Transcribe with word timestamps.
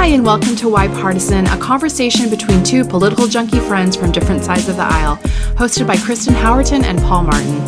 Hi, 0.00 0.06
and 0.06 0.24
welcome 0.24 0.54
to 0.54 0.68
Why 0.68 0.86
Partisan, 0.86 1.48
a 1.48 1.58
conversation 1.58 2.30
between 2.30 2.62
two 2.62 2.84
political 2.84 3.26
junkie 3.26 3.58
friends 3.58 3.96
from 3.96 4.12
different 4.12 4.44
sides 4.44 4.68
of 4.68 4.76
the 4.76 4.84
aisle, 4.84 5.16
hosted 5.56 5.88
by 5.88 5.96
Kristen 5.96 6.34
Howerton 6.34 6.84
and 6.84 7.00
Paul 7.00 7.24
Martin. 7.24 7.58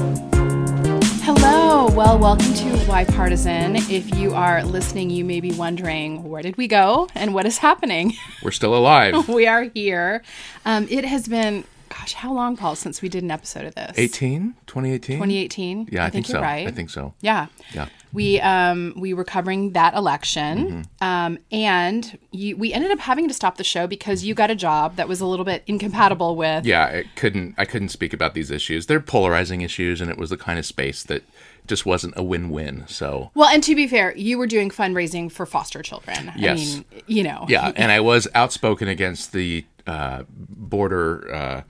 Hello, 1.24 1.88
well, 1.88 2.16
welcome 2.20 2.54
to 2.54 2.78
Why 2.86 3.04
Partisan. 3.04 3.74
If 3.74 4.14
you 4.14 4.32
are 4.32 4.62
listening, 4.62 5.10
you 5.10 5.24
may 5.24 5.40
be 5.40 5.50
wondering 5.50 6.22
where 6.22 6.40
did 6.40 6.56
we 6.56 6.68
go 6.68 7.08
and 7.16 7.34
what 7.34 7.46
is 7.46 7.58
happening? 7.58 8.14
We're 8.44 8.52
still 8.52 8.76
alive. 8.76 9.28
we 9.28 9.48
are 9.48 9.64
here. 9.64 10.22
Um, 10.64 10.86
it 10.88 11.04
has 11.04 11.26
been, 11.26 11.64
gosh, 12.00 12.14
how 12.14 12.32
long, 12.32 12.56
Paul, 12.56 12.74
since 12.76 13.02
we 13.02 13.08
did 13.08 13.22
an 13.22 13.30
episode 13.30 13.66
of 13.66 13.74
this? 13.74 13.92
18? 13.98 14.54
2018? 14.66 15.16
2018. 15.18 15.88
Yeah, 15.92 16.04
I, 16.04 16.10
think, 16.10 16.28
you're 16.28 16.36
so. 16.38 16.42
right. 16.42 16.66
I 16.66 16.70
think 16.70 16.90
so. 16.90 17.14
Yeah. 17.20 17.46
Yeah. 17.72 17.88
We 18.12 18.40
um 18.40 18.94
we 18.96 19.14
were 19.14 19.22
covering 19.22 19.70
that 19.74 19.94
election, 19.94 20.58
Mm-hmm. 21.00 21.04
um, 21.06 21.38
and 21.52 22.18
you, 22.32 22.56
we 22.56 22.72
ended 22.72 22.90
up 22.90 22.98
having 22.98 23.28
to 23.28 23.34
stop 23.34 23.56
the 23.56 23.62
show 23.62 23.86
because 23.86 24.24
you 24.24 24.34
got 24.34 24.50
a 24.50 24.56
job 24.56 24.96
that 24.96 25.06
was 25.06 25.20
a 25.20 25.26
little 25.26 25.44
bit 25.44 25.62
incompatible 25.68 26.34
with. 26.34 26.66
Yeah, 26.66 26.86
I 26.86 27.04
couldn't 27.14 27.54
I 27.56 27.64
couldn't 27.64 27.90
speak 27.90 28.12
about 28.12 28.34
these 28.34 28.50
issues. 28.50 28.86
They're 28.86 28.98
polarizing 28.98 29.60
issues 29.60 30.00
and 30.00 30.10
it 30.10 30.18
was 30.18 30.30
the 30.30 30.36
kind 30.36 30.58
of 30.58 30.66
space 30.66 31.04
that 31.04 31.22
just 31.68 31.86
wasn't 31.86 32.14
a 32.16 32.22
win-win. 32.24 32.84
So, 32.88 33.30
Well, 33.36 33.48
and 33.48 33.62
to 33.62 33.76
be 33.76 33.86
fair, 33.86 34.16
you 34.16 34.38
were 34.38 34.48
doing 34.48 34.70
fundraising 34.70 35.30
for 35.30 35.46
foster 35.46 35.80
children. 35.80 36.32
Yes. 36.36 36.58
I 36.58 36.64
mean, 36.64 36.84
you 37.06 37.22
know. 37.22 37.44
yeah, 37.48 37.70
and 37.76 37.92
I 37.92 38.00
was 38.00 38.26
outspoken 38.34 38.88
against 38.88 39.32
the 39.32 39.64
uh, 39.86 40.24
border 40.28 41.32
uh, 41.32 41.62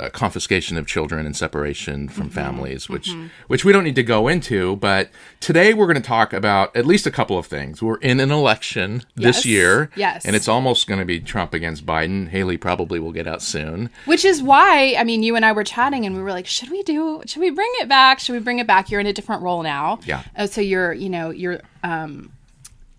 uh, 0.00 0.08
confiscation 0.10 0.76
of 0.78 0.86
children 0.86 1.26
and 1.26 1.36
separation 1.36 2.08
from 2.08 2.24
Mm-hmm. 2.28 2.34
families, 2.34 2.88
which 2.88 3.10
which 3.48 3.64
we 3.64 3.72
don't 3.72 3.84
need 3.84 3.94
to 3.96 4.02
go 4.02 4.28
into. 4.28 4.76
But 4.76 5.10
today 5.40 5.74
we're 5.74 5.86
going 5.86 6.00
to 6.00 6.08
talk 6.08 6.32
about 6.32 6.74
at 6.76 6.86
least 6.86 7.06
a 7.06 7.10
couple 7.10 7.36
of 7.38 7.46
things. 7.46 7.82
We're 7.82 7.98
in 7.98 8.20
an 8.20 8.30
election 8.30 9.02
Yes. 9.16 9.36
this 9.36 9.46
year, 9.46 9.90
Yes. 9.96 10.24
and 10.24 10.34
it's 10.36 10.48
almost 10.48 10.86
going 10.86 11.00
to 11.00 11.06
be 11.06 11.20
Trump 11.20 11.54
against 11.54 11.84
Biden. 11.84 12.28
Haley 12.28 12.56
probably 12.56 12.98
will 12.98 13.12
get 13.12 13.26
out 13.26 13.42
soon. 13.42 13.90
Which 14.06 14.24
is 14.24 14.42
why, 14.42 14.94
I 14.98 15.04
mean, 15.04 15.22
you 15.22 15.36
and 15.36 15.44
I 15.44 15.52
were 15.52 15.64
chatting 15.64 16.06
and 16.06 16.14
we 16.16 16.22
were 16.22 16.30
like, 16.32 16.46
should 16.46 16.70
we 16.70 16.82
do, 16.82 17.22
should 17.26 17.40
we 17.40 17.50
bring 17.50 17.70
it 17.80 17.88
back? 17.88 18.20
Should 18.20 18.32
we 18.34 18.38
bring 18.38 18.58
it 18.58 18.66
back? 18.66 18.90
You're 18.90 19.00
in 19.00 19.06
a 19.06 19.12
different 19.12 19.42
role 19.42 19.62
now. 19.62 19.98
Yeah. 20.04 20.22
Uh, 20.36 20.46
so 20.46 20.60
you're, 20.60 20.92
you 20.92 21.08
know, 21.10 21.30
you're, 21.30 21.60
um, 21.82 22.32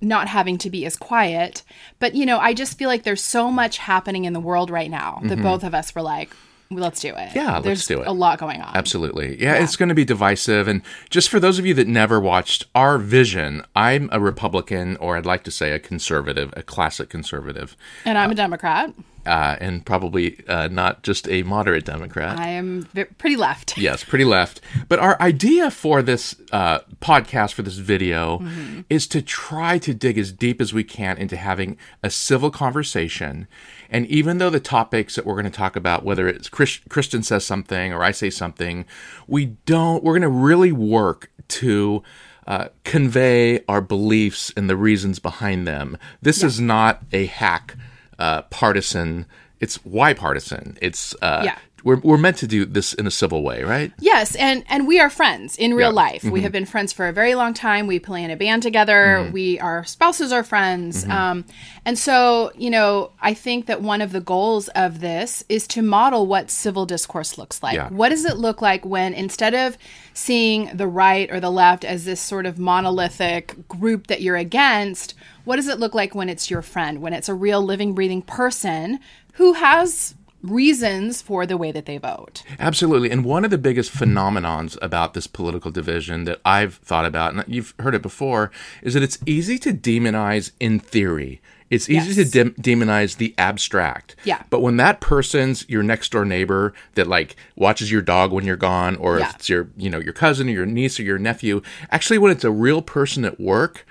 not 0.04 0.28
having 0.28 0.58
to 0.58 0.70
be 0.72 0.84
as 0.88 0.96
quiet. 0.96 1.62
But, 2.00 2.16
you 2.16 2.26
know, 2.26 2.40
I 2.40 2.54
just 2.56 2.78
feel 2.78 2.88
like 2.90 3.04
there's 3.04 3.24
so 3.24 3.52
much 3.52 3.78
happening 3.78 4.26
in 4.26 4.34
the 4.34 4.40
world 4.40 4.70
right 4.72 4.90
now 4.90 5.22
that 5.26 5.40
both 5.42 5.64
of 5.64 5.76
us 5.76 5.94
were 5.94 6.02
like, 6.02 6.36
let's 6.72 7.00
do 7.02 7.10
it. 7.16 7.36
Yeah, 7.36 7.54
let's 7.56 7.66
there's 7.66 7.88
do 7.88 8.02
it. 8.02 8.08
a 8.08 8.12
lot 8.12 8.40
going 8.40 8.62
on. 8.62 8.76
Absolutely. 8.76 9.42
Yeah, 9.42 9.56
it's 9.56 9.76
going 9.76 9.90
to 9.90 9.96
be 9.96 10.06
divisive. 10.06 10.68
And 10.68 10.82
just 11.10 11.30
for 11.30 11.40
those 11.40 11.60
of 11.60 11.66
you 11.66 11.74
that 11.76 11.88
never 11.88 12.20
watched 12.20 12.66
our 12.74 12.98
vision, 12.98 13.64
I'm 13.76 14.10
a 14.12 14.20
Republican, 14.20 14.98
or 14.98 15.18
I'd 15.18 15.26
like 15.26 15.44
to 15.44 15.52
say 15.52 15.72
a 15.72 15.80
conservative, 15.80 16.54
a 16.58 16.64
classic 16.64 17.10
conservative, 17.10 17.76
And 18.06 18.18
I'm 18.18 18.32
a 18.32 18.36
Democrat. 18.36 18.94
uh, 19.26 19.56
and 19.62 19.86
probably 19.86 20.44
uh, 20.48 20.68
not 20.70 21.04
just 21.04 21.28
a 21.30 21.44
moderate 21.44 21.86
Democrat. 21.86 22.40
I 22.40 22.48
am 22.50 22.88
pretty 23.20 23.36
left. 23.36 23.78
Yes, 23.82 24.04
pretty 24.04 24.26
left. 24.26 24.62
But 24.90 24.98
our 25.00 25.20
idea 25.22 25.70
for 25.70 26.02
this 26.02 26.36
uh, 26.52 26.80
podcast, 27.02 27.54
for 27.54 27.62
this 27.62 27.76
video, 27.78 28.40
Mm-hmm. 28.40 28.82
is 28.90 29.06
to 29.08 29.22
try 29.22 29.78
to 29.80 29.94
dig 29.94 30.18
as 30.18 30.32
deep 30.32 30.60
as 30.62 30.74
we 30.74 30.84
can 30.84 31.18
into 31.18 31.36
having 31.38 31.78
a 32.02 32.10
civil 32.10 32.50
conversation. 32.50 33.48
And 33.92 34.08
even 34.08 34.38
though 34.38 34.50
the 34.50 34.60
topics 34.60 35.16
that 35.16 35.26
we're 35.26 35.34
going 35.34 35.46
to 35.46 35.52
talk 35.52 35.76
about, 35.76 36.04
whether 36.04 36.28
it's 36.28 36.50
Chris, 36.50 36.80
Kristen 36.90 37.22
says 37.22 37.46
something 37.46 37.94
or 37.94 38.04
I 38.04 38.12
say 38.12 38.30
something, 38.30 38.86
we 39.28 39.58
don't, 39.66 40.04
we're 40.04 40.14
going 40.14 40.22
to 40.22 40.30
really 40.30 40.72
work 40.72 41.30
to 41.50 42.02
uh, 42.48 42.70
convey 42.84 43.64
our 43.68 43.82
beliefs 43.82 44.52
and 44.56 44.70
the 44.70 44.78
reasons 44.78 45.20
behind 45.20 45.68
them. 45.68 45.98
This 46.22 46.42
is 46.42 46.60
not 46.60 47.04
a 47.12 47.26
hack 47.26 47.76
uh, 48.18 48.44
partisan. 48.44 49.26
It's 49.60 49.76
why 49.86 50.14
partisan. 50.14 50.78
It's 50.82 51.14
uh, 51.22 51.42
Yeah. 51.46 51.58
We're, 51.84 51.98
we're 51.98 52.18
meant 52.18 52.38
to 52.38 52.48
do 52.48 52.66
this 52.66 52.94
in 52.94 53.08
a 53.08 53.12
civil 53.12 53.44
way, 53.44 53.64
right? 53.64 53.92
Yes, 54.00 54.36
and 54.36 54.64
and 54.70 54.88
we 54.88 55.00
are 55.00 55.10
friends 55.10 55.58
in 55.58 55.74
real 55.74 55.80
Yeah. 55.80 55.88
Mm-hmm. 55.88 55.96
life. 55.96 56.24
We 56.24 56.42
have 56.42 56.52
been 56.52 56.66
friends 56.66 56.94
for 56.94 57.08
a 57.08 57.14
very 57.14 57.36
long 57.36 57.54
time. 57.54 57.88
We 57.88 58.00
play 58.00 58.24
in 58.24 58.32
a 58.32 58.36
band 58.38 58.64
together. 58.64 59.20
Mm-hmm. 59.24 59.32
We 59.34 59.60
our 59.60 59.84
spouses 59.84 60.32
are 60.32 60.44
friends. 60.44 61.06
Um, 61.06 61.46
and 61.86 61.98
so 61.98 62.52
you 62.56 62.70
know, 62.70 63.12
I 63.22 63.34
think 63.34 63.66
that 63.66 63.82
one 63.82 64.02
of 64.02 64.12
the 64.12 64.22
goals 64.22 64.68
of 64.70 65.00
this 65.02 65.44
is 65.50 65.68
to 65.68 65.82
model 65.82 66.28
what 66.28 66.50
civil 66.52 66.86
discourse 66.86 67.38
looks 67.38 67.62
like. 67.64 67.76
Yeah. 67.76 67.90
What 67.90 68.10
does 68.10 68.26
it 68.26 68.38
look 68.38 68.62
like 68.62 68.86
when 68.86 69.14
instead 69.14 69.54
of 69.54 69.78
seeing 70.14 70.70
the 70.76 70.88
right 70.88 71.32
or 71.32 71.40
the 71.40 71.50
left 71.52 71.84
as 71.86 72.06
this 72.06 72.22
sort 72.22 72.46
of 72.46 72.60
monolithic 72.60 73.68
group 73.68 74.08
that 74.08 74.22
you're 74.22 74.36
against, 74.36 75.14
what 75.46 75.56
does 75.56 75.68
it 75.68 75.80
look 75.80 75.94
like 75.96 76.14
when 76.14 76.30
it's 76.30 76.50
your 76.52 76.62
friend, 76.62 77.02
when 77.02 77.14
it's 77.14 77.30
a 77.30 77.34
real 77.34 77.62
living, 77.62 77.94
breathing 77.94 78.22
person 78.22 79.00
who 79.34 79.54
has 79.54 80.14
reasons 80.44 81.22
for 81.22 81.46
the 81.46 81.58
way 81.58 81.72
that 81.72 81.86
they 81.86 81.98
vote? 81.98 82.44
Absolutely. 82.60 83.12
And 83.12 83.24
one 83.26 83.46
of 83.46 83.52
the 83.52 83.58
biggest 83.58 83.94
phenomenons 83.94 84.78
about 84.82 85.14
this 85.14 85.28
political 85.28 85.72
division 85.72 86.24
that 86.26 86.40
I've 86.46 86.76
thought 86.76 87.06
about, 87.06 87.34
and 87.34 87.44
you've 87.48 87.74
heard 87.80 87.96
it 87.96 88.02
before, 88.02 88.52
is 88.82 88.94
that 88.94 89.04
it's 89.04 89.20
easy 89.26 89.58
to 89.60 89.74
demonize 89.74 90.52
in 90.60 90.80
theory. 90.80 91.42
It's 91.70 91.90
easy 91.90 92.22
Yes. 92.22 92.30
to 92.32 92.44
dem- 92.44 92.56
demonize 92.62 93.16
the 93.16 93.34
abstract. 93.38 94.18
Yeah. 94.26 94.44
But 94.50 94.60
when 94.62 94.76
that 94.76 95.00
person's 95.00 95.64
your 95.70 95.84
next 95.84 96.12
door 96.12 96.26
neighbor 96.26 96.74
that 96.96 97.08
like 97.08 97.38
watches 97.56 97.90
your 97.90 98.02
dog 98.02 98.34
when 98.34 98.44
you're 98.44 98.58
gone, 98.58 98.98
or 98.98 99.20
Yeah. 99.20 99.30
if 99.30 99.36
it's 99.36 99.48
your 99.48 99.70
you 99.78 99.90
know 99.90 100.00
your 100.00 100.12
cousin 100.12 100.50
or 100.50 100.52
your 100.52 100.66
niece 100.66 101.00
or 101.00 101.04
your 101.04 101.18
nephew, 101.18 101.62
actually 101.90 102.18
when 102.18 102.30
it's 102.30 102.44
a 102.44 102.52
real 102.52 102.82
person 102.82 103.24
at 103.24 103.40
work, 103.40 103.86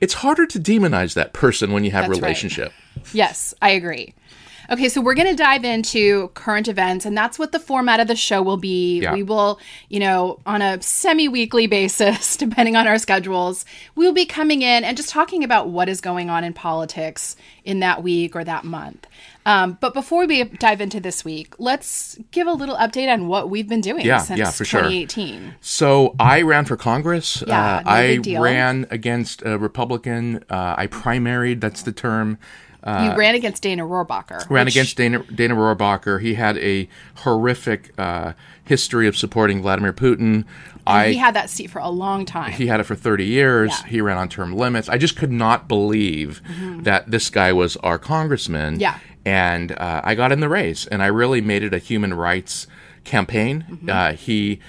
it's 0.00 0.14
harder 0.14 0.44
to 0.46 0.58
demonize 0.58 1.14
that 1.14 1.32
person 1.32 1.70
when 1.72 1.84
you 1.84 1.92
have 1.92 2.00
Mm-hmm. 2.06 2.12
That's 2.14 2.20
right. 2.20 2.26
relationship. 2.26 2.72
Yes, 3.12 3.54
I 3.62 3.70
agree. 3.70 4.14
Okay, 4.70 4.88
so 4.88 5.00
we're 5.00 5.14
going 5.14 5.26
to 5.28 5.34
dive 5.34 5.64
into 5.64 6.28
current 6.34 6.68
events, 6.68 7.04
and 7.04 7.16
that's 7.16 7.40
what 7.40 7.50
the 7.50 7.58
format 7.58 7.98
of 7.98 8.06
the 8.06 8.14
show 8.14 8.40
will 8.40 8.56
be. 8.56 9.00
Yeah. 9.00 9.14
We 9.14 9.24
will, 9.24 9.58
you 9.88 9.98
know, 9.98 10.38
on 10.46 10.62
a 10.62 10.80
semi 10.80 11.26
weekly 11.26 11.66
basis, 11.66 12.36
depending 12.36 12.76
on 12.76 12.86
our 12.86 12.98
schedules, 12.98 13.64
we'll 13.96 14.12
be 14.12 14.26
coming 14.26 14.62
in 14.62 14.84
and 14.84 14.96
just 14.96 15.08
talking 15.08 15.42
about 15.42 15.70
what 15.70 15.88
is 15.88 16.00
going 16.00 16.30
on 16.30 16.44
in 16.44 16.52
politics 16.52 17.34
in 17.64 17.80
that 17.80 18.02
week 18.04 18.36
or 18.36 18.44
that 18.44 18.64
month. 18.64 19.08
Um, 19.44 19.78
but 19.80 19.92
before 19.94 20.26
we 20.26 20.44
dive 20.44 20.80
into 20.80 21.00
this 21.00 21.24
week, 21.24 21.54
let's 21.58 22.16
give 22.30 22.46
a 22.46 22.52
little 22.52 22.76
update 22.76 23.12
on 23.12 23.26
what 23.26 23.50
we've 23.50 23.68
been 23.68 23.80
doing 23.80 24.04
Yeah, 24.04 24.18
since 24.18 24.38
yeah, 24.38 24.50
for 24.50 24.64
sure. 24.64 24.82
2018. 24.82 25.56
So 25.60 26.14
I 26.20 26.42
ran 26.42 26.66
for 26.66 26.76
Congress. 26.76 27.42
Yeah, 27.44 27.78
uh, 27.78 27.82
no 27.82 27.90
I 27.90 28.06
big 28.06 28.22
deal. 28.22 28.42
ran 28.42 28.86
against 28.90 29.42
a 29.44 29.58
Republican. 29.58 30.44
Uh, 30.48 30.74
I 30.78 30.86
primaried. 30.86 31.60
That's 31.60 31.82
the 31.82 31.92
term. 31.92 32.38
You 32.86 33.16
ran 33.16 33.34
against 33.34 33.62
Dana 33.62 33.84
Rohrabacher. 33.84 34.42
Uh, 34.42 34.44
Ran 34.48 34.64
which- 34.66 34.74
against 34.74 34.96
Dana 34.96 35.22
Dana 35.24 35.54
Rohrabacher. 35.54 36.20
He 36.20 36.34
had 36.34 36.56
a 36.58 36.88
horrific 37.16 37.92
uh, 37.98 38.32
history 38.64 39.06
of 39.06 39.16
supporting 39.16 39.62
Vladimir 39.62 39.92
Putin. 39.92 40.44
I 40.86 41.08
he 41.10 41.16
had 41.16 41.34
that 41.34 41.50
seat 41.50 41.70
for 41.70 41.78
a 41.78 41.90
long 41.90 42.24
time. 42.24 42.52
he 42.52 42.66
had 42.66 42.80
it 42.80 42.84
for 42.84 42.94
30 42.94 43.24
years. 43.24 43.70
Yeah. 43.70 43.76
Mm-hmm. 43.76 43.88
He 43.88 44.00
ran 44.00 44.16
on 44.16 44.28
term 44.28 44.56
limits. 44.56 44.88
I 44.88 44.96
just 44.98 45.16
could 45.16 45.30
not 45.30 45.68
believe 45.68 46.40
that 46.82 47.10
this 47.10 47.28
guy 47.30 47.52
was 47.52 47.76
our 47.78 47.98
congressman. 47.98 48.80
Yeah. 48.80 48.98
And 49.24 49.72
uh, 49.72 50.00
I 50.02 50.14
got 50.14 50.32
in 50.32 50.40
the 50.40 50.48
race, 50.48 50.86
and 50.86 51.02
I 51.02 51.06
really 51.08 51.42
made 51.42 51.62
it 51.62 51.74
a 51.74 51.78
human 51.78 52.14
rights 52.14 52.66
campaign. 53.04 53.66
Mm-hmm. 53.68 53.90
Uh, 53.90 54.12
he 54.12 54.60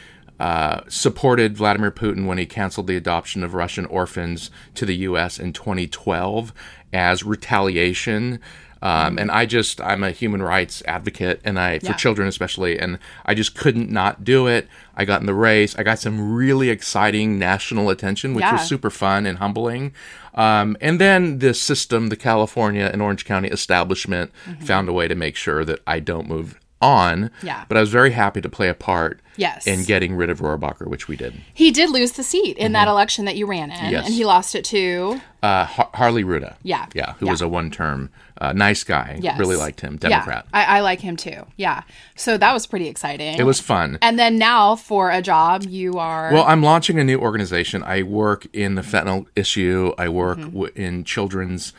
uh, 0.42 0.82
supported 0.88 1.56
Vladimir 1.56 1.92
Putin 1.92 2.26
when 2.26 2.40
he 2.40 2.48
canceled 2.48 2.88
the 2.88 2.96
adoption 2.98 3.44
of 3.44 3.54
Russian 3.54 3.86
orphans 3.86 4.50
to 4.74 4.88
the 4.88 4.96
U.S. 5.10 5.40
in 5.40 5.54
2012 5.54 6.52
as 6.92 7.24
retaliation. 7.24 8.40
Um, 8.82 9.20
and 9.20 9.30
I 9.30 9.46
just, 9.46 9.80
I'm 9.80 10.04
a 10.04 10.10
human 10.10 10.42
rights 10.42 10.82
advocate, 10.88 11.40
and 11.44 11.60
I, 11.60 11.78
for 11.78 11.94
children 11.94 12.28
especially, 12.28 12.80
and 12.80 12.98
I 13.24 13.36
just 13.36 13.54
couldn't 13.56 13.92
not 13.92 14.24
do 14.24 14.48
it. 14.48 14.68
I 14.96 15.06
got 15.06 15.20
in 15.20 15.28
the 15.28 15.36
race. 15.36 15.76
I 15.78 15.84
got 15.84 16.00
some 16.00 16.34
really 16.34 16.70
exciting 16.70 17.38
national 17.38 17.92
attention, 17.92 18.34
which 18.34 18.42
Yeah. 18.42 18.54
was 18.54 18.64
super 18.68 18.90
fun 18.90 19.28
and 19.28 19.38
humbling. 19.38 19.94
Um, 20.34 20.76
and 20.82 21.00
then 21.00 21.38
the 21.38 21.54
system, 21.54 22.08
the 22.10 22.16
California 22.16 22.90
and 22.92 23.04
Orange 23.04 23.26
County 23.26 23.50
establishment, 23.50 24.32
found 24.62 24.90
a 24.90 24.94
way 24.94 25.08
to 25.08 25.14
make 25.14 25.36
sure 25.36 25.64
that 25.64 25.82
I 25.86 26.00
don't 26.00 26.28
move 26.28 26.58
on. 26.82 27.26
Mm-hmm. 27.30 27.48
Yeah. 27.48 27.66
But 27.68 27.78
I 27.78 27.80
was 27.82 27.90
very 27.90 28.12
happy 28.12 28.42
to 28.42 28.50
play 28.50 28.70
a 28.70 28.74
part 28.74 29.20
Yes. 29.38 29.66
in 29.66 29.84
getting 29.86 30.14
rid 30.16 30.30
of 30.30 30.40
Rohrabacher, 30.40 30.88
which 30.88 31.08
we 31.08 31.16
did. 31.16 31.34
He 31.54 31.72
did 31.72 31.90
lose 31.90 32.12
the 32.12 32.22
seat 32.24 32.58
in 32.58 32.74
that 32.74 32.88
election 32.88 33.26
that 33.26 33.38
you 33.38 33.46
ran 33.48 33.72
in, 33.72 33.78
Mm-hmm. 33.78 33.92
Yes. 33.92 34.06
and 34.06 34.14
he 34.14 34.26
lost 34.26 34.56
it 34.56 34.66
to 34.66 35.22
Uh, 35.42 35.66
Har- 35.66 35.90
Harley 35.96 36.24
Rouda. 36.24 36.56
Yeah. 36.64 36.86
Yeah, 36.94 37.14
who 37.14 37.26
Yeah. 37.26 37.32
was 37.32 37.42
a 37.42 37.48
one 37.48 37.72
term, 37.72 38.10
uh, 38.40 38.52
nice 38.54 38.84
guy. 38.84 39.18
yes. 39.22 39.40
Really 39.40 39.56
liked 39.56 39.82
him. 39.82 39.98
Democrat. 39.98 40.46
Yeah, 40.54 40.60
I, 40.60 40.78
I 40.78 40.80
like 40.82 41.00
him 41.00 41.16
too. 41.16 41.46
Yeah, 41.56 41.82
so 42.16 42.38
that 42.38 42.54
was 42.54 42.68
pretty 42.68 42.88
exciting. 42.88 43.40
It 43.40 43.46
was 43.46 43.60
fun. 43.60 43.98
And 44.02 44.20
then 44.20 44.38
now 44.38 44.76
for 44.76 45.10
a 45.12 45.22
job, 45.22 45.64
you 45.64 45.98
are 45.98 46.32
Well, 46.34 46.44
I'm 46.46 46.62
launching 46.62 47.00
a 47.00 47.04
new 47.04 47.18
organization. 47.20 47.82
I 47.84 48.04
work 48.04 48.46
in 48.54 48.76
the 48.76 48.82
fentanyl 48.84 49.26
issue. 49.36 49.94
I 49.98 50.10
work 50.10 50.38
Mm-hmm. 50.40 50.52
w- 50.52 50.74
in 50.76 51.04
children's 51.06 51.74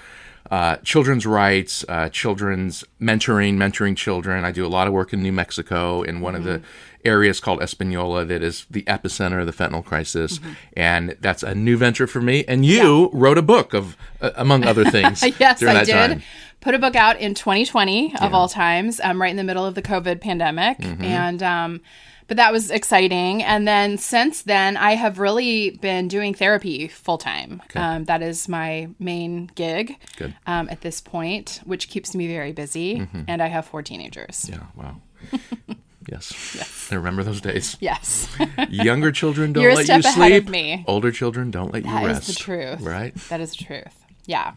uh, 0.52 0.76
children's 0.84 1.24
rights, 1.24 1.82
uh, 1.88 2.08
children's 2.10 2.84
mentoring, 3.00 3.54
mentoring 3.56 3.96
children. 3.96 4.44
I 4.44 4.52
do 4.52 4.66
a 4.66 4.68
lot 4.68 4.86
of 4.86 4.92
work 4.92 5.12
in 5.14 5.22
New 5.22 5.32
Mexico 5.32 6.02
in 6.02 6.20
one 6.20 6.34
of 6.34 6.44
the 6.44 6.60
areas 7.06 7.40
called 7.40 7.62
Espanola 7.62 8.24
that 8.26 8.42
is 8.42 8.66
the 8.70 8.82
epicenter 8.82 9.40
of 9.40 9.46
the 9.46 9.52
fentanyl 9.52 9.82
crisis, 9.84 10.38
and 10.76 11.16
that's 11.20 11.42
a 11.42 11.54
new 11.54 11.76
venture 11.78 12.06
for 12.06 12.20
me. 12.20 12.44
And 12.46 12.66
you 12.66 13.08
wrote 13.14 13.38
a 13.38 13.42
book 13.42 13.72
of, 13.72 13.96
uh, 14.20 14.30
among 14.36 14.64
other 14.66 14.84
things. 14.96 15.22
yes, 15.40 15.62
I 15.62 15.84
did. 15.84 15.92
time. 15.92 16.22
Put 16.60 16.74
a 16.74 16.78
book 16.78 16.94
out 16.96 17.18
in 17.18 17.34
2020 17.34 18.14
of 18.20 18.34
all 18.34 18.48
times, 18.48 19.00
um, 19.02 19.20
right 19.22 19.30
in 19.30 19.36
the 19.38 19.42
middle 19.44 19.64
of 19.66 19.74
the 19.74 19.82
COVID 19.82 20.20
pandemic, 20.20 20.78
Mm-hmm. 20.78 21.02
and 21.02 21.42
um, 21.42 21.80
but 22.28 22.36
that 22.36 22.52
was 22.52 22.70
exciting. 22.70 23.42
And 23.42 23.66
then 23.66 23.98
since 23.98 24.42
then, 24.42 24.76
I 24.76 24.94
have 24.94 25.18
really 25.18 25.70
been 25.70 26.08
doing 26.08 26.34
therapy 26.34 26.88
full 26.88 27.18
time. 27.18 27.62
Um, 27.74 28.04
that 28.04 28.22
is 28.22 28.48
my 28.48 28.88
main 28.98 29.50
gig 29.54 29.96
Good. 30.16 30.34
um, 30.46 30.68
at 30.70 30.80
this 30.80 31.00
point, 31.00 31.60
which 31.64 31.88
keeps 31.88 32.14
me 32.14 32.26
very 32.28 32.52
busy. 32.52 33.06
And 33.28 33.42
I 33.42 33.48
have 33.48 33.66
four 33.66 33.82
teenagers. 33.82 34.48
Yeah. 34.50 34.64
Wow. 34.74 34.96
yes. 36.08 36.88
I 36.90 36.94
remember 36.96 37.22
those 37.22 37.40
days. 37.40 37.76
Yes, 37.80 38.28
Younger 38.68 39.12
children 39.12 39.52
don't 39.52 39.62
You're 39.62 39.74
let 39.74 39.88
you 39.88 40.02
sleep. 40.02 40.48
me. 40.48 40.84
Older 40.86 41.12
children 41.12 41.50
don't 41.50 41.72
let 41.72 41.84
you 41.84 41.90
rest. 41.92 42.06
that 42.06 42.18
is 42.22 42.26
the 42.26 42.34
truth. 42.34 42.80
Right. 42.80 43.14
That 43.28 43.40
is 43.40 43.50
the 43.56 43.64
truth. 43.64 44.04
Yeah. 44.26 44.54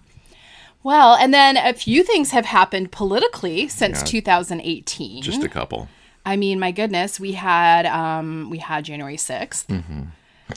Well, 0.83 1.15
and 1.15 1.33
then 1.33 1.57
a 1.57 1.73
few 1.73 2.03
things 2.03 2.31
have 2.31 2.45
happened 2.45 2.91
politically 2.91 3.67
since 3.67 4.01
Yeah. 4.01 4.05
2018. 4.05 5.23
Just 5.23 5.43
a 5.43 5.49
couple. 5.49 5.87
I 6.25 6.35
mean, 6.35 6.59
my 6.59 6.71
goodness, 6.71 7.19
we 7.19 7.33
had 7.33 7.85
um, 7.85 8.49
we 8.49 8.57
had 8.57 8.85
January 8.85 9.17
6th. 9.17 9.67
Mm. 9.67 10.07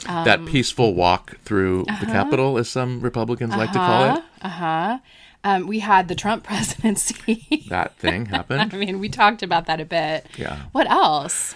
Um, 0.07 0.25
that 0.25 0.45
peaceful 0.45 0.93
walk 0.93 1.37
through 1.39 1.85
uh-huh. 1.85 2.05
the 2.05 2.11
Capitol, 2.11 2.57
as 2.57 2.69
some 2.69 3.01
Republicans 3.01 3.55
like 3.55 3.71
to 3.71 3.79
call 3.79 4.17
it. 4.17 4.23
Uh 4.41 4.49
huh. 4.49 4.99
Um, 5.43 5.67
we 5.67 5.79
had 5.79 6.07
the 6.07 6.15
Trump 6.15 6.43
presidency. 6.45 7.65
That 7.69 7.95
thing 7.97 8.25
happened. 8.27 8.73
I 8.73 8.77
mean, 8.77 8.99
we 8.99 9.09
talked 9.09 9.41
about 9.41 9.65
that 9.65 9.79
a 9.79 9.85
bit. 9.85 10.27
Yeah. 10.37 10.63
What 10.73 10.89
else? 10.89 11.55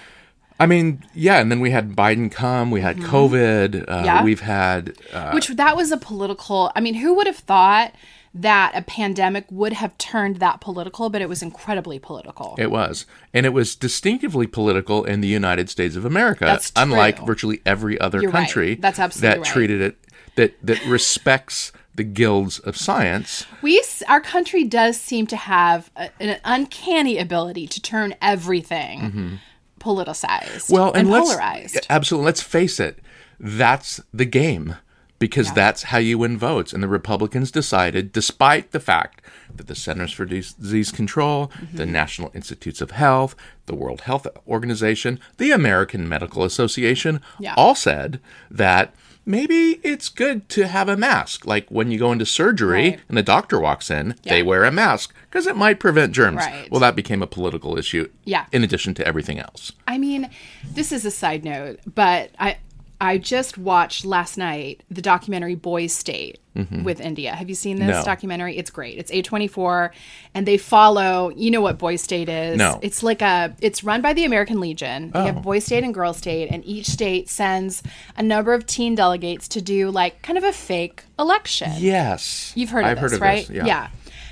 I 0.59 0.65
mean, 0.65 1.03
yeah, 1.13 1.39
and 1.39 1.51
then 1.51 1.59
we 1.59 1.71
had 1.71 1.95
Biden 1.95 2.31
come. 2.31 2.71
We 2.71 2.81
had 2.81 2.97
COVID. 2.97 3.83
Uh, 3.87 3.93
Mm-hmm. 3.93 4.05
Yeah. 4.05 4.23
We've 4.23 4.39
had 4.39 4.95
uh, 5.11 5.31
Which 5.31 5.47
that 5.47 5.75
was 5.75 5.91
a 5.91 5.97
political. 5.97 6.71
I 6.75 6.81
mean, 6.81 6.95
who 6.95 7.13
would 7.15 7.27
have 7.27 7.37
thought 7.37 7.93
that 8.35 8.71
a 8.75 8.81
pandemic 8.81 9.45
would 9.49 9.73
have 9.73 9.97
turned 9.97 10.37
that 10.37 10.59
political? 10.61 11.09
But 11.09 11.21
it 11.21 11.29
was 11.29 11.41
incredibly 11.41 11.99
political. 11.99 12.55
It 12.57 12.71
was. 12.71 13.05
And 13.33 13.45
it 13.45 13.49
was 13.53 13.75
distinctively 13.75 14.47
political 14.47 15.03
in 15.03 15.21
the 15.21 15.27
United 15.27 15.69
States 15.69 15.95
of 15.95 16.05
America, 16.05 16.59
unlike 16.75 17.19
virtually 17.25 17.61
every 17.65 17.99
other 17.99 18.21
You're 18.21 18.31
right. 18.31 18.39
country 18.41 18.75
That's 18.75 18.99
absolutely 18.99 19.29
that 19.29 19.37
right. 19.39 19.47
treated 19.53 19.81
it 19.81 19.97
that 20.35 20.55
that 20.65 20.83
respects 20.85 21.71
the 21.95 22.03
guilds 22.03 22.57
of 22.57 22.75
science. 22.75 23.45
we, 23.61 23.79
our 24.07 24.19
country 24.19 24.63
does 24.63 24.99
seem 24.99 25.27
to 25.27 25.35
have 25.35 25.91
a, 25.95 26.09
an 26.19 26.39
uncanny 26.43 27.19
ability 27.19 27.67
to 27.67 27.79
turn 27.79 28.15
everything 28.19 29.39
politicized 29.79 30.63
Mm-hmm. 30.69 30.73
Well, 30.73 30.87
and, 30.93 31.07
and 31.07 31.09
polarized. 31.09 31.85
absolutely 31.89 32.25
let's 32.25 32.41
face 32.41 32.79
it, 32.79 32.97
that's 33.39 34.01
the 34.13 34.25
game 34.25 34.75
because 35.27 35.53
that's 35.53 35.83
how 35.83 35.99
you 35.99 36.17
win 36.17 36.37
votes. 36.37 36.73
And 36.73 36.83
the 36.83 36.87
Republicans 36.89 37.49
decided, 37.49 38.11
despite 38.11 38.71
the 38.71 38.79
fact 38.81 39.21
that 39.55 39.67
the 39.67 39.75
Centers 39.75 40.11
for 40.11 40.25
Disease 40.25 40.91
Control, 40.91 41.47
Mm-hmm. 41.47 41.77
the 41.77 41.85
National 41.85 42.29
Institutes 42.33 42.81
of 42.81 42.91
Health, 42.91 43.33
the 43.65 43.75
World 43.75 44.01
Health 44.01 44.27
Organization, 44.47 45.19
the 45.37 45.51
American 45.51 46.09
Medical 46.09 46.43
Association, 46.43 47.21
Yeah. 47.39 47.53
all 47.55 47.75
said 47.75 48.19
that. 48.51 48.93
Maybe 49.25 49.79
it's 49.83 50.09
good 50.09 50.49
to 50.49 50.67
have 50.67 50.89
a 50.89 50.97
mask. 50.97 51.45
Like 51.47 51.65
when 51.69 51.89
you 51.91 51.97
go 51.97 52.11
into 52.11 52.25
surgery 52.25 52.89
Right. 52.89 52.99
and 53.07 53.17
the 53.17 53.23
doctor 53.23 53.57
walks 53.57 53.89
in, 53.89 54.15
they 54.23 54.43
wear 54.43 54.65
a 54.65 54.71
mask 54.71 55.13
because 55.29 55.47
it 55.47 55.55
might 55.55 55.79
prevent 55.79 56.11
germs. 56.11 56.39
Right. 56.45 56.69
Well, 56.69 56.81
that 56.81 56.93
became 56.93 57.21
a 57.23 57.27
political 57.27 57.77
issue 57.77 58.09
Yeah. 58.25 58.47
in 58.51 58.65
addition 58.65 58.93
to 58.95 59.07
everything 59.07 59.39
else. 59.39 59.71
I 59.87 59.97
mean, 59.97 60.29
this 60.69 60.91
is 60.91 61.05
a 61.05 61.11
side 61.11 61.45
note, 61.45 61.79
but 61.95 62.31
I 62.37 62.57
I 63.03 63.17
just 63.17 63.57
watched 63.57 64.05
last 64.05 64.37
night 64.37 64.81
the 64.89 65.01
documentary 65.01 65.55
Boys 65.55 65.91
State 65.93 66.39
with 66.83 67.01
India. 67.01 67.33
Have 67.35 67.49
you 67.49 67.55
seen 67.55 67.77
this 67.77 67.87
Mm-hmm. 67.89 67.99
No. 67.99 68.05
documentary? 68.05 68.55
It's 68.57 68.69
great. 68.69 68.97
It's 68.97 69.11
A24 69.11 69.89
and 70.35 70.47
they 70.47 70.57
follow, 70.57 71.29
you 71.35 71.51
know 71.51 71.61
what 71.61 71.77
Boys 71.79 72.01
State 72.01 72.29
is? 72.29 72.57
No. 72.57 72.79
It's 72.81 73.03
like 73.03 73.21
a 73.21 73.55
it's 73.59 73.83
run 73.83 74.01
by 74.01 74.13
the 74.13 74.23
American 74.23 74.59
Legion. 74.61 75.11
They 75.11 75.19
Oh. 75.19 75.25
have 75.25 75.41
Boys 75.41 75.65
State 75.65 75.83
and 75.83 75.93
Girl 75.93 76.13
State 76.13 76.49
and 76.49 76.63
each 76.65 76.85
state 76.87 77.27
sends 77.27 77.83
a 78.15 78.23
number 78.23 78.53
of 78.53 78.65
teen 78.65 78.95
delegates 78.95 79.47
to 79.49 79.61
do 79.61 79.91
like 79.91 80.21
kind 80.21 80.37
of 80.37 80.43
a 80.45 80.53
fake 80.53 81.03
election. 81.19 81.71
Yes. 81.79 82.53
You've 82.55 82.69
heard 82.69 82.85
of 82.85 82.91
I've 82.91 83.01
this, 83.01 83.11
heard 83.11 83.15
of 83.17 83.21
right? 83.21 83.47
This. 83.47 83.65
Yeah. 83.65 83.87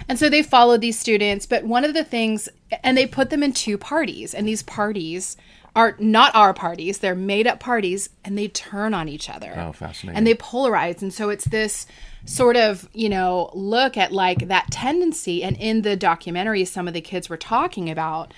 And 0.08 0.18
so 0.20 0.30
they 0.30 0.44
follow 0.44 0.78
these 0.78 0.98
students, 1.00 1.46
but 1.46 1.64
one 1.64 1.84
of 1.86 1.94
the 1.94 2.04
things, 2.04 2.50
and 2.84 2.98
they 2.98 3.06
put 3.06 3.30
them 3.30 3.44
in 3.44 3.54
two 3.54 3.78
parties, 3.78 4.34
and 4.34 4.48
these 4.48 4.64
parties 4.64 5.38
are 5.76 5.96
not 6.00 6.36
our 6.36 6.54
parties; 6.54 7.00
they're 7.00 7.16
made 7.16 7.48
up 7.48 7.60
parties, 7.60 8.10
and 8.26 8.38
they 8.38 8.48
turn 8.48 8.94
on 8.94 9.08
each 9.08 9.30
other. 9.30 9.54
Oh, 9.58 9.72
fascinating. 9.72 10.18
And 10.18 10.28
they 10.28 10.36
polarize, 10.36 11.02
and 11.02 11.14
so 11.14 11.30
it's 11.30 11.46
this 11.46 11.86
sort 12.26 12.56
of 12.56 12.90
you 12.94 13.10
know 13.10 13.50
look 13.54 13.98
at 13.98 14.12
like 14.12 14.48
that 14.48 14.70
tendency. 14.72 15.44
And 15.44 15.58
in 15.58 15.82
the 15.82 15.96
documentary, 15.96 16.66
some 16.66 16.88
of 16.88 16.94
the 16.94 17.02
kids 17.02 17.30
were 17.30 17.38
talking 17.38 17.90
about 17.90 18.34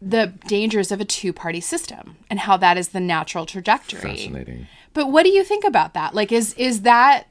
the 0.00 0.32
dangers 0.48 0.90
of 0.90 1.00
a 1.00 1.04
two-party 1.04 1.60
system 1.60 2.16
and 2.28 2.40
how 2.40 2.56
that 2.56 2.76
is 2.76 2.88
the 2.88 2.98
natural 2.98 3.46
trajectory. 3.46 4.16
Fascinating. 4.16 4.66
But 4.94 5.06
what 5.06 5.22
do 5.22 5.28
you 5.28 5.44
think 5.44 5.64
about 5.64 5.94
that? 5.94 6.14
Like, 6.14 6.32
is 6.32 6.54
is 6.54 6.82
that 6.82 7.28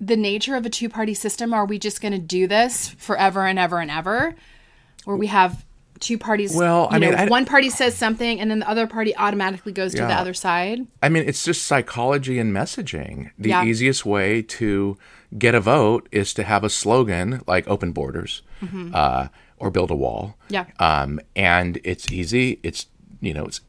the 0.00 0.16
nature 0.16 0.56
of 0.56 0.66
a 0.66 0.70
two 0.70 0.88
party 0.88 1.14
system? 1.14 1.52
Are 1.52 1.66
we 1.66 1.78
just 1.78 2.00
going 2.00 2.12
to 2.12 2.18
do 2.18 2.46
this 2.46 2.90
forever 2.90 3.46
and 3.46 3.58
ever 3.58 3.80
and 3.80 3.90
ever, 3.90 4.34
where 5.04 5.16
we 5.16 5.28
have 5.28 5.64
two 6.02 6.18
parties? 6.18 6.54
Well, 6.54 6.88
I 6.90 6.96
you 6.96 7.00
know, 7.00 7.10
mean, 7.10 7.18
I- 7.18 7.26
one 7.28 7.46
party 7.46 7.70
says 7.70 7.96
something, 7.96 8.38
and 8.40 8.50
then 8.50 8.58
the 8.58 8.68
other 8.68 8.86
party 8.86 9.16
automatically 9.16 9.72
goes 9.72 9.92
to 9.94 10.02
the 10.02 10.12
other 10.14 10.34
side. 10.34 10.86
I 11.02 11.08
mean, 11.08 11.24
it's 11.26 11.44
just 11.44 11.62
psychology 11.62 12.38
and 12.38 12.52
messaging. 12.54 13.30
The 13.38 13.48
Yeah. 13.50 13.64
easiest 13.64 14.04
way 14.04 14.42
to 14.42 14.98
get 15.38 15.54
a 15.54 15.60
vote 15.60 16.08
is 16.12 16.34
to 16.34 16.42
have 16.42 16.62
a 16.64 16.68
slogan 16.68 17.40
like 17.46 17.66
"Open 17.66 17.92
Borders" 17.92 18.42
uh, 18.92 19.28
or 19.56 19.70
"Build 19.70 19.90
a 19.90 19.94
Wall." 19.96 20.36
Mm-hmm. 20.50 20.54
Yeah. 20.54 20.64
Um, 20.78 21.20
and 21.34 21.78
it's 21.84 22.12
easy. 22.12 22.58
It's 22.62 22.86
you 23.22 23.32
know, 23.32 23.46
it's 23.46 23.60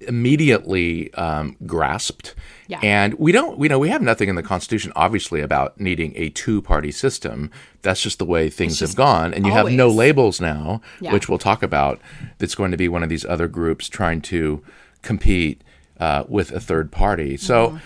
immediately 0.00 1.12
um, 1.14 1.56
grasped. 1.66 2.34
Yeah. 2.68 2.80
And 2.82 3.14
we 3.14 3.32
don't, 3.32 3.58
we 3.58 3.68
know, 3.68 3.78
we 3.78 3.88
have 3.88 4.02
nothing 4.02 4.28
in 4.28 4.36
the 4.36 4.42
Constitution, 4.42 4.92
obviously, 4.96 5.40
about 5.40 5.78
needing 5.80 6.12
a 6.16 6.30
two-party 6.30 6.92
system. 6.92 7.50
That's 7.82 8.00
just 8.02 8.18
the 8.18 8.24
way 8.24 8.48
things 8.50 8.80
have 8.80 8.94
gone, 8.94 9.34
and 9.34 9.44
you 9.46 9.52
have 9.52 9.70
no 9.72 9.88
labels 9.88 10.40
now, 10.40 10.80
Yeah. 11.00 11.12
which 11.12 11.28
we'll 11.28 11.38
talk 11.38 11.62
about. 11.62 12.00
That's 12.38 12.54
going 12.54 12.70
to 12.70 12.76
be 12.76 12.88
one 12.88 13.02
of 13.02 13.08
these 13.08 13.24
other 13.24 13.48
groups 13.48 13.88
trying 13.88 14.20
to 14.22 14.62
compete 15.02 15.62
uh, 15.98 16.24
with 16.28 16.50
a 16.52 16.60
third 16.60 16.90
party. 16.92 17.36
So, 17.36 17.68
Mm-hmm. 17.68 17.76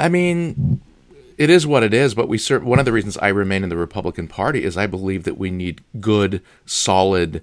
I 0.00 0.08
mean, 0.08 0.80
it 1.36 1.50
is 1.50 1.66
what 1.66 1.82
it 1.82 1.92
is. 1.92 2.14
But 2.14 2.28
we 2.28 2.38
cer- 2.38 2.60
one 2.60 2.78
of 2.78 2.84
the 2.84 2.92
reasons 2.92 3.18
I 3.18 3.28
remain 3.28 3.64
in 3.64 3.68
the 3.68 3.76
Republican 3.76 4.28
Party 4.28 4.62
is 4.62 4.76
I 4.76 4.86
believe 4.86 5.24
that 5.24 5.36
we 5.36 5.50
need 5.50 5.80
good, 6.00 6.40
solid, 6.66 7.42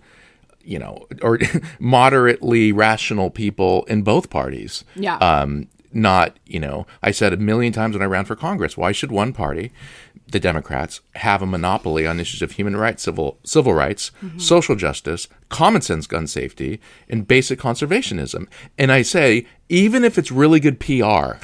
you 0.66 0.80
know, 0.80 1.08
or 1.22 1.40
moderately 1.80 2.72
rational 2.72 3.30
people 3.30 3.84
in 3.86 4.02
both 4.02 4.30
parties. 4.30 4.84
Yeah. 4.96 5.18
Um, 5.18 5.68
not, 5.96 6.38
you 6.46 6.60
know, 6.60 6.86
I 7.02 7.12
said 7.12 7.32
a 7.32 7.38
million 7.38 7.72
times 7.72 7.96
when 7.96 8.02
I 8.02 8.06
ran 8.06 8.26
for 8.26 8.36
Congress, 8.36 8.76
why 8.76 8.92
should 8.92 9.14
one 9.14 9.32
party, 9.32 9.72
the 10.28 10.42
Democrats, 10.42 11.00
have 11.16 11.42
a 11.42 11.46
monopoly 11.46 12.06
on 12.06 12.20
issues 12.20 12.42
of 12.42 12.52
human 12.52 12.76
rights, 12.76 13.04
civil 13.04 13.40
civil 13.46 13.74
rights, 13.74 14.12
social 14.38 14.76
justice, 14.76 15.30
common 15.48 15.82
sense 15.82 16.06
gun 16.06 16.28
safety, 16.28 16.82
and 17.08 17.28
basic 17.28 17.60
conservationism? 17.60 18.48
And 18.78 18.92
I 18.92 19.04
say, 19.04 19.48
even 19.70 20.04
if 20.04 20.18
it's 20.18 20.32
really 20.32 20.60
good 20.60 20.82
PR, 20.82 21.38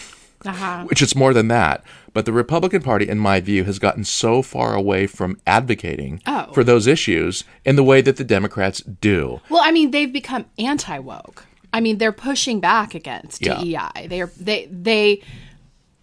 Uh-huh. 0.45 0.83
which 0.85 1.01
it's 1.01 1.15
more 1.15 1.33
than 1.33 1.47
that. 1.49 1.83
But 2.13 2.25
the 2.25 2.33
Republican 2.33 2.81
Party, 2.81 3.07
in 3.07 3.19
my 3.19 3.39
view, 3.39 3.63
has 3.63 3.79
gotten 3.79 4.03
so 4.03 4.41
far 4.41 4.73
away 4.75 5.07
from 5.07 5.39
advocating 5.47 6.21
Oh. 6.27 6.51
for 6.53 6.63
those 6.63 6.87
issues 6.87 7.43
in 7.63 7.75
the 7.75 7.83
way 7.83 8.01
that 8.01 8.17
the 8.17 8.23
Democrats 8.23 8.81
do. 8.81 9.39
Well, 9.49 9.61
I 9.63 9.71
mean, 9.71 9.91
they've 9.91 10.11
become 10.11 10.45
anti 10.59 10.99
woke. 10.99 11.45
I 11.73 11.79
mean, 11.79 11.99
they're 11.99 12.11
pushing 12.11 12.59
back 12.59 12.93
against 12.93 13.45
Yeah. 13.45 13.61
DEI. 13.61 14.07
They 14.07 14.21
are 14.21 14.31
they 14.37 14.67
they 14.71 15.21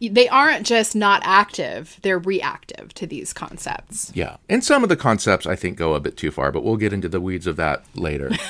they 0.00 0.28
aren't 0.28 0.64
just 0.64 0.95
not 0.97 1.21
active; 1.25 1.99
they're 2.02 2.21
reactive 2.21 2.95
to 2.95 3.07
these 3.07 3.33
concepts. 3.33 4.11
Yeah. 4.14 4.37
And 4.49 4.64
some 4.64 4.83
of 4.83 4.88
the 4.88 4.97
concepts 4.97 5.45
I 5.47 5.57
think 5.57 5.76
go 5.76 5.95
a 5.95 6.00
bit 6.00 6.16
too 6.16 6.30
far, 6.30 6.52
but 6.52 6.62
we'll 6.64 6.76
get 6.76 6.92
into 6.92 7.09
the 7.09 7.21
weeds 7.21 7.47
of 7.47 7.57
that 7.57 7.85
later. 7.95 8.30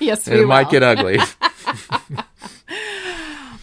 Yes, 0.00 0.26
and 0.26 0.36
we 0.38 0.44
it 0.44 0.46
might 0.46 0.70
get 0.70 0.82
ugly. 0.82 1.18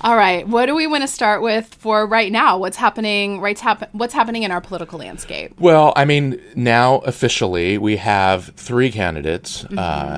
All 0.05 0.15
right, 0.15 0.47
what 0.47 0.67
do 0.67 0.75
we 0.75 0.85
want 0.85 1.01
to 1.01 1.07
start 1.07 1.41
with 1.41 1.73
for 1.79 2.05
right 2.05 2.31
now? 2.31 2.59
What's 2.59 2.77
happening? 2.77 3.41
Right, 3.41 3.57
hap- 3.59 3.89
what's 3.91 4.13
happening 4.13 4.43
in 4.43 4.51
our 4.51 4.61
political 4.61 4.99
landscape? 4.99 5.59
well, 5.59 5.93
I 5.95 6.05
mean, 6.05 6.39
now 6.55 6.97
officially 6.99 7.79
we 7.79 7.97
have 7.97 8.51
three 8.55 8.91
candidates. 8.91 9.65
Uh, 9.65 9.69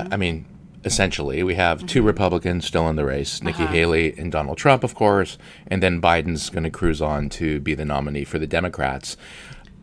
Mm-hmm. 0.04 0.12
I 0.12 0.16
mean, 0.18 0.44
essentially, 0.84 1.42
we 1.42 1.54
have 1.54 1.86
two 1.86 2.02
Republicans 2.02 2.66
still 2.66 2.86
in 2.90 2.96
the 2.96 3.04
race 3.06 3.42
Nikki 3.42 3.62
Uh-huh. 3.62 3.72
Haley 3.72 4.14
and 4.18 4.30
Donald 4.30 4.58
Trump, 4.58 4.84
of 4.84 4.94
course, 4.94 5.38
and 5.68 5.82
then 5.82 6.02
Biden's 6.02 6.50
going 6.50 6.64
to 6.64 6.70
cruise 6.70 7.00
on 7.00 7.30
to 7.30 7.58
be 7.60 7.74
the 7.74 7.86
nominee 7.86 8.24
for 8.24 8.38
the 8.38 8.46
Democrats. 8.46 9.16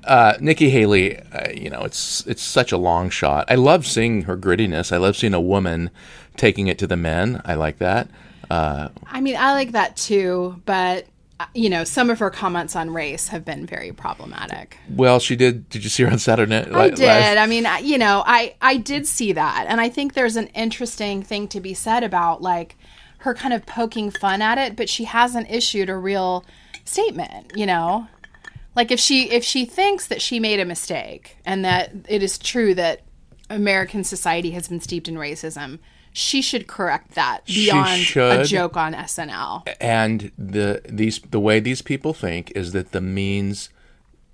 uh, 0.04 0.36
Nikki 0.40 0.70
Haley, 0.70 1.18
uh, 1.18 1.50
you 1.52 1.68
know, 1.72 1.82
it's 1.82 2.24
it's 2.28 2.44
such 2.44 2.72
a 2.72 2.78
long 2.78 3.10
shot. 3.10 3.46
I 3.50 3.56
love 3.56 3.88
seeing 3.88 4.22
her 4.24 4.38
grittiness. 4.38 4.92
I 4.92 4.98
love 4.98 5.16
seeing 5.18 5.34
a 5.34 5.42
woman 5.42 5.90
taking 6.38 6.68
it 6.68 6.78
to 6.78 6.86
the 6.86 6.96
men. 6.98 7.42
I 7.44 7.56
like 7.56 7.80
that. 7.80 8.08
Uh, 8.50 8.90
I 9.08 9.22
mean, 9.22 9.36
I 9.36 9.54
like 9.54 9.72
that 9.72 9.96
too, 9.96 10.62
but 10.66 11.06
uh, 11.40 11.46
you 11.54 11.70
know, 11.70 11.84
some 11.84 12.10
of 12.10 12.20
her 12.20 12.30
comments 12.30 12.76
on 12.76 12.92
race 12.92 13.28
have 13.28 13.44
been 13.44 13.66
very 13.66 13.92
problematic. 13.92 14.78
well, 14.90 15.20
she 15.20 15.36
did. 15.36 15.68
Did 15.70 15.84
you 15.84 15.90
see 15.90 16.04
her 16.04 16.12
on 16.12 16.20
Saturday 16.20 16.50
Night? 16.50 16.74
I 16.74 16.90
did. 16.90 17.00
Live? 17.00 17.38
I 17.38 17.46
mean, 17.46 17.68
you 17.84 17.98
know, 17.98 18.24
I 18.26 18.56
I 18.62 18.78
did 18.78 19.06
see 19.06 19.34
that, 19.34 19.66
and 19.68 19.82
I 19.82 19.90
think 19.90 20.14
there's 20.14 20.38
an 20.38 20.48
interesting 20.48 21.24
thing 21.24 21.48
to 21.50 21.60
be 21.60 21.74
said 21.74 22.04
about 22.04 22.42
like 22.42 22.78
her 23.20 23.34
kind 23.34 23.54
of 23.54 23.66
poking 23.66 24.12
fun 24.12 24.42
at 24.42 24.58
it, 24.58 24.76
but 24.76 24.88
she 24.88 25.06
hasn't 25.06 25.50
issued 25.52 25.90
a 25.90 25.98
real 25.98 26.46
statement. 26.86 27.52
You 27.56 27.66
know, 27.66 28.08
like 28.76 28.92
if 28.92 29.00
she 29.00 29.30
if 29.30 29.44
she 29.44 29.66
thinks 29.66 30.08
that 30.08 30.22
she 30.22 30.40
made 30.40 30.62
a 30.62 30.66
mistake 30.66 31.38
and 31.46 31.66
that 31.66 31.92
it 32.08 32.24
is 32.24 32.38
true 32.38 32.74
that 32.76 33.02
American 33.50 34.04
society 34.04 34.52
has 34.52 34.68
been 34.68 34.80
steeped 34.80 35.08
in 35.08 35.16
racism. 35.16 35.80
She 36.18 36.42
should 36.42 36.66
correct 36.66 37.16
that 37.16 37.46
beyond 37.46 38.02
a 38.16 38.44
joke 38.46 38.78
on 38.78 38.94
SNL. 38.94 39.68
and 39.82 40.32
the 40.38 40.82
these 40.88 41.20
the 41.20 41.40
way 41.42 41.60
these 41.60 41.82
people 41.82 42.14
think 42.14 42.52
is 42.56 42.72
that 42.72 42.92
the 42.94 43.02
means 43.02 43.70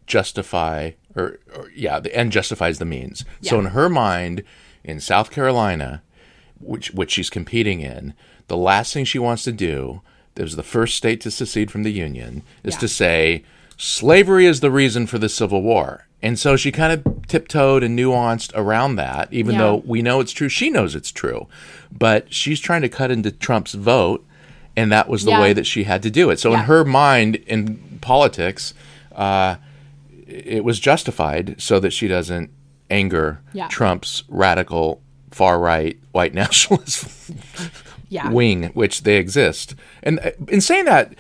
justify 0.08 0.92
or, 1.16 1.40
or 1.56 1.70
yeah 1.76 2.00
the 2.00 2.14
end 2.16 2.32
justifies 2.32 2.80
the 2.80 2.86
means 2.86 3.24
so 3.42 3.60
in 3.60 3.68
her 3.68 3.88
mind 3.88 4.44
in 4.84 5.00
south 5.00 5.32
carolina 5.32 6.02
which 6.60 6.92
which 6.92 7.12
she's 7.12 7.30
competing 7.30 7.80
in 7.82 8.14
the 8.48 8.58
last 8.58 8.94
thing 8.94 9.06
she 9.06 9.20
wants 9.20 9.44
to 9.44 9.52
do 9.52 10.02
that 10.36 10.44
was 10.44 10.56
the 10.56 10.64
first 10.64 10.96
state 10.98 11.22
to 11.22 11.32
secede 11.32 11.72
from 11.72 11.84
the 11.84 11.92
union 11.92 12.44
is 12.64 12.74
Yeah. 12.76 12.80
to 12.80 12.88
say 12.90 13.44
slavery 13.78 14.46
is 14.46 14.60
the 14.60 14.72
reason 14.72 15.08
for 15.08 15.18
the 15.18 15.30
civil 15.30 15.62
war 15.62 16.08
and 16.22 16.38
so 16.38 16.56
she 16.58 16.72
kind 16.72 16.92
of 16.92 17.21
tiptoed 17.32 17.82
and 17.84 17.98
nuanced 17.98 18.52
around 18.56 18.98
that 18.98 19.32
even 19.32 19.54
Yeah. 19.56 19.62
though 19.62 19.76
we 19.86 20.02
know 20.02 20.20
it's 20.20 20.34
true 20.34 20.50
she 20.50 20.70
knows 20.70 20.96
it's 20.96 21.12
true 21.12 21.48
but 21.90 22.34
she's 22.34 22.60
trying 22.60 22.82
to 22.82 22.90
cut 22.90 23.10
into 23.10 23.32
trump's 23.32 23.74
vote 23.74 24.26
and 24.76 24.92
that 24.92 25.08
was 25.08 25.24
the 25.24 25.32
Yeah. 25.32 25.42
way 25.42 25.54
that 25.54 25.66
she 25.66 25.84
had 25.84 26.02
to 26.04 26.10
do 26.10 26.30
it. 26.30 26.40
So 26.40 26.54
in 26.54 26.62
her 26.62 26.86
mind, 26.86 27.36
in 27.46 27.78
politics, 28.00 28.74
uh, 29.14 29.56
it 30.28 30.64
was 30.64 30.80
justified 30.80 31.56
so 31.58 31.78
that 31.82 31.92
she 31.92 32.08
doesn't 32.08 32.50
anger 32.90 33.42
Yeah. 33.54 33.68
Trump's 33.68 34.24
radical 34.30 35.02
far 35.30 35.60
right 35.60 35.98
white 36.14 36.34
nationalist 36.44 37.32
Yeah. 38.08 38.30
wing, 38.30 38.72
which 38.74 39.04
they 39.04 39.18
exist. 39.18 39.76
And 40.04 40.20
uh, 40.20 40.32
in 40.48 40.62
saying 40.62 40.86
that, 40.86 41.16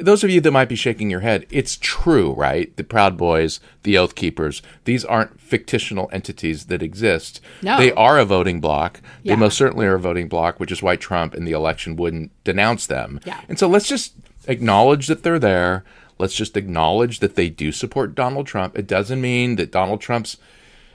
those 0.00 0.24
of 0.24 0.30
you 0.30 0.40
that 0.40 0.50
might 0.50 0.68
be 0.68 0.76
shaking 0.76 1.10
your 1.10 1.20
head, 1.20 1.46
it's 1.50 1.76
true, 1.80 2.32
right? 2.32 2.74
The 2.76 2.84
Proud 2.84 3.16
Boys, 3.16 3.60
the 3.82 3.96
Oath 3.98 4.14
Keepers, 4.14 4.62
these 4.84 5.04
aren't 5.04 5.40
fictional 5.40 6.08
entities 6.12 6.66
that 6.66 6.82
exist. 6.82 7.40
No. 7.62 7.78
They 7.78 7.92
are 7.92 8.18
a 8.18 8.24
voting 8.24 8.60
bloc. 8.60 9.00
Yeah. 9.22 9.34
They 9.34 9.40
most 9.40 9.56
certainly 9.56 9.86
are 9.86 9.94
a 9.94 10.00
voting 10.00 10.28
bloc, 10.28 10.58
which 10.60 10.72
is 10.72 10.82
why 10.82 10.96
Trump 10.96 11.34
in 11.34 11.44
the 11.44 11.52
election 11.52 11.96
wouldn't 11.96 12.30
denounce 12.44 12.86
them. 12.86 13.20
Yeah. 13.24 13.40
And 13.48 13.58
so 13.58 13.68
let's 13.68 13.88
just 13.88 14.14
acknowledge 14.46 15.06
that 15.06 15.22
they're 15.22 15.38
there. 15.38 15.84
Let's 16.18 16.34
just 16.34 16.56
acknowledge 16.56 17.18
that 17.20 17.34
they 17.34 17.48
do 17.48 17.72
support 17.72 18.14
Donald 18.14 18.46
Trump. 18.46 18.78
It 18.78 18.86
doesn't 18.86 19.20
mean 19.20 19.56
that 19.56 19.72
Donald 19.72 20.00
Trump's. 20.00 20.36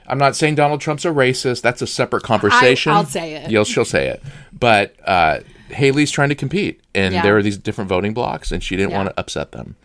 I'm 0.06 0.18
not 0.18 0.34
saying 0.34 0.56
Donald 0.56 0.80
Trump's 0.80 1.04
a 1.04 1.10
racist. 1.10 1.62
That's 1.62 1.82
a 1.82 1.86
separate 1.86 2.22
conversation. 2.22 2.92
I'll 2.92 3.04
say 3.04 3.34
it. 3.34 3.50
You'll, 3.50 3.64
she'll 3.64 3.84
say 3.84 4.08
it. 4.08 4.22
But 4.52 4.96
uh, 5.06 5.40
Haley's 5.72 6.10
trying 6.10 6.28
to 6.30 6.34
compete, 6.34 6.80
and 6.94 7.14
Yeah. 7.14 7.22
there 7.22 7.36
are 7.36 7.42
these 7.42 7.56
different 7.58 7.88
voting 7.88 8.14
blocks, 8.14 8.50
and 8.52 8.62
she 8.62 8.76
didn't 8.76 8.90
Yeah. 8.90 8.96
want 8.98 9.08
to 9.10 9.18
upset 9.20 9.52
them. 9.52 9.76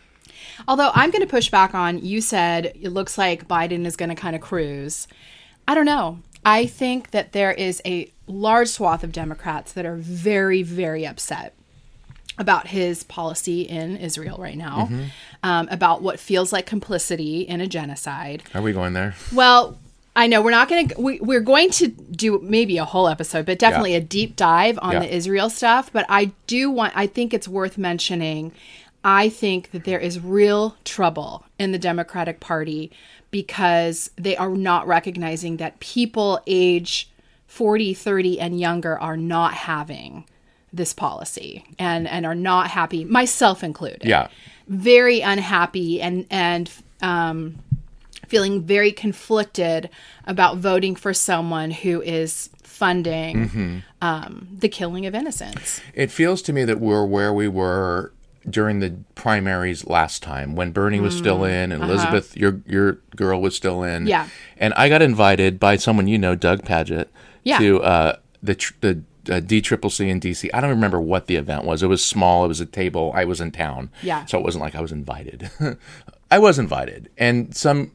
Although 0.67 0.91
I'm 0.93 1.11
going 1.11 1.21
to 1.21 1.27
push 1.27 1.49
back 1.49 1.75
on 1.75 2.03
you 2.03 2.21
said 2.21 2.73
it 2.81 2.89
looks 2.89 3.17
like 3.17 3.47
Biden 3.47 3.85
is 3.85 3.95
going 3.95 4.09
to 4.09 4.15
kind 4.15 4.35
of 4.35 4.41
cruise. 4.41 5.07
I 5.67 5.75
don't 5.75 5.85
know. 5.85 6.19
I 6.45 6.65
think 6.65 7.11
that 7.11 7.31
there 7.33 7.51
is 7.51 7.81
a 7.85 8.09
large 8.27 8.67
swath 8.69 9.03
of 9.03 9.11
Democrats 9.11 9.73
that 9.73 9.85
are 9.85 9.95
very, 9.95 10.63
very 10.63 11.05
upset 11.05 11.53
about 12.37 12.67
his 12.67 13.03
policy 13.03 13.61
in 13.61 13.95
Israel 13.97 14.37
right 14.39 14.57
now, 14.57 14.87
Mm-hmm. 14.91 15.03
um, 15.43 15.67
about 15.71 16.01
what 16.01 16.19
feels 16.19 16.51
like 16.53 16.65
complicity 16.65 17.41
in 17.41 17.61
a 17.61 17.67
genocide. 17.67 18.43
Are 18.53 18.61
we 18.61 18.73
going 18.73 18.93
there? 18.93 19.15
Well, 19.33 19.77
I 20.15 20.27
know 20.27 20.41
we're 20.41 20.51
not 20.51 20.69
going 20.69 20.87
to. 20.89 21.01
We, 21.01 21.19
we're 21.19 21.41
going 21.41 21.69
to 21.71 21.87
do 21.87 22.39
maybe 22.41 22.77
a 22.77 22.85
whole 22.85 23.07
episode, 23.09 23.45
but 23.45 23.59
definitely 23.59 23.91
Yeah. 23.91 23.97
a 23.97 24.01
deep 24.01 24.35
dive 24.35 24.79
on 24.81 24.93
Yeah. 24.93 24.99
the 24.99 25.15
Israel 25.15 25.49
stuff. 25.49 25.91
But 25.91 26.05
I 26.09 26.31
do 26.47 26.71
want. 26.71 26.93
I 26.95 27.07
think 27.07 27.33
it's 27.33 27.47
worth 27.47 27.77
mentioning. 27.77 28.51
I 29.03 29.29
think 29.29 29.71
that 29.71 29.83
there 29.83 29.99
is 29.99 30.19
real 30.19 30.77
trouble 30.85 31.45
in 31.59 31.71
the 31.73 31.77
Democratic 31.77 32.39
Party 32.39 32.91
because 33.29 34.09
they 34.15 34.35
are 34.37 34.49
not 34.49 34.87
recognizing 34.87 35.57
that 35.57 35.79
people 35.79 36.39
age 36.47 37.09
40, 37.47 37.93
30, 37.93 38.39
and 38.39 38.59
younger 38.59 38.97
are 38.99 39.17
not 39.17 39.53
having 39.53 40.25
this 40.73 40.93
policy 40.93 41.63
and 41.77 42.07
and 42.07 42.25
are 42.25 42.35
not 42.35 42.67
happy, 42.69 43.03
myself 43.05 43.63
included 43.63 44.01
Yeah. 44.05 44.27
very 44.67 45.19
unhappy 45.21 46.01
and 46.01 46.25
and 46.29 46.69
um, 47.01 47.55
feeling 48.27 48.63
very 48.63 48.91
conflicted 48.91 49.89
about 50.25 50.57
voting 50.57 50.95
for 50.95 51.13
someone 51.13 51.71
who 51.71 52.01
is 52.01 52.49
funding 52.63 53.83
um, 54.01 54.47
the 54.51 54.67
killing 54.69 55.05
of 55.05 55.15
innocents. 55.15 55.81
It 55.93 56.11
feels 56.11 56.41
to 56.43 56.53
me 56.53 56.63
that 56.65 56.79
we're 56.79 57.05
where 57.05 57.33
we 57.33 57.47
were 57.47 58.11
during 58.47 58.79
the 58.79 58.95
primaries 59.15 59.87
last 59.87 60.21
time 60.21 60.55
when 60.55 60.71
Bernie 60.71 60.99
was 60.99 61.17
still 61.17 61.43
in 61.43 61.71
and 61.71 61.83
Elizabeth, 61.83 62.35
your 62.37 62.61
your 62.67 62.93
girl, 63.15 63.41
was 63.41 63.55
still 63.55 63.81
in. 63.83 64.05
Mm, 64.05 64.13
uh-huh. 64.13 64.25
Yeah. 64.25 64.27
And 64.57 64.73
I 64.75 64.89
got 64.89 65.01
invited 65.01 65.59
by 65.59 65.77
someone 65.77 66.07
you 66.07 66.17
know, 66.17 66.35
Doug 66.35 66.63
Pagitt, 66.63 67.07
Yeah. 67.43 67.57
to 67.59 67.81
uh, 67.81 68.15
the 68.43 68.53
tr- 68.55 68.73
the 68.81 69.01
uh, 69.31 69.39
D 69.39 69.61
Triple 69.61 69.89
C 69.89 70.09
in 70.09 70.19
DC. 70.19 70.49
I 70.53 70.61
don't 70.61 70.69
remember 70.69 71.01
what 71.01 71.25
the 71.27 71.37
event 71.37 71.63
was. 71.63 71.81
It 71.81 71.87
was 71.87 72.05
small. 72.05 72.45
It 72.45 72.49
was 72.49 72.61
a 72.61 72.65
table. 72.67 73.11
I 73.15 73.25
was 73.25 73.41
in 73.41 73.51
town. 73.51 73.89
Yeah. 74.03 74.25
So 74.25 74.37
it 74.37 74.43
wasn't 74.43 74.63
like 74.63 74.75
I 74.75 74.81
was 74.81 74.91
invited. 74.91 75.49
I 76.31 76.37
was 76.39 76.59
invited, 76.59 77.09
and 77.17 77.55
some 77.55 77.91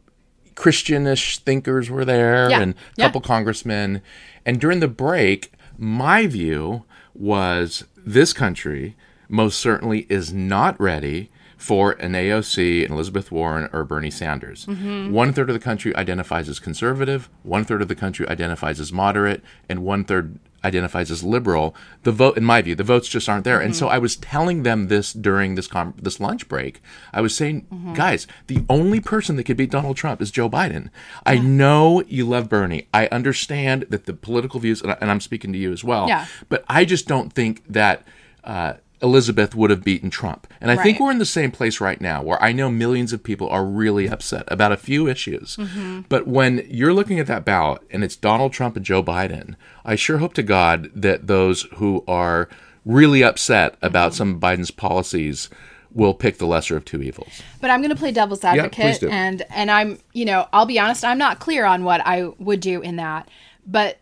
Christianish 0.61 1.39
thinkers 1.39 1.89
were 1.89 2.05
there, 2.05 2.51
Yeah. 2.51 2.61
and 2.61 2.75
a 2.75 2.77
Yeah. 2.99 3.07
couple 3.07 3.23
congressmen. 3.23 4.03
And 4.45 4.61
during 4.61 4.81
the 4.81 4.89
break, 4.89 5.53
my 5.79 6.27
view 6.27 6.85
was 7.15 7.85
this 7.97 8.35
country 8.35 8.95
most 9.31 9.59
certainly 9.59 10.01
is 10.11 10.35
not 10.35 10.79
ready 10.79 11.31
for 11.57 11.93
an 11.93 12.15
AOC, 12.15 12.85
an 12.85 12.93
Elizabeth 12.93 13.33
Warren, 13.33 13.71
or 13.73 13.85
Bernie 13.85 14.11
Sanders. 14.11 14.67
Mm-hmm. 14.67 15.13
One 15.13 15.33
third 15.33 15.49
of 15.49 15.55
the 15.55 15.61
country 15.65 15.97
identifies 15.97 16.47
as 16.51 16.59
conservative, 16.59 17.31
one 17.43 17.65
third 17.65 17.81
of 17.81 17.89
the 17.89 17.95
country 17.95 18.29
identifies 18.29 18.81
as 18.81 18.93
moderate, 18.93 19.43
and 19.69 19.79
one 19.81 20.05
third 20.05 20.39
identifies 20.65 21.11
as 21.11 21.23
liberal. 21.23 21.75
The 22.03 22.13
vote, 22.13 22.37
in 22.37 22.45
my 22.45 22.61
view, 22.63 22.75
the 22.75 22.85
votes 22.85 23.09
just 23.09 23.29
aren't 23.29 23.45
there. 23.45 23.61
And 23.61 23.75
so 23.75 23.89
I 23.89 23.99
was 23.99 24.17
telling 24.17 24.63
them 24.63 24.89
this 24.89 25.13
during 25.13 25.55
this 25.55 25.67
com- 25.67 25.95
this 26.01 26.21
lunch 26.21 26.49
break. 26.49 26.83
I 27.13 27.21
was 27.21 27.35
saying, 27.35 27.67
guys, 27.95 28.27
the 28.47 28.65
only 28.69 29.01
person 29.01 29.37
that 29.37 29.45
could 29.45 29.57
beat 29.57 29.71
Donald 29.71 29.97
Trump 29.97 30.21
is 30.21 30.31
Joe 30.31 30.49
Biden. 30.51 30.91
I 31.25 31.39
know 31.39 32.03
you 32.09 32.27
love 32.27 32.49
Bernie. 32.49 32.89
I 32.93 33.07
understand 33.09 33.87
that 33.91 34.07
the 34.07 34.13
political 34.13 34.61
views, 34.61 34.83
and 34.83 34.93
I- 34.93 34.99
and 35.01 35.11
I'm 35.11 35.21
speaking 35.21 35.53
to 35.53 35.59
you 35.59 35.73
as 35.73 35.83
well. 35.85 36.09
Yeah. 36.09 36.27
But 36.49 36.65
I 36.69 36.85
just 36.85 37.07
don't 37.09 37.33
think 37.33 37.63
that. 37.69 38.03
Uh, 38.45 38.75
Elizabeth 39.03 39.55
would 39.55 39.71
have 39.71 39.83
beaten 39.83 40.11
Trump. 40.11 40.47
And 40.61 40.71
I 40.71 40.77
think 40.77 41.01
we're 41.01 41.11
in 41.11 41.19
the 41.19 41.25
same 41.25 41.51
place 41.51 41.81
right 41.81 42.01
now 42.01 42.23
where 42.23 42.43
I 42.43 42.53
know 42.53 42.71
millions 42.71 43.13
of 43.13 43.23
people 43.23 43.49
are 43.49 43.65
really 43.65 44.09
upset 44.09 44.45
about 44.49 44.73
a 44.73 44.77
few 44.77 45.09
issues. 45.09 45.57
Mm-hmm. 45.57 46.03
But 46.09 46.27
when 46.27 46.67
you're 46.69 46.93
looking 46.93 47.19
at 47.19 47.27
that 47.27 47.45
ballot 47.45 47.83
and 47.91 48.05
it's 48.05 48.17
Donald 48.17 48.53
Trump 48.53 48.77
and 48.77 48.85
Joe 48.85 49.03
Biden, 49.03 49.55
I 49.85 49.97
sure 49.97 50.19
hope 50.19 50.35
to 50.35 50.43
God 50.43 50.91
that 50.95 51.27
those 51.29 51.63
who 51.77 52.05
are 52.07 52.49
really 52.85 53.23
upset 53.23 53.77
about 53.83 54.11
Mm-hmm. 54.13 54.17
some 54.17 54.35
of 54.35 54.41
Biden's 54.41 54.71
policies 54.71 55.49
will 55.93 56.15
pick 56.15 56.39
the 56.39 56.47
lesser 56.47 56.77
of 56.77 56.85
two 56.85 57.03
evils. 57.03 57.43
But 57.61 57.71
I'm 57.71 57.81
going 57.81 57.91
to 57.91 57.97
play 57.97 58.13
devil's 58.13 58.45
advocate, 58.45 59.01
do. 59.01 59.09
and 59.09 59.43
and 59.51 59.71
I'm 59.71 59.99
you 60.13 60.25
know 60.25 60.49
I'll 60.53 60.67
be 60.67 60.79
honest, 60.79 61.05
I'm 61.05 61.19
not 61.19 61.41
clear 61.41 61.65
on 61.65 61.85
what 61.85 62.01
I 62.05 62.27
would 62.39 62.61
do 62.61 62.81
in 62.81 62.97
that, 62.97 63.29
but 63.67 63.99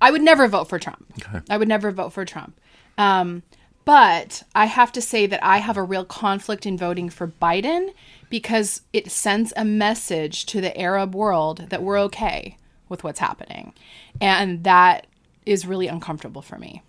I 0.00 0.10
would 0.10 0.22
never 0.22 0.48
vote 0.48 0.68
for 0.68 0.78
Trump. 0.78 1.04
Okay. 1.22 1.40
I 1.50 1.56
would 1.56 1.68
never 1.68 1.90
vote 1.90 2.12
for 2.12 2.24
Trump. 2.24 2.58
Um, 2.96 3.42
but 3.88 4.42
I 4.54 4.66
have 4.66 4.92
to 4.92 5.00
say 5.00 5.26
that 5.26 5.42
I 5.42 5.58
have 5.58 5.78
a 5.78 5.82
real 5.82 6.04
conflict 6.04 6.66
in 6.66 6.76
voting 6.76 7.08
for 7.08 7.26
Biden 7.26 7.94
because 8.28 8.82
it 8.92 9.10
sends 9.10 9.50
a 9.56 9.64
message 9.64 10.44
to 10.44 10.60
the 10.60 10.78
Arab 10.78 11.14
world 11.14 11.70
that 11.70 11.82
we're 11.82 11.98
okay 12.00 12.58
with 12.90 13.02
what's 13.02 13.18
happening, 13.18 13.72
and 14.20 14.62
that 14.64 15.06
is 15.46 15.66
really 15.66 15.88
uncomfortable 15.88 16.42
for 16.42 16.58
me. 16.58 16.82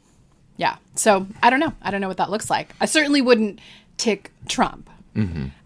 Yeah. 0.58 0.75
So 0.96 1.25
I 1.41 1.50
don't 1.50 1.62
know. 1.62 1.72
I 1.82 1.89
don't 1.89 2.01
know 2.01 2.10
what 2.10 2.18
that 2.18 2.32
looks 2.32 2.50
like. 2.50 2.75
I 2.82 2.86
certainly 2.86 3.22
wouldn't 3.22 3.62
tick 3.96 4.34
Trump. 4.50 4.89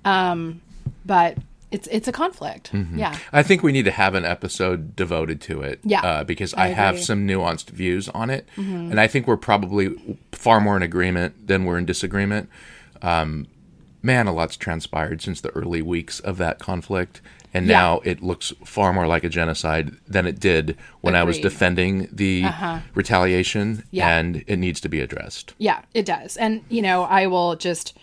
Um, 0.06 0.62
but 1.04 1.40
it's 1.74 1.88
it's 1.92 2.08
a 2.08 2.12
conflict. 2.12 2.72
Yeah. 2.96 3.18
I 3.34 3.44
think 3.44 3.64
we 3.64 3.72
need 3.72 3.86
to 3.86 3.92
have 3.92 4.14
an 4.16 4.26
episode 4.26 4.96
devoted 4.96 5.42
to 5.42 5.62
it. 5.62 5.80
Yeah, 5.84 6.02
Uh, 6.02 6.24
because 6.24 6.54
I 6.54 6.66
I, 6.66 6.68
have. 6.70 6.96
Mm-hmm. 6.96 7.04
some 7.04 7.28
nuanced 7.28 7.70
views 7.72 8.08
on 8.10 8.30
it. 8.30 8.48
And 8.58 9.00
I 9.00 9.08
think 9.08 9.28
we're 9.28 9.38
probably 9.52 10.18
far 10.32 10.62
more 10.62 10.78
in 10.78 10.84
agreement 10.84 11.48
than 11.48 11.66
we're 11.66 11.78
in 11.78 11.86
disagreement. 11.86 12.50
Um, 13.02 13.48
man, 14.02 14.28
a 14.28 14.34
lot's 14.34 14.56
transpired 14.58 15.22
since 15.22 15.42
the 15.42 15.50
early 15.50 15.82
weeks 15.82 16.20
of 16.20 16.38
that 16.38 16.60
conflict. 16.60 17.22
and 17.56 17.68
Yeah. 17.68 17.80
now 17.82 18.02
it 18.04 18.24
looks 18.24 18.52
far 18.66 18.92
more 18.94 19.06
like 19.06 19.24
a 19.24 19.30
genocide 19.30 19.92
than 20.08 20.26
it 20.26 20.40
did 20.40 20.76
when 21.02 21.14
I 21.16 21.24
was 21.24 21.38
defending 21.40 22.08
the 22.12 22.46
retaliation, 22.96 23.84
Yeah. 23.92 24.10
and 24.18 24.44
it 24.48 24.58
needs 24.58 24.80
to 24.82 24.90
be 24.90 25.00
addressed. 25.02 25.54
Yeah, 25.60 25.80
it 25.94 26.06
does. 26.06 26.36
And, 26.38 26.62
you 26.70 26.82
know, 26.82 27.04
I 27.04 27.28
will 27.28 27.56
just 27.56 27.96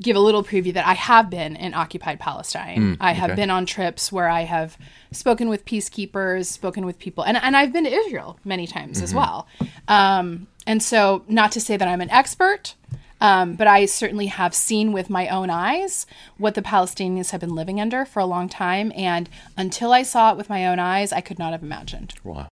give 0.00 0.16
a 0.16 0.20
little 0.20 0.42
preview 0.42 0.72
that 0.74 0.86
I 0.86 0.94
have 0.94 1.28
been 1.28 1.56
in 1.56 1.74
occupied 1.74 2.18
Palestine. 2.18 2.96
I 3.00 3.12
have 3.12 3.30
okay. 3.30 3.36
been 3.36 3.50
on 3.50 3.66
trips 3.66 4.10
where 4.10 4.28
I 4.28 4.42
have 4.42 4.78
spoken 5.12 5.48
with 5.48 5.64
peacekeepers, 5.64 6.46
spoken 6.46 6.86
with 6.86 6.98
people, 6.98 7.24
and, 7.24 7.36
and 7.36 7.56
I've 7.56 7.72
been 7.72 7.84
to 7.84 7.92
Israel 7.92 8.38
many 8.44 8.66
times 8.66 9.02
as 9.02 9.14
well. 9.14 9.46
Um, 9.88 10.46
and 10.66 10.82
so, 10.82 11.24
not 11.28 11.52
to 11.52 11.60
say 11.60 11.76
that 11.76 11.86
I'm 11.86 12.00
an 12.00 12.10
expert, 12.10 12.74
um, 13.20 13.54
but 13.54 13.66
I 13.66 13.86
certainly 13.86 14.26
have 14.26 14.54
seen 14.54 14.92
with 14.92 15.08
my 15.08 15.28
own 15.28 15.48
eyes 15.48 16.06
what 16.38 16.54
the 16.54 16.62
Palestinians 16.62 17.30
have 17.30 17.40
been 17.40 17.54
living 17.54 17.80
under 17.80 18.04
for 18.04 18.20
a 18.20 18.26
long 18.26 18.48
time. 18.48 18.92
And 18.94 19.28
until 19.56 19.92
I 19.92 20.02
saw 20.02 20.32
it 20.32 20.36
with 20.36 20.48
my 20.48 20.66
own 20.66 20.78
eyes, 20.78 21.12
I 21.12 21.20
could 21.20 21.38
not 21.38 21.52
have 21.52 21.62
imagined. 21.62 22.14
Wow. 22.24 22.48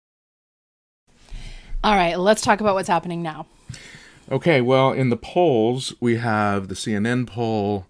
All 1.82 1.94
right, 1.94 2.18
let's 2.18 2.40
talk 2.40 2.60
about 2.60 2.74
what's 2.74 2.88
happening 2.88 3.22
now. 3.22 3.46
Okay, 4.30 4.60
well, 4.60 4.92
in 4.92 5.10
the 5.10 5.16
polls, 5.16 5.94
we 6.00 6.16
have 6.16 6.68
the 6.68 6.74
CNN 6.74 7.26
poll, 7.26 7.86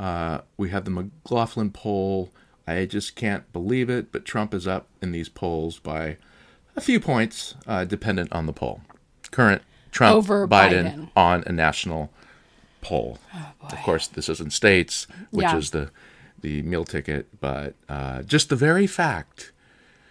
uh, 0.00 0.40
we 0.56 0.70
have 0.70 0.84
the 0.84 0.90
McLaughlin 0.90 1.70
poll. 1.70 2.30
I 2.66 2.84
just 2.86 3.14
can't 3.14 3.50
believe 3.52 3.88
it, 3.88 4.10
but 4.10 4.24
Trump 4.24 4.52
is 4.52 4.66
up 4.66 4.88
in 5.00 5.12
these 5.12 5.28
polls 5.28 5.78
by 5.78 6.16
a 6.74 6.80
few 6.80 6.98
points, 6.98 7.54
uh, 7.66 7.84
dependent 7.84 8.32
on 8.32 8.46
the 8.46 8.52
poll. 8.52 8.80
Current 9.30 9.62
Trump 9.92 10.16
Over 10.16 10.48
Biden, 10.48 10.84
Biden. 10.94 11.08
on 11.16 11.44
a 11.46 11.52
national 11.52 12.10
poll. 12.80 13.18
of 13.62 13.76
course, 13.82 14.08
this 14.08 14.28
is 14.28 14.40
in 14.40 14.50
states, 14.50 15.06
which 15.30 15.44
Yeah. 15.44 15.56
is 15.56 15.70
the 15.70 15.90
the 16.42 16.60
meal 16.62 16.84
ticket, 16.84 17.26
but 17.40 17.74
uh, 17.88 18.22
just 18.22 18.50
the 18.50 18.56
very 18.56 18.86
fact, 18.86 19.52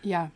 Yeah. 0.01 0.29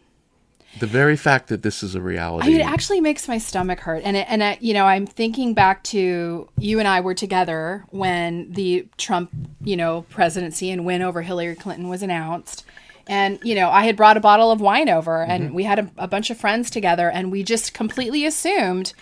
The 0.77 0.87
very 0.87 1.17
fact 1.17 1.47
that 1.47 1.63
this 1.63 1.81
is 1.81 1.95
a 1.95 2.01
reality. 2.01 2.47
I 2.47 2.51
mean, 2.51 2.61
it 2.61 2.65
actually 2.65 3.01
makes 3.01 3.27
my 3.27 3.39
stomach 3.39 3.79
hurt, 3.79 4.03
and 4.03 4.15
it, 4.15 4.27
and 4.29 4.57
you 4.61 4.73
know, 4.73 4.85
I'm 4.85 5.07
thinking 5.07 5.53
back 5.53 5.83
to 5.85 6.47
you 6.57 6.79
and 6.79 6.87
I 6.87 7.01
were 7.01 7.15
together 7.15 7.85
when 7.89 8.51
the 8.51 8.87
Trump, 8.97 9.31
you 9.61 9.75
know, 9.75 10.03
presidency 10.09 10.69
and 10.69 10.85
win 10.85 11.01
over 11.01 11.21
Hillary 11.21 11.55
Clinton 11.55 11.89
was 11.89 12.03
announced, 12.03 12.65
and 13.07 13.39
you 13.43 13.55
know, 13.55 13.69
I 13.69 13.85
had 13.85 13.97
brought 13.97 14.17
a 14.17 14.21
bottle 14.21 14.51
of 14.51 14.61
wine 14.61 14.89
over, 14.89 15.23
and 15.23 15.45
mm-hmm. 15.45 15.55
we 15.55 15.63
had 15.63 15.79
a, 15.79 15.91
a 15.97 16.07
bunch 16.07 16.29
of 16.29 16.37
friends 16.37 16.69
together, 16.69 17.09
and 17.09 17.31
we 17.31 17.41
just 17.43 17.73
completely 17.73 18.25
assumed 18.25 18.93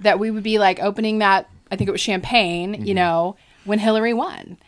that 0.00 0.18
we 0.18 0.30
would 0.30 0.44
be 0.44 0.58
like 0.58 0.78
opening 0.80 1.18
that, 1.18 1.48
I 1.70 1.76
think 1.76 1.88
it 1.88 1.92
was 1.92 2.00
champagne, 2.00 2.74
you 2.74 2.80
mm-hmm. 2.80 2.94
know, 2.94 3.36
when 3.64 3.80
Hillary 3.80 4.14
won. 4.14 4.58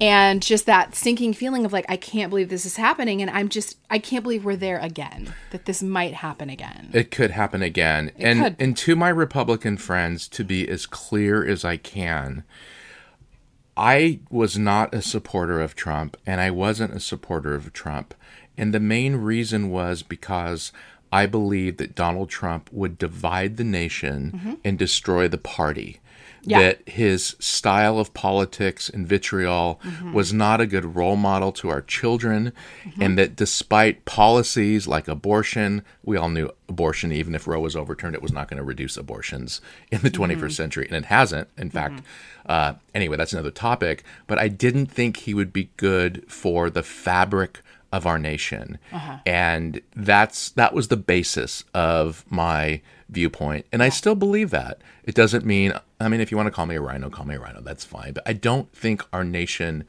And 0.00 0.42
just 0.42 0.66
that 0.66 0.94
sinking 0.94 1.34
feeling 1.34 1.64
of 1.64 1.72
like, 1.72 1.86
I 1.88 1.96
can't 1.96 2.30
believe 2.30 2.48
this 2.48 2.66
is 2.66 2.76
happening. 2.76 3.22
And 3.22 3.30
I'm 3.30 3.48
just, 3.48 3.78
I 3.88 3.98
can't 3.98 4.22
believe 4.22 4.44
we're 4.44 4.56
there 4.56 4.78
again, 4.78 5.32
that 5.50 5.66
this 5.66 5.82
might 5.82 6.14
happen 6.14 6.50
again. 6.50 6.90
It 6.92 7.10
could 7.10 7.30
happen 7.30 7.62
again. 7.62 8.10
and 8.18 8.42
could. 8.42 8.56
and 8.58 8.76
to 8.78 8.96
my 8.96 9.08
Republican 9.08 9.76
friends, 9.76 10.26
to 10.28 10.44
be 10.44 10.68
as 10.68 10.86
clear 10.86 11.46
as 11.46 11.64
I 11.64 11.76
can, 11.76 12.44
I 13.76 14.20
was 14.30 14.58
not 14.58 14.94
a 14.94 15.02
supporter 15.02 15.60
of 15.60 15.74
Trump 15.74 16.16
and 16.26 16.40
I 16.40 16.50
wasn't 16.50 16.94
a 16.94 17.00
supporter 17.00 17.54
of 17.54 17.72
Trump. 17.72 18.14
And 18.56 18.72
the 18.72 18.80
main 18.80 19.16
reason 19.16 19.70
was 19.70 20.02
because 20.02 20.72
I 21.12 21.26
believed 21.26 21.78
that 21.78 21.94
Donald 21.94 22.28
Trump 22.28 22.68
would 22.72 22.98
divide 22.98 23.56
the 23.56 23.64
nation 23.64 24.32
mm-hmm. 24.34 24.54
and 24.64 24.78
destroy 24.78 25.28
the 25.28 25.38
party. 25.38 26.00
Yeah. 26.42 26.58
That 26.60 26.88
his 26.88 27.36
style 27.38 27.98
of 27.98 28.12
politics 28.12 28.90
and 28.90 29.06
vitriol 29.06 29.80
mm-hmm. 29.82 30.12
was 30.12 30.32
not 30.32 30.60
a 30.60 30.66
good 30.66 30.94
role 30.94 31.16
model 31.16 31.52
to 31.52 31.70
our 31.70 31.80
children, 31.80 32.52
mm-hmm. 32.84 33.02
and 33.02 33.18
that 33.18 33.34
despite 33.34 34.04
policies 34.04 34.86
like 34.86 35.08
abortion, 35.08 35.82
we 36.02 36.18
all 36.18 36.28
knew 36.28 36.50
abortion, 36.68 37.12
even 37.12 37.34
if 37.34 37.46
Roe 37.46 37.60
was 37.60 37.74
overturned, 37.74 38.14
it 38.14 38.22
was 38.22 38.32
not 38.32 38.48
going 38.48 38.58
to 38.58 38.64
reduce 38.64 38.96
abortions 38.96 39.62
in 39.90 40.00
the 40.02 40.10
21st 40.10 40.36
mm-hmm. 40.36 40.48
century, 40.50 40.86
and 40.86 40.96
it 40.96 41.06
hasn't. 41.06 41.48
In 41.56 41.70
fact, 41.70 42.02
uh, 42.46 42.74
anyway, 42.94 43.16
that's 43.16 43.32
another 43.32 43.50
topic. 43.50 44.04
But 44.26 44.38
I 44.38 44.48
didn't 44.48 44.86
think 44.86 45.18
he 45.18 45.34
would 45.34 45.52
be 45.52 45.70
good 45.76 46.24
for 46.30 46.68
the 46.68 46.82
fabric 46.82 47.62
of 47.94 48.06
our 48.06 48.18
nation, 48.18 48.76
uh-huh. 48.92 49.18
and 49.24 49.80
that's 49.94 50.50
that 50.50 50.74
was 50.74 50.88
the 50.88 50.96
basis 50.96 51.62
of 51.72 52.24
my 52.28 52.80
viewpoint, 53.08 53.66
and 53.72 53.84
I 53.84 53.88
still 53.88 54.16
believe 54.16 54.50
that. 54.50 54.78
It 55.04 55.14
doesn't 55.14 55.44
mean, 55.44 55.72
I 56.00 56.08
mean, 56.08 56.20
if 56.20 56.32
you 56.32 56.36
want 56.36 56.48
to 56.48 56.50
call 56.50 56.66
me 56.66 56.74
a 56.74 56.80
RINO, 56.80 57.08
call 57.10 57.24
me 57.24 57.36
a 57.36 57.40
RINO. 57.40 57.60
That's 57.60 57.84
fine, 57.84 58.12
but 58.12 58.24
I 58.26 58.32
don't 58.32 58.72
think 58.72 59.04
our 59.12 59.22
nation 59.22 59.84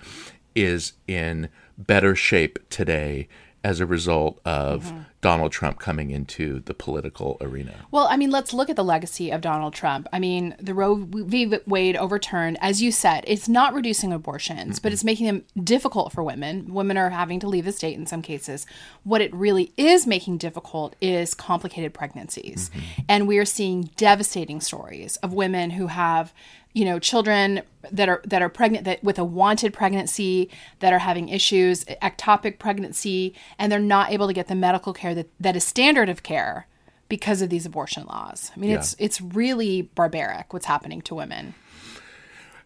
is 0.54 0.94
in 1.08 1.50
better 1.80 2.16
shape 2.16 2.60
today 2.70 3.28
as 3.66 3.80
a 3.80 3.86
result 3.86 4.40
of 4.46 4.86
mm-hmm. 4.86 5.00
Donald 5.22 5.52
Trump 5.52 5.80
coming 5.80 6.12
into 6.12 6.60
the 6.60 6.74
political 6.76 7.36
arena. 7.42 7.74
Well, 7.90 8.08
I 8.08 8.16
mean, 8.16 8.30
let's 8.30 8.54
look 8.54 8.70
at 8.70 8.76
the 8.76 8.84
legacy 8.84 9.32
of 9.32 9.42
Donald 9.42 9.74
Trump. 9.74 10.08
I 10.14 10.20
mean, 10.20 10.56
the 10.60 10.76
Roe 10.76 10.96
v. 10.96 11.52
Wade 11.66 11.98
overturned, 11.98 12.60
as 12.62 12.84
you 12.84 12.92
said, 12.92 13.24
it's 13.26 13.50
not 13.50 13.74
reducing 13.74 14.14
abortions, 14.14 14.80
but 14.80 14.94
it's 14.94 15.04
making 15.04 15.26
them 15.26 15.46
difficult 15.64 16.14
for 16.14 16.24
women. 16.24 16.76
Women 16.76 16.96
are 16.96 17.10
having 17.10 17.40
to 17.40 17.48
leave 17.48 17.66
the 17.66 17.72
state 17.72 17.98
in 17.98 18.06
some 18.06 18.22
cases. 18.22 18.68
What 19.04 19.22
it 19.22 19.34
really 19.34 19.74
is 19.78 20.06
making 20.06 20.38
difficult 20.38 20.96
is 21.02 21.34
complicated 21.34 21.92
pregnancies. 21.92 22.70
Mm-hmm. 22.70 23.02
And 23.10 23.28
we 23.28 23.40
are 23.40 23.46
seeing 23.46 23.90
devastating 23.98 24.62
stories 24.62 25.18
of 25.18 25.34
women 25.34 25.72
who 25.72 25.88
have 25.88 26.36
you 26.76 26.86
know 26.86 27.00
children 27.00 27.62
that 27.92 28.08
are 28.08 28.22
that 28.26 28.44
are 28.44 28.50
pregnant 28.50 28.84
that 28.84 29.04
with 29.04 29.18
a 29.18 29.24
wanted 29.24 29.74
pregnancy 29.74 30.52
that 30.80 30.94
are 30.94 31.00
having 31.00 31.30
issues 31.30 31.86
ectopic 31.86 32.60
pregnancy 32.60 33.34
and 33.58 33.72
they're 33.72 33.80
not 33.80 34.12
able 34.12 34.28
to 34.28 34.34
get 34.34 34.48
the 34.48 34.56
medical 34.56 34.94
care 34.94 35.16
that, 35.16 35.28
that 35.40 35.56
is 35.56 35.64
standard 35.64 36.10
of 36.10 36.22
care 36.22 36.68
because 37.08 37.42
of 37.42 37.50
these 37.50 37.66
abortion 37.66 38.06
laws. 38.06 38.52
I 38.56 38.60
mean 38.60 38.72
it's 38.72 38.96
it's 39.00 39.20
really 39.20 39.84
barbaric 39.84 40.54
what's 40.54 40.68
happening 40.68 41.02
to 41.04 41.16
women. 41.16 41.56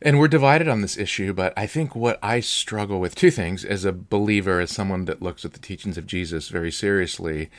And 0.01 0.17
we're 0.17 0.29
divided 0.29 0.69
on 0.69 0.79
this 0.79 0.97
issue, 0.97 1.33
but 1.33 1.53
I 1.57 1.67
think 1.67 1.93
what 1.93 2.19
I 2.23 2.39
struggle 2.39 3.01
with 3.01 3.15
two 3.15 3.31
things 3.31 3.65
as 3.65 3.83
a 3.83 3.91
believer, 3.91 4.61
as 4.61 4.71
someone 4.71 5.03
that 5.05 5.21
looks 5.21 5.43
at 5.43 5.51
the 5.51 5.59
teachings 5.59 5.97
of 5.97 6.07
Jesus 6.07 6.47
very 6.47 6.71
seriously, 6.71 7.49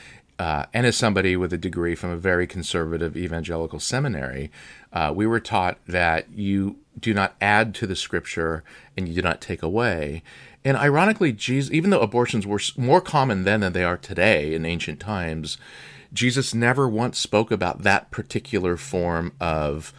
uh, 0.41 0.65
and 0.73 0.87
as 0.87 0.97
somebody 0.97 1.37
with 1.37 1.53
a 1.53 1.59
degree 1.59 1.95
from 1.95 2.09
a 2.09 2.17
very 2.17 2.47
conservative 2.47 3.15
evangelical 3.15 3.79
seminary, 3.79 4.51
uh, 4.91 5.13
we 5.15 5.27
were 5.27 5.39
taught 5.39 5.77
that 5.87 6.31
you 6.31 6.77
do 6.99 7.13
not 7.13 7.35
add 7.43 7.75
to 7.75 7.87
the 7.87 7.95
scripture 7.95 8.65
and 8.97 9.07
you 9.07 9.15
do 9.15 9.21
not 9.21 9.43
take 9.43 9.63
away. 9.63 10.23
And 10.65 10.79
ironically, 10.79 11.35
Jesus, 11.35 11.71
even 11.75 11.91
though 11.91 12.01
abortions 12.01 12.47
were 12.47 12.61
more 12.79 13.03
common 13.03 13.45
then 13.45 13.61
than 13.61 13.75
they 13.75 13.85
are 13.85 13.99
today 13.99 14.55
in 14.55 14.65
ancient 14.65 14.99
times, 14.99 15.59
Jesus 16.11 16.55
never 16.55 16.89
once 16.89 17.19
spoke 17.19 17.51
about 17.51 17.83
that 17.83 18.11
particular 18.11 18.79
form 18.79 19.33
of 19.43 19.93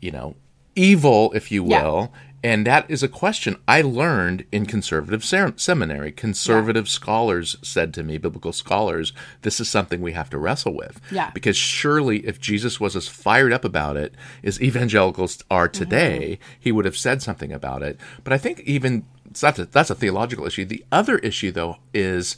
you 0.00 0.10
know, 0.10 0.34
evil, 0.74 1.30
if 1.32 1.52
you 1.52 1.64
Yeah. 1.64 2.08
And 2.42 2.66
that 2.66 2.90
is 2.90 3.02
a 3.02 3.08
question 3.08 3.56
I 3.68 3.82
learned 3.82 4.46
in 4.50 4.64
conservative 4.64 5.24
ser- 5.24 5.54
seminary. 5.56 6.10
Conservative 6.10 6.88
scholars 6.88 7.56
said 7.62 7.92
to 7.94 8.02
me, 8.02 8.16
biblical 8.16 8.52
scholars, 8.52 9.12
this 9.42 9.60
is 9.60 9.68
something 9.68 10.00
we 10.00 10.12
have 10.12 10.30
to 10.30 10.38
wrestle 10.38 10.74
with. 10.74 11.00
Yeah. 11.10 11.30
Because 11.34 11.56
surely 11.56 12.26
if 12.26 12.40
Jesus 12.40 12.80
was 12.80 12.96
as 12.96 13.08
fired 13.08 13.52
up 13.52 13.64
about 13.64 13.96
it 13.96 14.14
as 14.42 14.60
evangelicals 14.60 15.44
are 15.50 15.68
mm-hmm. 15.68 15.82
today, 15.82 16.38
he 16.58 16.72
would 16.72 16.86
have 16.86 16.96
said 16.96 17.20
something 17.20 17.52
about 17.52 17.82
it. 17.82 18.00
But 18.24 18.32
I 18.32 18.38
think 18.38 18.60
even 18.60 19.04
that's 19.38 19.58
a, 19.58 19.66
that's 19.66 19.90
a 19.90 19.94
theological 19.94 20.46
issue. 20.46 20.64
The 20.64 20.84
other 20.90 21.18
issue, 21.18 21.52
though, 21.52 21.76
is 21.92 22.36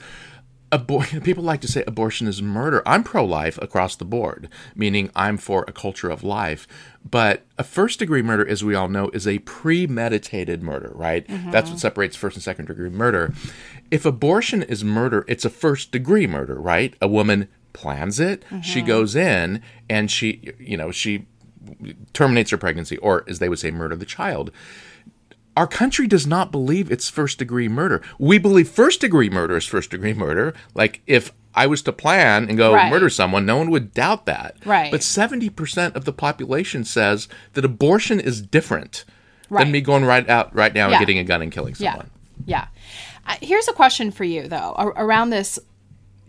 abor- 0.72 1.22
people 1.24 1.44
like 1.44 1.60
to 1.60 1.68
say 1.68 1.84
abortion 1.86 2.26
is 2.26 2.42
murder. 2.42 2.82
I'm 2.86 3.04
pro 3.04 3.24
life 3.24 3.58
across 3.62 3.94
the 3.94 4.04
board, 4.04 4.48
meaning 4.74 5.10
I'm 5.14 5.36
for 5.36 5.64
a 5.68 5.72
culture 5.72 6.10
of 6.10 6.24
life. 6.24 6.66
But 7.08 7.44
a 7.58 7.64
first 7.64 7.98
degree 7.98 8.22
murder, 8.22 8.46
as 8.46 8.64
we 8.64 8.74
all 8.74 8.88
know, 8.88 9.10
is 9.10 9.26
a 9.26 9.38
premeditated 9.40 10.62
murder, 10.62 10.92
right? 10.94 11.26
Mm-hmm. 11.26 11.50
That's 11.50 11.70
what 11.70 11.78
separates 11.78 12.16
first 12.16 12.36
and 12.36 12.42
second 12.42 12.66
degree 12.66 12.90
murder. 12.90 13.32
If 13.90 14.04
abortion 14.04 14.62
is 14.62 14.82
murder, 14.82 15.24
it's 15.28 15.44
a 15.44 15.50
first 15.50 15.92
degree 15.92 16.26
murder, 16.26 16.54
right? 16.54 16.94
A 17.00 17.08
woman 17.08 17.48
plans 17.72 18.20
it, 18.20 18.44
she 18.62 18.80
mm-hmm. 18.80 18.86
goes 18.86 19.16
in, 19.16 19.62
and 19.88 20.10
she, 20.10 20.52
you 20.58 20.76
know, 20.76 20.90
she 20.90 21.26
terminates 22.12 22.50
her 22.50 22.58
pregnancy, 22.58 22.96
or 22.98 23.24
as 23.28 23.38
they 23.38 23.48
would 23.48 23.58
say, 23.58 23.70
murder 23.70 23.96
the 23.96 24.04
child 24.04 24.50
our 25.56 25.66
country 25.66 26.06
does 26.06 26.26
not 26.26 26.50
believe 26.50 26.90
it's 26.90 27.08
first 27.10 27.38
degree 27.38 27.68
murder. 27.68 28.00
We 28.18 28.38
believe 28.38 28.68
first 28.68 29.00
degree 29.00 29.28
murder 29.30 29.56
is 29.56 29.66
first 29.66 29.90
degree 29.90 30.14
murder. 30.14 30.54
Like 30.74 31.02
if 31.06 31.32
I 31.54 31.66
was 31.66 31.82
to 31.82 31.92
plan 31.92 32.48
and 32.48 32.56
go 32.56 32.72
Right. 32.74 32.90
murder 32.90 33.10
someone, 33.10 33.44
no 33.44 33.58
one 33.58 33.70
would 33.70 33.92
doubt 33.92 34.24
that. 34.26 34.56
Right. 34.64 34.90
But 34.90 35.02
70% 35.02 35.94
of 35.94 36.06
the 36.06 36.12
population 36.12 36.84
says 36.84 37.28
that 37.52 37.64
abortion 37.64 38.18
is 38.18 38.40
different 38.40 39.04
Right. 39.50 39.64
than 39.64 39.72
me 39.72 39.82
going 39.82 40.06
right 40.06 40.26
out 40.30 40.54
right 40.54 40.72
now 40.72 40.86
Yeah. 40.88 40.94
and 40.96 41.00
getting 41.00 41.18
a 41.18 41.24
gun 41.24 41.42
and 41.42 41.52
killing 41.52 41.74
Yeah. 41.78 41.90
someone. 41.90 42.10
Yeah. 42.46 42.66
Uh, 43.26 43.34
here's 43.42 43.68
a 43.68 43.72
question 43.74 44.10
for 44.10 44.24
you, 44.24 44.48
though, 44.48 44.72
ar- 44.76 44.94
around 44.96 45.28
this 45.30 45.58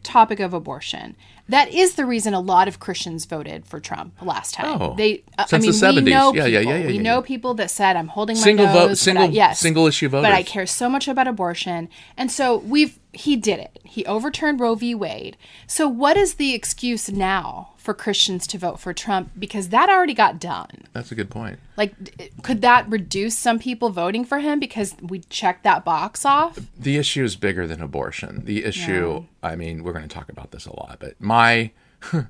topic 0.04 0.42
of 0.42 0.54
abortion, 0.54 1.16
that 1.50 1.74
is 1.74 1.96
the 1.96 2.06
reason 2.06 2.34
a 2.34 2.40
lot 2.40 2.68
of 2.68 2.80
Christians 2.80 3.26
voted 3.26 3.66
for 3.66 3.80
Trump 3.80 4.14
last 4.22 4.54
time. 4.54 4.82
Oh, 4.82 4.96
they, 4.96 5.24
uh, 5.38 5.44
I 5.44 5.46
since 5.48 5.80
the 5.80 5.88
mean, 5.94 6.06
we 6.06 6.12
70s. 6.12 6.14
know 6.14 6.34
Yeah, 6.34 6.44
people. 6.46 6.50
yeah, 6.52 6.60
yeah, 6.60 6.78
yeah, 6.78 6.88
we 6.88 6.94
yeah, 6.94 7.02
know 7.02 7.22
people 7.22 7.54
that 7.56 7.70
said, 7.70 7.96
"I'm 7.98 8.08
holding 8.08 8.38
my 8.38 8.42
Single 8.44 8.66
nose." 8.68 8.74
vote- 8.76 8.92
I- 8.92 8.94
single- 8.94 9.30
yes, 9.30 9.60
single 9.60 9.86
issue 9.88 10.10
vote. 10.10 10.22
But 10.24 10.32
I 10.32 10.44
care 10.44 10.66
so 10.66 10.90
much 10.90 11.08
about 11.08 11.28
abortion, 11.28 11.90
and 12.18 12.32
so 12.32 12.58
we've 12.58 12.98
he 13.12 13.36
did 13.36 13.60
it. 13.60 13.80
He 13.84 14.06
overturned 14.06 14.60
Roe 14.60 14.74
v. 14.76 14.96
Wade. 14.96 15.38
So 15.68 15.88
what 15.88 16.18
is 16.18 16.36
the 16.36 16.54
excuse 16.56 17.12
now 17.12 17.73
for 17.84 17.94
Christians 17.94 18.48
to 18.48 18.58
vote 18.58 18.80
for 18.80 18.94
Trump? 18.94 19.32
Because 19.38 19.70
that 19.70 19.90
already 19.90 20.14
got 20.14 20.40
done. 20.40 20.86
That's 20.94 21.12
a 21.12 21.16
good 21.16 21.30
point. 21.30 21.60
Like, 21.76 22.42
could 22.42 22.62
that 22.62 22.90
reduce 22.90 23.38
some 23.38 23.60
people 23.60 23.90
voting 23.90 24.24
for 24.24 24.40
him 24.40 24.60
because 24.60 24.96
we 25.02 25.20
checked 25.20 25.64
that 25.64 25.84
box 25.84 26.26
off? 26.26 26.60
The 26.80 26.98
issue 26.98 27.24
is 27.24 27.36
bigger 27.36 27.68
than 27.68 27.82
abortion. 27.82 28.46
The 28.46 28.64
issue, 28.64 29.26
I 29.44 29.58
mean, 29.58 29.84
we're 29.84 29.94
going 29.94 30.08
to 30.08 30.14
talk 30.14 30.30
about 30.30 30.52
this 30.52 30.66
a 30.66 30.74
lot, 30.74 30.98
but 31.00 31.20
my 31.20 31.72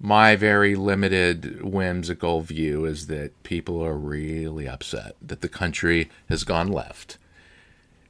my 0.00 0.36
very 0.36 0.76
limited 0.76 1.62
whimsical 1.62 2.40
view 2.40 2.84
is 2.84 3.06
that 3.08 3.42
people 3.42 3.84
are 3.84 3.96
really 3.96 4.68
upset 4.68 5.16
that 5.20 5.40
the 5.40 5.48
country 5.48 6.08
has 6.28 6.44
gone 6.44 6.68
left. 6.68 7.18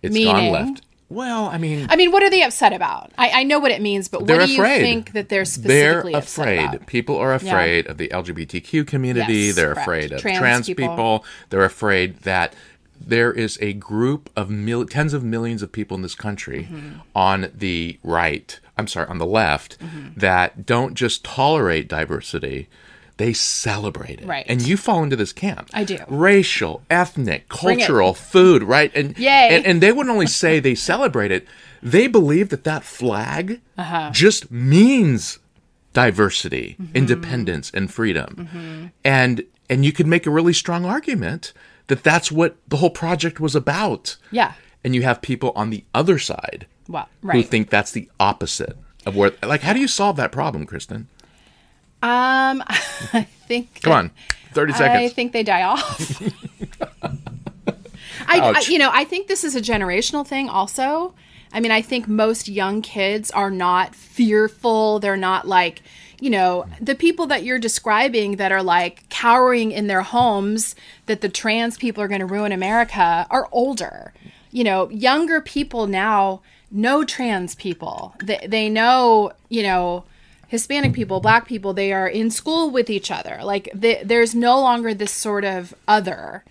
It's 0.03 0.17
gone 0.17 0.51
left. 0.51 0.83
Well, 1.11 1.47
I 1.47 1.59
mean, 1.59 1.87
I 1.91 1.97
mean, 1.97 2.13
what 2.13 2.23
are 2.23 2.31
they 2.31 2.43
upset 2.43 2.73
about? 2.73 3.11
I, 3.19 3.41
I 3.41 3.43
know 3.43 3.59
what 3.59 3.73
it 3.73 3.83
means, 3.83 4.07
but 4.09 4.21
what 4.21 4.29
they're 4.29 4.47
do 4.47 4.53
you 4.53 4.63
think 4.63 5.13
that 5.13 5.29
they're 5.29 5.41
they're 5.41 5.45
specifically 5.45 6.15
upset 6.15 6.45
afraid. 6.47 6.75
about? 6.77 6.87
People 6.87 7.17
are 7.19 7.35
afraid 7.35 7.87
of 7.89 7.99
the 7.99 8.09
LGBTQ 8.09 8.87
community. 8.87 9.35
Yes, 9.35 9.57
they're 9.57 9.75
correct. 9.75 9.81
afraid 9.89 10.13
of 10.13 10.21
Trans 10.21 10.39
trans, 10.39 10.67
people. 10.69 10.89
people. 10.89 11.25
They're 11.51 11.65
afraid 11.65 12.21
that 12.21 12.55
there 13.01 13.33
is 13.33 13.59
a 13.61 13.73
group 13.73 14.31
of 14.37 14.51
mil- 14.51 14.87
tens 14.87 15.13
of 15.13 15.25
millions 15.25 15.63
of 15.63 15.73
people 15.73 15.97
in 15.97 16.03
this 16.03 16.15
country 16.15 16.65
Mm-hmm. 16.71 16.99
on 17.17 17.51
the 17.55 17.99
right. 18.05 18.61
I'm 18.79 18.87
sorry, 18.87 19.09
on 19.09 19.19
the 19.19 19.27
left 19.27 19.79
Mm-hmm. 19.81 20.19
that 20.21 20.65
don't 20.65 20.95
just 20.95 21.25
tolerate 21.25 21.89
diversity. 21.89 22.69
They 23.21 23.33
celebrate 23.35 24.19
it. 24.23 24.27
Right. 24.27 24.47
And 24.49 24.63
you 24.63 24.77
fall 24.77 25.03
into 25.05 25.15
this 25.17 25.33
camp. 25.33 25.69
I 25.75 25.85
do. 25.85 25.99
Racial, 26.09 26.83
ethnic, 26.89 27.49
cultural, 27.49 28.15
food, 28.15 28.63
right? 28.63 28.91
And 28.95 29.17
Yay. 29.19 29.49
And, 29.53 29.67
and 29.67 29.81
they 29.83 29.93
wouldn't 29.93 30.13
only 30.13 30.27
say 30.27 30.59
they 30.59 30.75
celebrate 30.75 31.31
it, 31.31 31.47
they 31.83 32.07
believe 32.09 32.49
that 32.49 32.65
that 32.65 32.83
flag 32.83 33.61
Uh-huh. 33.77 34.11
just 34.13 34.51
means 34.51 35.39
diversity, 35.93 36.77
Mm-hmm. 36.81 36.97
independence, 36.97 37.71
and 37.75 37.93
freedom. 37.93 38.91
And 39.05 39.45
and 39.69 39.85
you 39.85 39.93
could 39.93 40.07
make 40.07 40.27
a 40.27 40.31
really 40.31 40.53
strong 40.53 40.85
argument 40.85 41.53
that 41.89 42.03
that's 42.03 42.33
what 42.33 42.57
the 42.69 42.77
whole 42.79 42.91
project 42.91 43.39
was 43.41 43.55
about. 43.55 44.17
Yeah. 44.31 44.53
And 44.85 44.95
you 44.95 45.03
have 45.03 45.21
people 45.21 45.53
on 45.55 45.71
the 45.71 45.85
other 45.95 46.19
side 46.19 46.67
Well, 46.89 47.09
right. 47.23 47.37
who 47.37 47.43
think 47.43 47.71
that's 47.71 47.93
the 47.93 48.09
opposite 48.19 48.77
of 49.07 49.15
where 49.17 49.33
like 49.43 49.63
how 49.63 49.73
do 49.73 49.81
you 49.81 49.89
solve 49.89 50.17
that 50.17 50.33
problem, 50.33 50.65
Kristen? 50.67 51.09
Um, 52.03 52.63
I 52.69 53.27
think. 53.47 53.83
Come 53.83 53.93
on. 53.93 54.11
30 54.53 54.73
seconds. 54.73 54.91
I 54.91 55.09
think 55.09 55.33
they 55.33 55.43
die 55.43 55.63
off. 55.63 56.23
I, 58.27 58.53
I, 58.57 58.61
you 58.69 58.79
know, 58.79 58.91
I 58.93 59.05
think 59.05 59.29
this 59.29 59.45
is 59.45 59.57
a 59.57 59.61
generational 59.61 60.27
thing. 60.27 60.49
Also, 60.49 61.15
I 61.53 61.61
mean, 61.61 61.73
I 61.73 61.83
think 61.83 62.09
most 62.09 62.49
young 62.49 62.83
kids 62.83 63.31
are 63.31 63.51
not 63.51 63.95
fearful. 63.95 65.01
They're 65.01 65.17
not 65.17 65.49
like, 65.49 65.83
you 66.21 66.31
know, 66.31 66.67
the 66.81 66.95
people 66.95 67.27
that 67.27 67.45
you're 67.45 67.59
describing 67.59 68.37
that 68.37 68.53
are 68.53 68.63
like 68.63 69.09
cowering 69.09 69.73
in 69.73 69.87
their 69.87 70.03
homes 70.03 70.77
that 71.07 71.23
the 71.23 71.29
trans 71.29 71.77
people 71.77 72.03
are 72.03 72.09
going 72.09 72.21
to 72.21 72.27
ruin 72.27 72.53
America 72.53 73.27
are 73.31 73.49
older. 73.51 74.13
You 74.51 74.65
know, 74.65 74.89
younger 74.91 75.41
people 75.41 75.87
now 75.87 76.43
know 76.71 77.05
trans 77.05 77.55
people. 77.55 78.15
They, 78.23 78.47
they 78.47 78.69
know, 78.69 79.33
you 79.49 79.63
know, 79.63 80.05
Hispanic 80.51 80.93
people, 80.93 81.21
black 81.21 81.47
people, 81.47 81.73
they 81.73 81.93
are 81.93 82.09
in 82.09 82.29
school 82.31 82.71
with 82.71 82.91
each 82.91 83.09
other. 83.11 83.39
Like 83.43 83.71
the, 83.73 83.99
there's 84.03 84.35
no 84.35 84.61
longer 84.61 84.93
this 84.93 85.13
sort 85.13 85.45
of 85.45 85.73
other. 85.87 86.43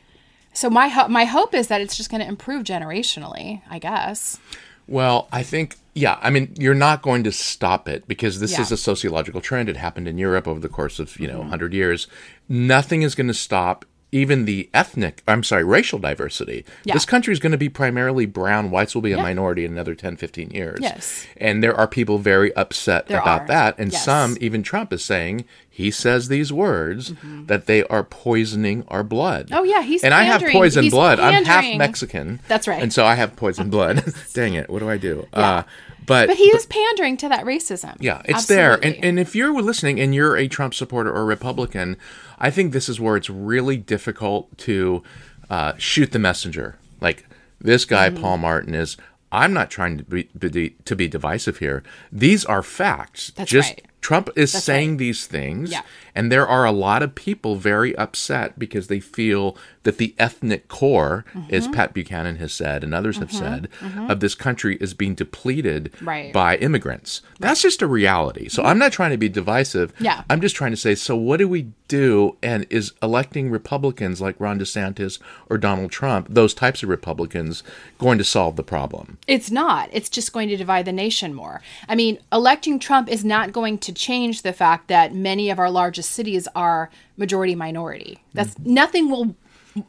So 0.53 0.69
my 0.69 0.88
ho- 0.88 1.09
my 1.09 1.25
hope 1.25 1.53
is 1.53 1.67
that 1.67 1.81
it's 1.81 1.97
just 1.97 2.09
going 2.09 2.21
to 2.21 2.27
improve 2.27 2.63
generationally, 2.63 3.62
I 3.69 3.77
guess. 3.77 4.39
Well, 4.88 5.27
I 5.33 5.43
think, 5.43 5.75
yeah, 5.93 6.17
I 6.21 6.29
mean, 6.29 6.55
you're 6.57 6.73
not 6.73 7.01
going 7.01 7.23
to 7.25 7.31
stop 7.33 7.89
it 7.89 8.07
because 8.07 8.39
this 8.39 8.51
Yeah. 8.51 8.55
Mm-hmm. 8.59 8.63
is 8.63 8.71
a 8.71 8.77
sociological 8.77 9.41
trend. 9.41 9.67
It 9.67 9.75
happened 9.77 10.07
in 10.07 10.17
Europe 10.17 10.47
over 10.47 10.62
the 10.62 10.69
course 10.69 10.97
of, 10.99 11.19
you 11.19 11.27
know, 11.27 11.39
100 11.39 11.73
years. 11.73 12.07
Nothing 12.47 13.01
is 13.01 13.15
going 13.15 13.27
to 13.27 13.33
stop 13.33 13.83
even 14.11 14.45
the 14.45 14.69
ethnic, 14.73 15.21
I'm 15.27 15.43
sorry, 15.43 15.63
racial 15.63 15.99
diversity. 15.99 16.65
Yeah. 16.83 16.93
This 16.95 17.05
country 17.05 17.31
is 17.31 17.39
going 17.39 17.51
to 17.51 17.57
be 17.57 17.69
primarily 17.69 18.25
brown. 18.25 18.71
Whites 18.71 18.95
will 18.95 19.01
be 19.03 19.11
a 19.11 19.17
minority 19.17 19.65
in 19.65 19.71
another 19.71 19.93
10, 19.95 20.17
15 20.17 20.49
years. 20.51 20.79
Yes. 20.81 21.27
And 21.37 21.63
there 21.63 21.75
are 21.75 21.87
people 21.87 22.17
very 22.17 22.55
upset 22.55 23.07
There 23.07 23.19
about 23.19 23.41
are. 23.41 23.47
that. 23.47 23.75
And 23.77 23.91
Yes. 23.91 24.03
some, 24.03 24.35
even 24.41 24.63
Trump 24.63 24.91
is 24.93 25.05
saying, 25.05 25.45
he 25.79 25.91
says 25.91 26.27
these 26.27 26.51
words 26.51 27.13
that 27.47 27.65
they 27.65 27.83
are 27.85 28.03
poisoning 28.03 28.83
our 28.89 29.03
blood. 29.03 29.45
Mm-hmm. 29.47 29.55
Oh, 29.55 29.63
yeah, 29.63 29.81
he's 29.81 30.03
And 30.03 30.13
I 30.13 30.23
have 30.23 30.39
pandering. 30.41 30.53
poison 30.57 30.83
He's 30.83 30.93
blood. 30.93 31.19
I'm 31.19 31.45
half. 31.45 31.63
Mexican. 31.77 32.39
That's 32.47 32.67
right. 32.67 32.81
And 32.83 32.91
so 32.91 33.05
I 33.05 33.15
have 33.15 33.35
poison 33.35 33.69
blood. 33.75 34.03
Dang 34.33 34.53
it. 34.55 34.69
What 34.69 34.79
do 34.79 34.89
I 34.89 34.97
do? 34.97 35.27
Uh, 35.31 35.63
but 36.05 36.27
But 36.27 36.37
he 36.37 36.45
is 36.45 36.65
pandering 36.65 37.17
to 37.17 37.29
that 37.29 37.45
racism. 37.45 37.95
yeah, 37.99 38.21
it's 38.25 38.45
there. 38.47 38.73
And 38.83 38.95
and 39.03 39.19
if 39.19 39.35
you're 39.35 39.53
listening 39.61 39.99
and 39.99 40.13
you're 40.13 40.35
a 40.35 40.47
Trump 40.47 40.73
supporter 40.73 41.11
or 41.15 41.23
Republican, 41.25 41.97
I 42.39 42.49
think 42.51 42.73
this 42.73 42.89
is 42.89 42.99
where 42.99 43.15
it's 43.15 43.29
really 43.29 43.77
difficult 43.77 44.55
to 44.59 45.03
uh, 45.49 45.73
shoot 45.77 46.11
the 46.11 46.19
messenger. 46.19 46.77
Like 46.99 47.25
this 47.61 47.85
guy 47.85 48.09
Mm-hmm. 48.09 48.21
Paul 48.21 48.37
Martin 48.37 48.73
is. 48.75 48.97
I'm 49.31 49.53
not 49.53 49.69
trying 49.69 49.99
to 49.99 50.03
be, 50.03 50.23
be 50.37 50.71
to 50.85 50.95
be 50.95 51.07
divisive 51.07 51.59
here. 51.59 51.83
These 52.11 52.43
are 52.45 52.63
facts. 52.63 53.31
That's 53.35 53.51
Just 53.51 53.69
right. 53.69 53.85
Trump 54.01 54.29
is 54.35 54.51
That's 54.53 54.63
saying 54.65 54.91
right. 54.91 54.97
these 54.99 55.27
things, 55.27 55.71
Yeah. 55.71 55.81
and 56.15 56.31
there 56.31 56.47
are 56.47 56.65
a 56.65 56.71
lot 56.71 57.03
of 57.03 57.15
people 57.15 57.55
very 57.57 57.95
upset 57.97 58.57
because 58.57 58.88
they 58.88 58.99
feel 58.99 59.57
that 59.83 59.97
the 59.97 60.15
ethnic 60.17 60.67
core, 60.67 61.25
as 61.51 61.63
Mm-hmm. 61.65 61.73
Pat 61.73 61.93
Buchanan 61.93 62.38
has 62.38 62.53
said 62.53 62.83
and 62.83 62.93
others 62.93 63.17
have 63.17 63.31
said, 63.31 63.67
of 64.07 64.19
this 64.19 64.35
country 64.35 64.77
is 64.79 64.93
being 64.93 65.15
depleted 65.15 65.91
Right. 66.01 66.31
by 66.33 66.57
immigrants. 66.57 67.21
That's 67.39 67.62
just 67.62 67.81
a 67.81 67.88
reality. 67.88 68.49
So 68.49 68.63
I'm 68.63 68.77
not 68.79 68.91
trying 68.91 69.12
to 69.12 69.17
be 69.17 69.29
divisive. 69.29 69.93
Yeah. 69.99 70.23
I'm 70.29 70.41
just 70.41 70.55
trying 70.55 70.71
to 70.71 70.77
say, 70.77 70.95
so 70.95 71.15
what 71.15 71.38
do 71.38 71.47
we 71.47 71.67
do? 71.88 72.38
And 72.43 72.65
is 72.69 72.93
electing 73.01 73.49
Republicans 73.49 74.21
like 74.21 74.35
Ron 74.39 74.59
DeSantis 74.59 75.19
or 75.49 75.57
Donald 75.57 75.91
Trump, 75.91 76.27
those 76.29 76.53
types 76.53 76.83
of 76.83 76.89
Republicans, 76.89 77.63
going 77.97 78.17
to 78.17 78.23
solve 78.23 78.55
the 78.55 78.63
problem? 78.63 79.17
It's 79.27 79.49
not. 79.51 79.89
It's 79.91 80.09
just 80.09 80.33
going 80.33 80.49
to 80.49 80.57
divide 80.57 80.85
the 80.85 80.91
nation 80.91 81.33
more. 81.33 81.62
I 81.88 81.95
mean, 81.95 82.19
electing 82.31 82.79
Trump 82.79 83.09
is 83.09 83.25
not 83.25 83.51
going 83.51 83.77
to 83.79 83.88
change 83.91 84.41
the 84.41 84.54
fact 84.54 84.88
that 84.88 85.13
many 85.13 85.49
of 85.49 85.60
our 85.60 85.69
largest 85.69 86.12
cities 86.12 86.47
are 86.56 86.89
majority 87.17 87.56
minority. 87.56 88.19
That's 88.34 88.58
nothing 88.60 89.10
will 89.10 89.36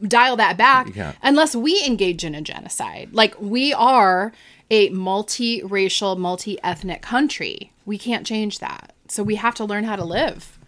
dial 0.07 0.37
that 0.37 0.57
back 0.57 0.95
Yeah. 0.95 1.13
unless 1.23 1.57
we 1.57 1.83
engage 1.85 2.25
in 2.25 2.35
a 2.35 2.41
genocide. 2.43 3.11
Like 3.13 3.41
we 3.41 3.73
are 3.73 4.33
a 4.71 4.89
multi-racial, 4.91 6.17
multi-ethnic 6.17 7.03
country. 7.03 7.73
We 7.87 7.99
can't 7.99 8.27
change 8.27 8.59
that. 8.61 8.93
So 9.09 9.23
we 9.23 9.35
have 9.37 9.55
to 9.57 9.65
learn 9.65 9.85
how 9.85 9.97
to 9.97 10.05
live. 10.05 10.59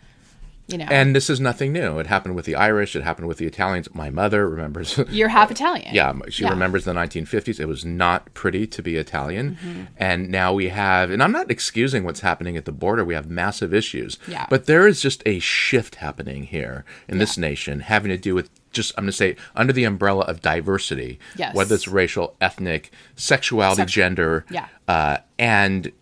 You 0.73 0.79
know. 0.79 0.87
And 0.91 1.15
this 1.15 1.29
is 1.31 1.39
nothing 1.41 1.73
new. 1.73 1.99
It 1.99 2.07
happened 2.07 2.35
with 2.35 2.45
the 2.47 2.55
Irish. 2.55 2.97
It 2.97 3.03
happened 3.03 3.29
with 3.29 3.39
the 3.39 3.47
Italians. 3.47 3.89
My 3.95 4.11
mother 4.11 4.49
remembers. 4.49 4.99
You're 5.11 5.29
half 5.29 5.51
Italian. 5.51 5.95
Yeah, 5.95 6.13
she 6.31 6.43
Yeah. 6.45 6.51
remembers 6.51 6.85
the 6.85 6.93
1950s. 6.93 7.61
It 7.61 7.67
was 7.67 7.85
not 7.85 8.33
pretty 8.35 8.67
to 8.67 8.83
be 8.83 8.97
Italian. 8.97 9.57
Mm-hmm. 9.63 9.83
And 9.99 10.31
now 10.31 10.53
we 10.53 10.69
have, 10.71 11.11
and 11.11 11.23
I'm 11.23 11.33
not 11.33 11.51
excusing 11.51 12.05
what's 12.05 12.21
happening 12.21 12.57
at 12.57 12.65
the 12.65 12.73
border. 12.73 13.05
We 13.05 13.15
have 13.15 13.29
massive 13.31 13.73
issues. 13.75 14.19
Yeah. 14.27 14.47
But 14.51 14.67
there 14.67 14.87
is 14.87 15.01
just 15.01 15.23
a 15.27 15.39
shift 15.39 15.97
happening 15.97 16.45
here 16.45 16.85
in 17.09 17.19
this 17.19 17.37
nation 17.39 17.81
having 17.81 18.11
to 18.11 18.19
do 18.19 18.35
with 18.35 18.51
just, 18.73 18.95
I'm 18.97 19.05
going 19.05 19.11
to 19.11 19.17
say, 19.17 19.37
under 19.55 19.73
the 19.73 19.85
umbrella 19.85 20.25
of 20.25 20.41
diversity, 20.41 21.19
Yes. 21.37 21.55
whether 21.55 21.75
it's 21.75 21.87
racial, 21.87 22.35
ethnic, 22.41 22.91
sexuality, 23.17 23.83
Sex- 23.83 23.93
gender. 23.93 24.47
Yeah. 24.51 24.69
Uh, 24.89 25.19
and 25.39 25.93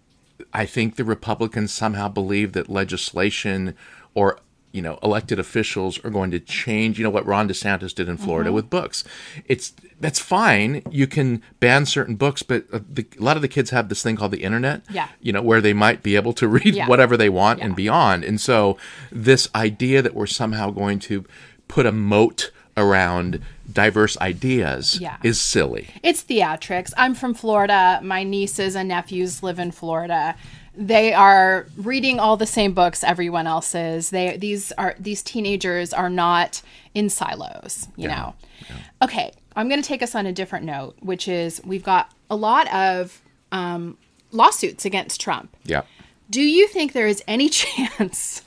I 0.54 0.66
think 0.66 0.94
the 0.96 1.04
Republicans 1.04 1.72
somehow 1.72 2.08
believe 2.08 2.52
that 2.52 2.68
legislation 2.68 3.74
or 4.14 4.38
you 4.72 4.80
know 4.82 4.98
elected 5.02 5.38
officials 5.38 6.02
are 6.04 6.10
going 6.10 6.30
to 6.30 6.38
change. 6.40 6.98
You 6.98 7.04
know 7.04 7.10
what 7.10 7.26
Ron 7.26 7.48
DeSantis 7.48 7.94
did 7.94 8.08
in 8.08 8.16
Florida 8.16 8.48
Mm-hmm. 8.48 8.54
with 8.56 8.70
books. 8.70 9.04
It's 9.46 9.72
that's 10.00 10.18
fine. 10.18 10.82
You 10.90 11.06
can 11.06 11.42
ban 11.58 11.86
certain 11.86 12.14
books, 12.16 12.42
but 12.42 12.64
uh, 12.72 12.80
the, 12.88 13.06
a 13.18 13.22
lot 13.22 13.36
of 13.36 13.42
the 13.42 13.48
kids 13.48 13.70
have 13.70 13.88
this 13.88 14.02
thing 14.02 14.16
called 14.16 14.32
the 14.32 14.42
internet. 14.42 14.82
Yeah. 14.90 15.08
You 15.20 15.32
know 15.32 15.42
where 15.42 15.60
they 15.60 15.72
might 15.74 16.02
be 16.02 16.16
able 16.16 16.32
to 16.34 16.48
read 16.58 16.74
Yeah. 16.74 16.86
whatever 16.88 17.16
they 17.16 17.28
want 17.28 17.60
and 17.60 17.74
beyond. 17.76 18.24
And 18.24 18.40
so 18.40 18.76
this 19.12 19.48
idea 19.54 20.02
that 20.02 20.14
we're 20.14 20.26
somehow 20.26 20.70
going 20.70 20.98
to 21.00 21.24
put 21.68 21.84
a 21.86 21.92
moat 21.92 22.50
around 22.76 23.40
diverse 23.70 24.18
ideas 24.20 24.98
Yeah. 25.00 25.16
is 25.22 25.40
silly. 25.40 25.88
It's 26.02 26.22
theatrics. 26.24 26.92
I'm 26.96 27.14
from 27.14 27.34
Florida. 27.34 28.00
My 28.02 28.22
nieces 28.24 28.74
and 28.74 28.88
nephews 28.88 29.42
live 29.42 29.58
in 29.58 29.70
Florida. 29.70 30.34
They 30.80 31.12
are 31.12 31.66
reading 31.76 32.18
all 32.18 32.38
the 32.38 32.46
same 32.46 32.72
books 32.72 33.04
everyone 33.04 33.46
else 33.46 33.74
is. 33.74 34.08
They 34.08 34.38
these 34.38 34.72
are 34.72 34.94
these 34.98 35.22
teenagers 35.22 35.92
are 35.92 36.08
not 36.08 36.62
in 36.94 37.10
silos, 37.10 37.86
you 37.96 38.08
know. 38.08 38.34
Okay, 39.02 39.32
I'm 39.54 39.68
going 39.68 39.82
to 39.82 39.86
take 39.86 40.02
us 40.02 40.14
on 40.14 40.24
a 40.24 40.32
different 40.32 40.64
note, 40.64 40.96
which 41.00 41.28
is 41.28 41.60
we've 41.66 41.84
got 41.84 42.10
a 42.30 42.36
lot 42.36 42.72
of 42.72 43.20
um, 43.52 43.98
lawsuits 44.32 44.86
against 44.86 45.20
Trump. 45.20 45.54
Yeah. 45.64 45.82
Do 46.30 46.40
you 46.40 46.66
think 46.66 46.94
there 46.94 47.06
is 47.06 47.22
any 47.28 47.48
chance? 47.50 48.42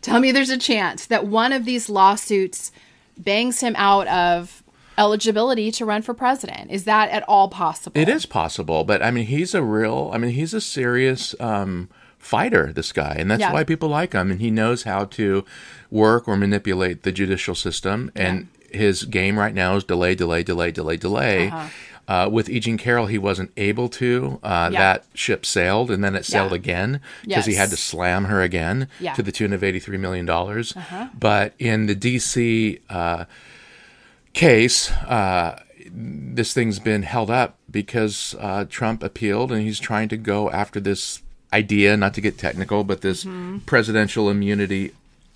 tell 0.00 0.18
me 0.18 0.32
there's 0.32 0.50
a 0.50 0.58
chance 0.58 1.06
that 1.06 1.26
one 1.26 1.52
of 1.52 1.64
these 1.64 1.88
lawsuits 1.88 2.72
bangs 3.16 3.60
him 3.60 3.76
out 3.76 4.08
of 4.08 4.59
eligibility 5.00 5.72
to 5.72 5.84
run 5.84 6.02
for 6.02 6.14
president. 6.14 6.70
Is 6.70 6.84
that 6.84 7.10
at 7.10 7.24
all 7.26 7.48
possible? 7.48 8.00
It 8.00 8.08
is 8.08 8.26
possible, 8.26 8.84
but 8.84 9.02
I 9.02 9.10
mean, 9.10 9.26
he's 9.26 9.54
a 9.54 9.62
real. 9.62 10.10
I 10.12 10.18
mean, 10.18 10.32
he's 10.32 10.52
a 10.54 10.60
serious 10.60 11.34
um, 11.40 11.88
fighter. 12.18 12.72
This 12.72 12.92
guy, 12.92 13.16
and 13.18 13.30
that's 13.30 13.40
Yeah. 13.40 13.52
why 13.52 13.64
people 13.64 13.88
like 13.88 14.12
him. 14.12 14.30
And 14.30 14.40
he 14.40 14.50
knows 14.50 14.82
how 14.84 15.06
to 15.06 15.44
work 15.90 16.28
or 16.28 16.36
manipulate 16.36 17.02
the 17.02 17.12
judicial 17.12 17.54
system. 17.54 18.12
And 18.14 18.48
his 18.70 19.04
game 19.04 19.38
right 19.38 19.54
now 19.54 19.74
is 19.76 19.84
delay, 19.84 20.14
delay, 20.14 20.42
delay, 20.42 20.70
delay, 20.70 20.96
delay. 20.96 21.48
Uh-huh. 21.48 21.68
Uh, 22.08 22.28
with 22.28 22.48
E. 22.48 22.58
Jean 22.58 22.76
Carroll, 22.76 23.06
he 23.06 23.18
wasn't 23.18 23.52
able 23.56 23.88
to. 23.88 24.40
Uh, 24.42 24.68
Yeah. 24.72 24.78
That 24.80 25.04
ship 25.14 25.46
sailed, 25.46 25.90
and 25.92 26.02
then 26.02 26.14
it 26.16 26.24
sailed 26.24 26.50
Yeah. 26.50 26.56
again 26.56 27.00
because 27.24 27.46
he 27.46 27.54
had 27.54 27.70
to 27.70 27.76
slam 27.76 28.24
her 28.24 28.42
again 28.42 28.88
Yeah. 28.98 29.10
Uh-huh. 29.10 29.16
to 29.16 29.22
the 29.22 29.32
tune 29.32 29.52
of 29.52 29.62
eighty-three 29.62 29.96
million 29.98 30.26
dollars. 30.26 30.74
But 31.18 31.54
in 31.58 31.86
the 31.86 31.94
D.C. 31.94 32.80
Uh, 32.90 33.24
case, 34.32 34.90
uh, 34.90 35.62
this 35.92 36.52
thing's 36.54 36.78
been 36.78 37.02
held 37.02 37.30
up 37.30 37.56
because 37.70 38.34
uh, 38.38 38.64
Trump 38.68 39.02
appealed 39.02 39.50
and 39.52 39.62
he's 39.62 39.80
trying 39.80 40.08
to 40.08 40.16
go 40.16 40.50
after 40.50 40.78
this 40.80 41.22
idea, 41.52 41.96
not 41.96 42.14
to 42.14 42.20
get 42.20 42.38
technical, 42.38 42.84
but 42.84 43.00
this 43.00 43.26
presidential 43.66 44.30
immunity 44.30 44.92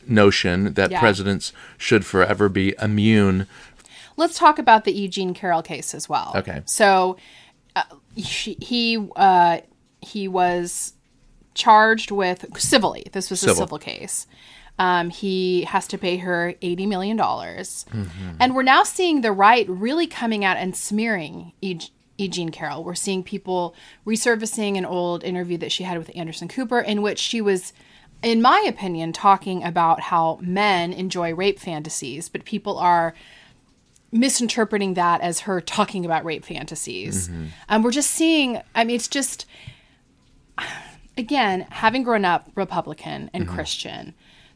notion 0.06 0.74
that 0.74 0.90
Yeah. 0.90 1.00
presidents 1.00 1.52
should 1.78 2.04
forever 2.06 2.48
be 2.48 2.74
immune. 2.80 3.46
Let's 4.16 4.38
talk 4.38 4.58
about 4.60 4.84
the 4.84 4.92
Eugene 4.92 5.34
Carroll 5.34 5.62
case 5.62 5.92
as 5.94 6.08
well. 6.08 6.32
Okay. 6.36 6.62
So 6.66 7.16
uh, 7.74 7.82
he 8.14 8.56
he, 8.60 9.08
uh, 9.16 9.58
he 10.00 10.28
was 10.28 10.92
charged 11.54 12.10
with 12.12 12.44
civilly. 12.58 13.06
This 13.12 13.28
was 13.30 13.42
a 13.42 13.46
Civil. 13.48 13.62
civil 13.62 13.78
case. 13.78 14.26
Um, 14.78 15.10
he 15.10 15.62
has 15.64 15.86
to 15.88 15.98
pay 15.98 16.16
her 16.18 16.54
eighty 16.60 16.84
million 16.86 17.16
dollars, 17.16 17.86
Mm-hmm. 17.92 18.36
and 18.40 18.54
we're 18.54 18.62
now 18.64 18.82
seeing 18.82 19.20
the 19.20 19.30
right 19.32 19.68
really 19.68 20.06
coming 20.08 20.44
out 20.44 20.56
and 20.56 20.74
smearing 20.76 21.52
E. 21.60 21.78
Eugene 22.18 22.50
Carroll. 22.50 22.82
We're 22.84 22.94
seeing 22.94 23.22
people 23.22 23.74
resurfacing 24.06 24.76
an 24.78 24.84
old 24.84 25.22
interview 25.24 25.58
that 25.58 25.72
she 25.72 25.82
had 25.84 25.98
with 25.98 26.10
Anderson 26.16 26.48
Cooper, 26.48 26.80
in 26.80 27.02
which 27.02 27.18
she 27.18 27.40
was, 27.40 27.72
in 28.22 28.40
my 28.42 28.64
opinion, 28.68 29.12
talking 29.12 29.62
about 29.64 30.00
how 30.00 30.38
men 30.40 30.92
enjoy 30.92 31.34
rape 31.34 31.58
fantasies, 31.58 32.28
but 32.28 32.44
people 32.44 32.78
are 32.78 33.14
misinterpreting 34.12 34.94
that 34.94 35.20
as 35.22 35.40
her 35.40 35.60
talking 35.60 36.04
about 36.04 36.24
rape 36.24 36.44
fantasies. 36.44 37.28
And 37.68 37.82
we're 37.82 37.90
just 37.90 38.10
seeing, 38.10 38.60
I 38.74 38.84
mean, 38.84 38.94
it's 38.96 39.08
just, 39.08 39.44
again, 41.18 41.66
having 41.70 42.02
grown 42.02 42.24
up 42.24 42.50
Republican 42.54 43.30
and 43.32 43.48
Christian, 43.48 44.14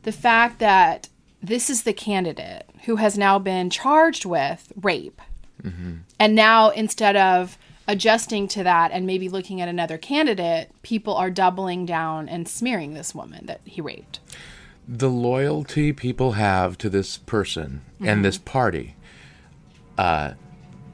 the 0.08 0.12
fact 0.12 0.58
that 0.58 1.08
this 1.42 1.68
is 1.68 1.82
the 1.82 1.92
candidate 1.92 2.64
who 2.86 2.96
has 2.96 3.18
now 3.18 3.38
been 3.38 3.68
charged 3.68 4.24
with 4.24 4.72
rape. 4.80 5.20
And 6.18 6.34
now 6.34 6.70
instead 6.70 7.14
of 7.14 7.58
adjusting 7.86 8.48
to 8.48 8.62
that 8.62 8.90
and 8.90 9.06
maybe 9.06 9.28
looking 9.28 9.60
at 9.60 9.68
another 9.68 9.98
candidate, 9.98 10.70
people 10.82 11.14
are 11.14 11.28
doubling 11.30 11.84
down 11.84 12.26
and 12.26 12.48
smearing 12.48 12.94
this 12.94 13.14
woman 13.14 13.44
that 13.46 13.60
he 13.66 13.82
raped. 13.82 14.20
The 14.88 15.10
loyalty 15.10 15.92
people 15.92 16.32
have 16.32 16.78
to 16.78 16.88
this 16.88 17.18
person 17.18 17.82
Mm-hmm. 17.96 18.08
and 18.08 18.24
this 18.24 18.38
party 18.38 18.94
uh, 19.98 20.32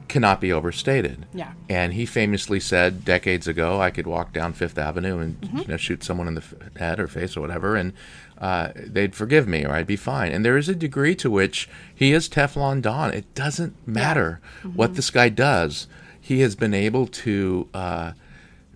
cannot 0.07 0.41
be 0.41 0.51
overstated. 0.51 1.25
Yeah. 1.33 1.53
And 1.69 1.93
he 1.93 2.05
famously 2.05 2.59
said 2.59 3.05
decades 3.05 3.47
ago, 3.47 3.79
I 3.79 3.91
could 3.91 4.07
walk 4.07 4.33
down 4.33 4.53
Fifth 4.53 4.77
Avenue 4.77 5.19
and 5.19 5.39
Mm-hmm. 5.41 5.57
you 5.59 5.67
know 5.67 5.77
shoot 5.77 6.03
someone 6.03 6.27
in 6.27 6.33
the 6.35 6.43
head 6.77 6.99
or 6.99 7.07
face 7.07 7.37
or 7.37 7.41
whatever, 7.41 7.75
and 7.75 7.93
uh, 8.37 8.69
they'd 8.75 9.15
forgive 9.15 9.47
me 9.47 9.65
or 9.65 9.71
I'd 9.71 9.87
be 9.87 9.95
fine. 9.95 10.31
And 10.31 10.43
there 10.43 10.57
is 10.57 10.67
a 10.69 10.75
degree 10.75 11.15
to 11.15 11.29
which 11.31 11.69
he 11.93 12.11
is 12.11 12.27
Teflon 12.29 12.81
Don. 12.81 13.13
It 13.13 13.33
doesn't 13.33 13.75
matter 13.87 14.41
Mm-hmm. 14.59 14.75
what 14.77 14.95
this 14.95 15.09
guy 15.09 15.29
does. 15.29 15.87
He 16.19 16.41
has 16.41 16.55
been 16.55 16.73
able 16.73 17.07
to 17.07 17.69
uh, 17.73 18.11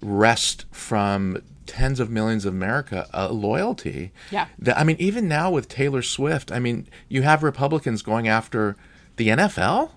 wrest 0.01 0.65
from 0.71 1.41
tens 1.65 1.99
of 1.99 2.09
millions 2.09 2.45
of 2.45 2.53
America 2.53 3.07
a 3.13 3.31
loyalty. 3.31 4.11
Yeah. 4.31 4.47
That, 4.59 4.77
I 4.79 4.83
mean, 4.83 4.95
even 4.99 5.27
now 5.27 5.51
with 5.51 5.67
Taylor 5.67 6.01
Swift, 6.01 6.51
I 6.51 6.59
mean, 6.59 6.87
you 7.07 7.21
have 7.23 7.43
Republicans 7.43 8.01
going 8.01 8.27
after 8.27 8.75
the 9.17 9.27
NFL 9.29 9.91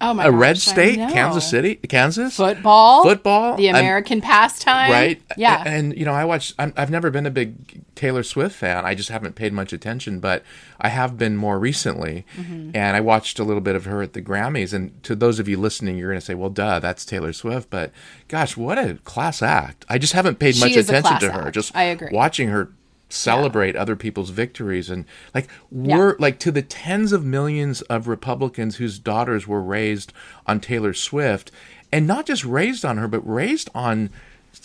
Oh 0.00 0.14
my 0.14 0.26
a 0.26 0.30
red 0.30 0.54
gosh, 0.56 0.68
I 0.68 0.72
state. 0.72 0.96
Kansas 0.96 1.48
City, 1.48 1.74
Kansas, 1.76 2.36
Football. 2.36 3.02
football, 3.02 3.56
The 3.56 3.68
I'm- 3.68 3.76
American 3.76 4.20
pastime. 4.20 4.90
right? 4.90 5.20
Yeah. 5.36 5.62
A- 5.64 5.68
and 5.68 5.96
you 5.96 6.04
know, 6.04 6.12
I 6.12 6.24
watch. 6.24 6.54
I'm, 6.58 6.72
I've 6.76 6.90
never 6.90 7.10
been 7.10 7.26
a 7.26 7.30
big 7.30 7.82
Taylor 7.94 8.22
Swift 8.22 8.54
fan. 8.54 8.84
I 8.84 8.94
just 8.94 9.08
haven't 9.08 9.34
paid 9.34 9.52
much 9.52 9.72
attention, 9.72 10.20
but 10.20 10.44
I 10.80 10.88
have 10.88 11.18
been 11.18 11.36
more 11.36 11.58
recently, 11.58 12.24
Mm-hmm. 12.38 12.70
and 12.74 12.96
I 12.96 13.00
watched 13.00 13.38
a 13.38 13.44
little 13.44 13.60
bit 13.60 13.74
of 13.74 13.86
her 13.86 14.02
at 14.02 14.12
the 14.12 14.22
Grammys. 14.22 14.72
And 14.72 15.02
to 15.02 15.16
those 15.16 15.38
of 15.40 15.48
you 15.48 15.58
listening, 15.58 15.98
you're 15.98 16.10
going 16.10 16.20
to 16.20 16.24
say, 16.24 16.34
"Well, 16.34 16.50
duh, 16.50 16.78
that's 16.78 17.04
Taylor 17.04 17.32
Swift." 17.32 17.70
But 17.70 17.90
gosh, 18.28 18.56
what 18.56 18.78
a 18.78 18.94
class 19.04 19.42
act! 19.42 19.84
I 19.88 19.98
just 19.98 20.12
haven't 20.12 20.38
paid 20.38 20.54
She 20.54 20.60
much 20.60 20.76
attention 20.76 21.18
to 21.20 21.32
her. 21.32 21.42
act. 21.48 21.54
Just 21.54 21.74
I 21.76 21.84
agree. 21.84 22.10
watching 22.12 22.48
her 22.50 22.70
celebrate 23.08 23.74
other 23.74 23.96
people's 23.96 24.30
victories 24.30 24.90
and 24.90 25.04
like 25.34 25.48
we're 25.70 26.14
like 26.18 26.38
to 26.38 26.50
the 26.50 26.60
tens 26.62 27.10
of 27.12 27.24
millions 27.24 27.80
of 27.82 28.06
Republicans 28.08 28.76
whose 28.76 28.98
daughters 28.98 29.46
were 29.46 29.62
raised 29.62 30.12
on 30.46 30.60
Taylor 30.60 30.92
Swift 30.92 31.50
and 31.90 32.06
not 32.06 32.26
just 32.26 32.44
raised 32.44 32.84
on 32.84 32.98
her 32.98 33.08
but 33.08 33.20
raised 33.26 33.70
on 33.74 34.10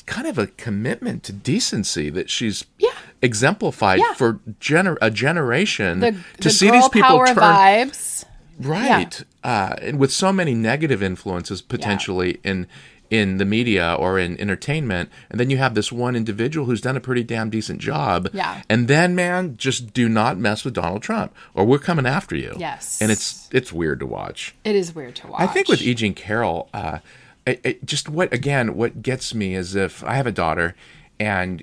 kind 0.06 0.28
of 0.28 0.38
a 0.38 0.48
commitment 0.48 1.24
to 1.24 1.32
decency 1.32 2.10
that 2.10 2.30
she's 2.30 2.66
Yeah. 2.80 2.90
exemplified 3.22 4.00
Yeah. 4.00 4.14
for 4.16 4.34
gener- 4.60 4.98
a 5.02 5.10
generation 5.10 6.00
the, 6.02 6.12
to 6.12 6.18
the 6.40 6.50
see 6.50 6.70
these 6.70 6.90
people 6.90 7.24
turn 7.26 7.36
vibes. 7.38 8.26
right 8.60 9.24
uh, 9.44 9.76
and 9.82 10.00
with 10.00 10.12
so 10.12 10.34
many 10.34 10.54
negative 10.54 11.02
influences 11.02 11.62
potentially 11.62 12.40
in 12.44 12.68
in 13.14 13.38
the 13.38 13.46
media 13.46 13.94
or 14.00 14.18
in 14.18 14.40
entertainment 14.40 15.08
and 15.30 15.40
then 15.40 15.50
you 15.52 15.58
have 15.58 15.76
this 15.76 15.92
one 15.92 16.16
individual 16.16 16.66
who's 16.66 16.82
done 16.82 16.98
a 16.98 17.00
pretty 17.00 17.24
damn 17.24 17.50
decent 17.50 17.80
job 17.80 18.28
Yeah. 18.34 18.62
and 18.70 18.88
then 18.88 19.14
man 19.14 19.56
just 19.58 19.94
do 19.94 20.10
not 20.10 20.38
mess 20.38 20.66
with 20.66 20.74
donald 20.74 21.04
trump 21.04 21.32
or 21.54 21.64
we're 21.66 21.78
coming 21.80 22.08
after 22.08 22.36
you 22.36 22.56
Yes. 22.58 23.00
and 23.02 23.12
it's 23.12 23.48
it's 23.52 23.72
weird 23.72 24.00
to 24.00 24.08
watch 24.08 24.56
It 24.64 24.76
is 24.76 24.96
weird 24.96 25.16
to 25.18 25.28
watch. 25.28 25.42
I 25.42 25.48
think 25.48 25.68
with 25.68 25.82
E. 25.82 25.94
Jean 25.94 26.14
Carroll, 26.16 26.70
uh, 26.74 27.00
it, 27.46 27.62
it 27.64 27.86
just 27.86 28.10
what 28.10 28.34
again 28.34 28.76
what 28.76 29.02
gets 29.04 29.36
me 29.36 29.54
is 29.54 29.76
if 29.76 30.04
I 30.04 30.16
have 30.16 30.26
a 30.26 30.32
daughter, 30.32 30.76
and 31.20 31.62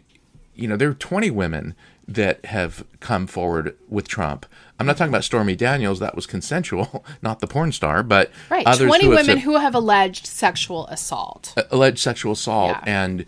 you 0.55 0.69
know 0.69 0.77
there 0.77 0.91
are 0.91 0.95
twenty 0.95 1.31
women 1.31 1.75
that 2.11 2.45
have 2.47 2.85
come 3.01 3.27
forward 3.27 3.77
with 3.89 4.09
Trump. 4.09 4.47
I'm 4.79 4.87
not 4.87 4.97
talking 4.97 5.11
about 5.13 5.25
Stormy 5.25 5.57
Daniels; 5.57 6.01
that 6.01 6.15
was 6.17 6.27
consensual, 6.27 7.05
not 7.23 7.41
the 7.41 7.47
porn 7.47 7.73
star, 7.73 8.03
but 8.03 8.31
right, 8.51 8.65
twenty 8.65 9.05
who 9.05 9.11
women 9.11 9.25
said- 9.25 9.39
who 9.41 9.57
have 9.59 9.75
alleged 9.75 10.27
sexual 10.27 10.87
assault. 10.89 11.55
alleged 11.71 11.99
sexual 11.99 12.33
assault 12.33 12.77
Yeah. 12.87 13.05
and 13.05 13.25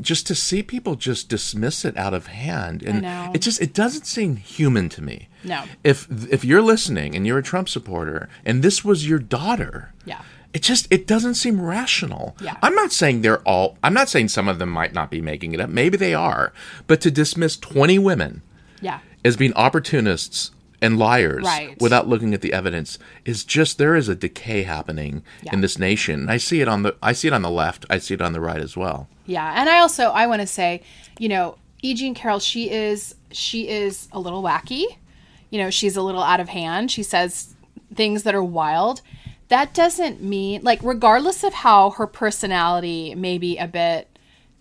just 0.00 0.26
to 0.26 0.34
see 0.34 0.62
people 0.62 0.94
just 0.94 1.28
dismiss 1.28 1.84
it 1.84 1.94
out 1.98 2.14
of 2.14 2.28
hand 2.28 2.82
and 2.82 3.04
it 3.34 3.40
just 3.42 3.60
it 3.60 3.74
doesn't 3.74 4.06
seem 4.06 4.36
human 4.36 4.88
to 4.88 5.02
me 5.02 5.28
No. 5.44 5.64
if 5.84 6.08
if 6.32 6.42
you're 6.42 6.62
listening 6.62 7.14
and 7.14 7.26
you're 7.26 7.36
a 7.36 7.42
trump 7.42 7.68
supporter 7.68 8.30
and 8.46 8.62
this 8.62 8.82
was 8.82 9.06
your 9.06 9.18
daughter 9.18 9.92
Yeah. 10.06 10.22
It 10.54 10.62
just 10.62 10.86
it 10.90 11.06
doesn't 11.06 11.34
seem 11.34 11.60
rational 11.60 12.36
Yeah. 12.40 12.56
i'm 12.62 12.74
not 12.74 12.92
saying 12.92 13.20
they're 13.22 13.42
all 13.42 13.76
i'm 13.82 13.92
not 13.94 14.08
saying 14.08 14.28
some 14.28 14.48
of 14.48 14.58
them 14.58 14.70
might 14.70 14.94
not 14.94 15.10
be 15.10 15.20
making 15.20 15.52
it 15.52 15.60
up 15.60 15.68
maybe 15.68 15.96
they 15.98 16.14
are 16.14 16.52
but 16.86 17.00
to 17.02 17.10
dismiss 17.10 17.56
20 17.58 17.98
women 17.98 18.42
Yeah. 18.80 19.00
as 19.24 19.36
being 19.36 19.52
opportunists 19.54 20.50
and 20.80 20.98
liars 20.98 21.44
Right. 21.44 21.80
without 21.80 22.08
looking 22.08 22.34
at 22.34 22.40
the 22.42 22.52
evidence 22.52 22.98
is 23.24 23.42
just 23.44 23.78
there 23.78 23.96
is 23.96 24.08
a 24.08 24.14
decay 24.14 24.62
happening 24.64 25.22
Yeah. 25.42 25.54
in 25.54 25.60
this 25.62 25.78
nation. 25.78 26.28
I 26.28 26.36
see 26.36 26.60
it 26.60 26.68
on 26.68 26.82
the 26.82 26.94
I 27.02 27.12
see 27.14 27.26
it 27.28 27.32
on 27.32 27.40
the 27.42 27.50
left, 27.50 27.86
I 27.88 27.98
see 27.98 28.12
it 28.14 28.20
on 28.20 28.32
the 28.34 28.40
right 28.40 28.60
as 28.60 28.76
well. 28.76 29.08
Yeah, 29.24 29.58
and 29.58 29.68
I 29.70 29.78
also 29.78 30.10
I 30.10 30.26
want 30.26 30.40
to 30.42 30.46
say, 30.46 30.82
you 31.18 31.28
know, 31.30 31.56
E. 31.80 31.94
Jean 31.94 32.14
Carroll, 32.14 32.38
she 32.38 32.70
is 32.70 33.14
she 33.32 33.68
is 33.68 34.08
a 34.12 34.20
little 34.20 34.42
wacky. 34.42 34.84
You 35.50 35.58
know, 35.62 35.70
she's 35.70 35.96
a 35.96 36.02
little 36.02 36.22
out 36.22 36.40
of 36.40 36.48
hand. 36.50 36.90
She 36.90 37.02
says 37.02 37.54
things 37.94 38.24
that 38.24 38.34
are 38.34 38.44
wild. 38.44 39.00
That 39.54 39.72
doesn't 39.72 40.20
mean 40.20 40.62
like 40.64 40.80
regardless 40.82 41.44
of 41.44 41.54
how 41.54 41.90
her 41.90 42.08
personality 42.08 43.14
may 43.14 43.38
be 43.38 43.56
a 43.56 43.68
bit 43.68 44.18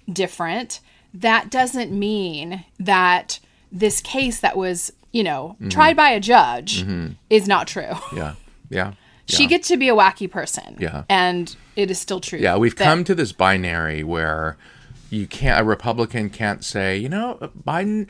different, 0.08 0.82
that 1.16 1.50
doesn't 1.50 1.92
mean 1.92 2.64
that 2.80 3.40
this 3.72 4.02
case 4.02 4.42
that 4.42 4.56
was, 4.56 4.94
you 5.12 5.24
know, 5.24 5.56
mm-hmm. 5.56 5.70
tried 5.70 5.98
by 5.98 6.10
a 6.10 6.20
judge 6.20 6.84
mm-hmm. 6.84 7.14
is 7.32 7.48
not 7.48 7.68
true. 7.68 7.94
Yeah. 8.16 8.36
Yeah. 8.70 8.94
She 9.28 9.46
gets 9.46 9.68
to 9.68 9.78
be 9.78 9.88
a 9.88 9.94
wacky 9.94 10.30
person. 10.30 10.78
Yeah. 10.80 11.04
And 11.08 11.56
it 11.76 11.92
is 11.92 12.00
still 12.00 12.20
true. 12.20 12.40
Yeah, 12.40 12.58
we've 12.58 12.76
that- 12.76 12.84
come 12.84 13.04
to 13.04 13.14
this 13.14 13.32
binary 13.32 14.04
where 14.04 14.58
you 15.12 15.28
can't 15.28 15.62
a 15.62 15.64
Republican 15.64 16.32
can't 16.32 16.64
say, 16.64 16.98
you 16.98 17.08
know, 17.08 17.38
Biden 17.68 18.08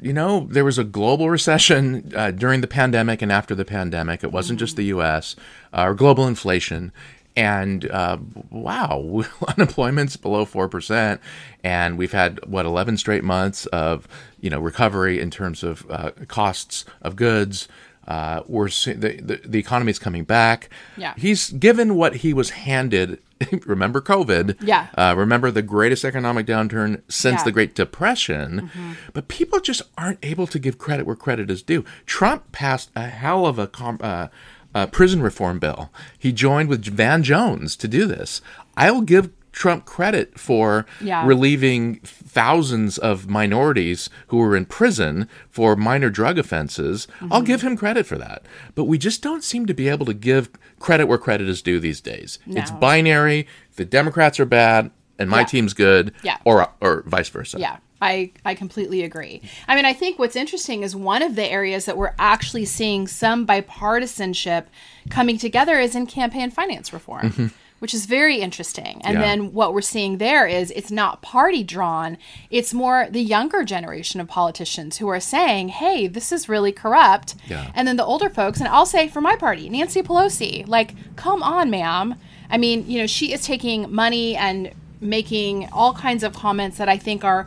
you 0.00 0.12
know, 0.12 0.46
there 0.50 0.64
was 0.64 0.78
a 0.78 0.84
global 0.84 1.30
recession 1.30 2.12
uh, 2.14 2.30
during 2.30 2.60
the 2.60 2.66
pandemic 2.66 3.22
and 3.22 3.32
after 3.32 3.54
the 3.54 3.64
pandemic. 3.64 4.22
It 4.22 4.32
wasn't 4.32 4.58
just 4.58 4.76
the 4.76 4.84
U.S. 4.84 5.36
Uh, 5.72 5.84
or 5.86 5.94
global 5.94 6.26
inflation, 6.26 6.92
and 7.36 7.90
uh, 7.90 8.18
wow, 8.50 9.24
unemployment's 9.48 10.16
below 10.16 10.44
four 10.44 10.68
percent, 10.68 11.20
and 11.62 11.98
we've 11.98 12.12
had 12.12 12.44
what 12.46 12.66
eleven 12.66 12.96
straight 12.96 13.24
months 13.24 13.66
of 13.66 14.08
you 14.40 14.50
know 14.50 14.58
recovery 14.60 15.20
in 15.20 15.30
terms 15.30 15.62
of 15.62 15.86
uh, 15.90 16.10
costs 16.28 16.84
of 17.02 17.16
goods. 17.16 17.68
Uh, 18.06 18.42
we're 18.46 18.68
see- 18.68 18.92
the, 18.92 19.20
the 19.20 19.40
the 19.44 19.58
economy 19.58 19.90
is 19.90 19.98
coming 19.98 20.24
back. 20.24 20.68
Yeah. 20.96 21.14
he's 21.16 21.50
given 21.50 21.94
what 21.96 22.16
he 22.16 22.32
was 22.32 22.50
handed. 22.50 23.20
remember 23.66 24.00
COVID? 24.00 24.56
Yeah. 24.62 24.86
Uh, 24.96 25.14
remember 25.16 25.50
the 25.50 25.60
greatest 25.60 26.04
economic 26.04 26.46
downturn 26.46 27.02
since 27.08 27.40
Yeah. 27.40 27.44
the 27.44 27.52
Great 27.52 27.74
Depression. 27.74 28.70
But 29.12 29.28
people 29.28 29.60
just 29.60 29.82
aren't 29.98 30.18
able 30.24 30.46
to 30.46 30.58
give 30.58 30.78
credit 30.78 31.04
where 31.04 31.16
credit 31.16 31.50
is 31.50 31.62
due. 31.62 31.84
Trump 32.06 32.50
passed 32.52 32.90
a 32.96 33.08
hell 33.08 33.44
of 33.44 33.58
a 33.58 33.66
com- 33.66 33.98
uh, 34.00 34.28
uh, 34.74 34.86
prison 34.86 35.20
reform 35.22 35.58
bill. 35.58 35.90
He 36.18 36.32
joined 36.32 36.68
with 36.70 36.84
Van 36.84 37.22
Jones 37.22 37.76
to 37.76 37.88
do 37.88 38.06
this. 38.06 38.40
I'll 38.76 39.02
give 39.02 39.30
Trump 39.56 39.86
credit 39.86 40.38
for 40.38 40.84
Yeah. 41.00 41.26
relieving 41.26 41.98
thousands 42.04 42.98
of 42.98 43.26
minorities 43.26 44.10
who 44.26 44.36
were 44.36 44.54
in 44.54 44.66
prison 44.66 45.28
for 45.48 45.74
minor 45.74 46.10
drug 46.10 46.38
offenses. 46.38 47.08
I'll 47.22 47.28
mm-hmm. 47.40 47.44
give 47.46 47.62
him 47.62 47.74
credit 47.74 48.04
for 48.04 48.18
that. 48.18 48.42
But 48.74 48.84
we 48.84 48.98
just 48.98 49.22
don't 49.22 49.42
seem 49.42 49.64
to 49.64 49.72
be 49.72 49.88
able 49.88 50.04
to 50.06 50.12
give 50.12 50.50
credit 50.78 51.06
where 51.06 51.16
credit 51.16 51.48
is 51.48 51.62
due 51.62 51.80
these 51.80 52.02
days. 52.02 52.38
It's 52.46 52.70
binary. 52.70 53.46
The 53.76 53.86
Democrats 53.86 54.38
are 54.38 54.44
bad 54.44 54.90
and 55.18 55.30
my 55.30 55.40
Yeah. 55.40 55.46
team's 55.46 55.72
good, 55.72 56.12
Yeah. 56.22 56.36
or 56.44 56.68
or 56.82 57.02
vice 57.06 57.30
versa. 57.30 57.58
Yeah, 57.58 57.78
I, 58.02 58.32
I 58.44 58.54
completely 58.54 59.02
agree. 59.04 59.40
I 59.66 59.74
mean, 59.74 59.86
I 59.86 59.94
think 59.94 60.18
what's 60.18 60.36
interesting 60.36 60.82
is 60.82 60.94
one 60.94 61.22
of 61.22 61.34
the 61.34 61.50
areas 61.50 61.86
that 61.86 61.96
we're 61.96 62.12
actually 62.18 62.66
seeing 62.66 63.06
some 63.06 63.46
bipartisanship 63.46 64.64
coming 65.08 65.38
together 65.38 65.78
is 65.80 65.94
in 65.94 66.06
campaign 66.06 66.50
finance 66.50 66.92
reform. 66.92 67.30
Mm-hmm. 67.30 67.46
Which 67.78 67.92
is 67.92 68.06
very 68.06 68.40
interesting. 68.40 69.02
And. 69.04 69.14
Yeah. 69.14 69.26
then 69.26 69.52
what 69.52 69.74
we're 69.74 69.80
seeing 69.80 70.18
there 70.18 70.46
is 70.46 70.70
it's 70.70 70.90
not 70.90 71.20
party 71.20 71.62
drawn, 71.62 72.16
it's 72.50 72.72
more 72.72 73.08
the 73.10 73.20
younger 73.20 73.64
generation 73.64 74.20
of 74.20 74.28
politicians 74.28 74.98
who 74.98 75.08
are 75.08 75.20
saying, 75.20 75.68
hey, 75.68 76.06
this 76.06 76.32
is 76.32 76.48
really 76.48 76.72
corrupt. 76.72 77.34
Yeah. 77.48 77.70
And 77.74 77.86
then 77.88 77.96
the 77.96 78.04
older 78.04 78.30
folks, 78.30 78.60
and 78.60 78.68
I'll 78.68 78.86
say 78.86 79.08
for 79.08 79.20
my 79.20 79.36
party, 79.36 79.68
Nancy 79.68 80.02
Pelosi, 80.02 80.66
like, 80.66 80.94
come 81.16 81.42
on, 81.42 81.70
ma'am. 81.70 82.14
I 82.48 82.56
mean, 82.56 82.88
you 82.88 82.98
know, 83.00 83.06
she 83.06 83.32
is 83.32 83.42
taking 83.44 83.92
money 83.92 84.36
and 84.36 84.72
making 85.00 85.68
all 85.72 85.92
kinds 85.92 86.22
of 86.22 86.32
comments 86.32 86.78
that 86.78 86.88
I 86.88 86.96
think 86.96 87.24
are 87.24 87.46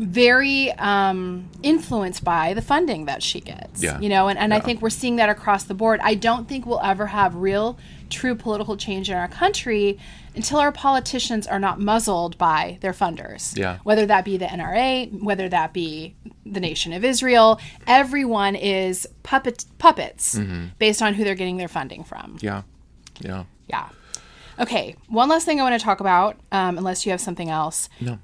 very 0.00 0.72
um, 0.72 1.48
influenced 1.62 2.24
by 2.24 2.54
the 2.54 2.62
funding 2.62 3.04
that 3.04 3.22
she 3.22 3.40
gets. 3.40 3.82
Yeah. 3.82 4.00
You 4.00 4.08
know, 4.08 4.28
and, 4.28 4.38
and 4.38 4.54
I 4.54 4.60
think 4.60 4.80
we're 4.80 4.90
seeing 4.90 5.16
that 5.16 5.28
across 5.28 5.64
the 5.64 5.74
board. 5.74 6.00
I 6.02 6.14
don't 6.14 6.48
think 6.48 6.64
we'll 6.64 6.80
ever 6.80 7.06
have 7.06 7.34
real, 7.34 7.78
true 8.08 8.34
political 8.34 8.76
change 8.76 9.10
in 9.10 9.16
our 9.16 9.28
country 9.28 9.98
until 10.34 10.58
our 10.58 10.72
politicians 10.72 11.46
are 11.46 11.58
not 11.58 11.80
muzzled 11.80 12.38
by 12.38 12.78
their 12.80 12.92
funders. 12.92 13.56
Yeah. 13.58 13.78
Whether 13.82 14.06
that 14.06 14.24
be 14.24 14.36
the 14.38 14.46
NRA, 14.46 15.22
whether 15.22 15.48
that 15.50 15.72
be 15.74 16.14
the 16.46 16.60
Nation 16.60 16.92
of 16.94 17.04
Israel, 17.04 17.60
everyone 17.86 18.56
is 18.56 19.06
puppet 19.22 19.64
puppets 19.78 20.36
Mm-hmm. 20.36 20.66
based 20.78 21.02
on 21.02 21.14
who 21.14 21.24
they're 21.24 21.34
getting 21.34 21.56
their 21.58 21.68
funding 21.68 22.04
from. 22.04 22.38
Yeah. 22.40 22.62
Yeah. 23.20 23.44
Yeah. 23.68 23.88
Okay, 24.58 24.94
one 25.08 25.28
last 25.28 25.46
thing 25.46 25.58
I 25.58 25.62
want 25.62 25.78
to 25.80 25.84
talk 25.84 26.00
about, 26.00 26.36
um, 26.52 26.76
unless 26.76 27.06
you 27.06 27.12
have 27.12 27.20
something 27.20 27.48
else. 27.48 27.88
No. 28.00 28.18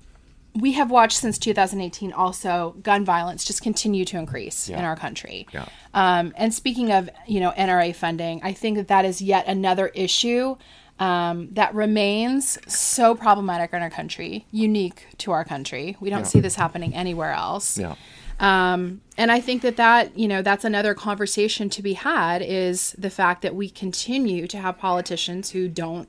We 0.58 0.72
have 0.72 0.90
watched 0.90 1.18
since 1.18 1.38
2018 1.38 2.12
also 2.12 2.76
gun 2.82 3.04
violence 3.04 3.44
just 3.44 3.62
continue 3.62 4.04
to 4.06 4.18
increase 4.18 4.68
in 4.68 4.84
our 4.84 4.96
country. 4.96 5.46
Yeah. 5.52 5.66
Um, 5.92 6.32
and 6.36 6.52
speaking 6.52 6.92
of, 6.92 7.10
you 7.26 7.40
know, 7.40 7.52
NRA 7.52 7.94
funding, 7.94 8.40
I 8.42 8.52
think 8.52 8.76
that 8.76 8.88
that 8.88 9.04
is 9.04 9.20
yet 9.20 9.46
another 9.46 9.88
issue 9.88 10.56
um, 10.98 11.48
that 11.52 11.74
remains 11.74 12.58
so 12.72 13.14
problematic 13.14 13.72
in 13.72 13.82
our 13.82 13.90
country, 13.90 14.46
unique 14.50 15.06
to 15.18 15.32
our 15.32 15.44
country. 15.44 15.96
We 16.00 16.08
don't 16.10 16.26
see 16.26 16.40
this 16.40 16.54
happening 16.54 16.94
anywhere 16.94 17.32
else. 17.32 17.78
Yeah. 17.78 17.96
Um, 18.38 19.00
and 19.16 19.32
I 19.32 19.40
think 19.40 19.62
that 19.62 19.76
that, 19.76 20.18
you 20.18 20.28
know, 20.28 20.42
that's 20.42 20.64
another 20.64 20.94
conversation 20.94 21.70
to 21.70 21.82
be 21.82 21.94
had 21.94 22.42
is 22.42 22.94
the 22.98 23.10
fact 23.10 23.42
that 23.42 23.54
we 23.54 23.70
continue 23.70 24.46
to 24.46 24.58
have 24.58 24.78
politicians 24.78 25.50
who 25.50 25.68
don't 25.68 26.08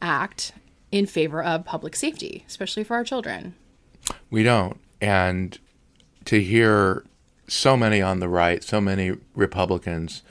act 0.00 0.52
in 0.90 1.06
favor 1.06 1.42
of 1.42 1.64
public 1.64 1.96
safety, 1.96 2.44
especially 2.46 2.84
for 2.84 2.94
our 2.94 3.04
children. 3.04 3.54
We 4.30 4.42
don't. 4.42 4.78
And 5.00 5.58
to 6.26 6.42
hear 6.42 7.04
so 7.46 7.76
many 7.76 8.02
on 8.02 8.20
the 8.20 8.28
right, 8.28 8.62
so 8.62 8.80
many 8.80 9.12
Republicans, 9.34 10.22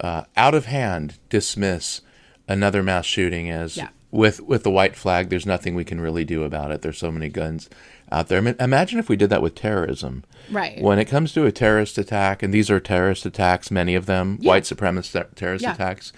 uh, 0.00 0.24
out 0.36 0.54
of 0.54 0.66
hand 0.66 1.18
dismiss 1.28 2.00
another 2.48 2.82
mass 2.82 3.06
shooting 3.06 3.50
as 3.50 3.76
Yeah. 3.76 3.88
with 4.10 4.40
with 4.40 4.62
the 4.64 4.70
white 4.70 4.96
flag. 4.96 5.28
There's 5.30 5.46
nothing 5.46 5.74
we 5.74 5.84
can 5.84 6.00
really 6.00 6.24
do 6.24 6.42
about 6.42 6.70
it. 6.70 6.82
There's 6.82 6.98
so 6.98 7.10
many 7.12 7.28
guns 7.28 7.70
out 8.10 8.28
there. 8.28 8.38
I 8.38 8.40
mean, 8.40 8.56
imagine 8.58 8.98
if 8.98 9.08
we 9.08 9.16
did 9.16 9.30
that 9.30 9.40
with 9.42 9.54
terrorism. 9.54 10.24
Right. 10.50 10.80
When 10.80 10.98
it 10.98 11.04
comes 11.04 11.32
to 11.34 11.46
a 11.46 11.52
terrorist 11.52 11.96
attack, 11.96 12.42
and 12.42 12.52
these 12.52 12.70
are 12.70 12.80
terrorist 12.80 13.24
attacks, 13.24 13.70
many 13.70 13.94
of 13.94 14.06
them 14.06 14.38
white 14.42 14.64
supremacist 14.64 15.12
ter- 15.12 15.28
terrorist 15.36 15.62
Yeah. 15.64 15.74
attacks, 15.74 16.12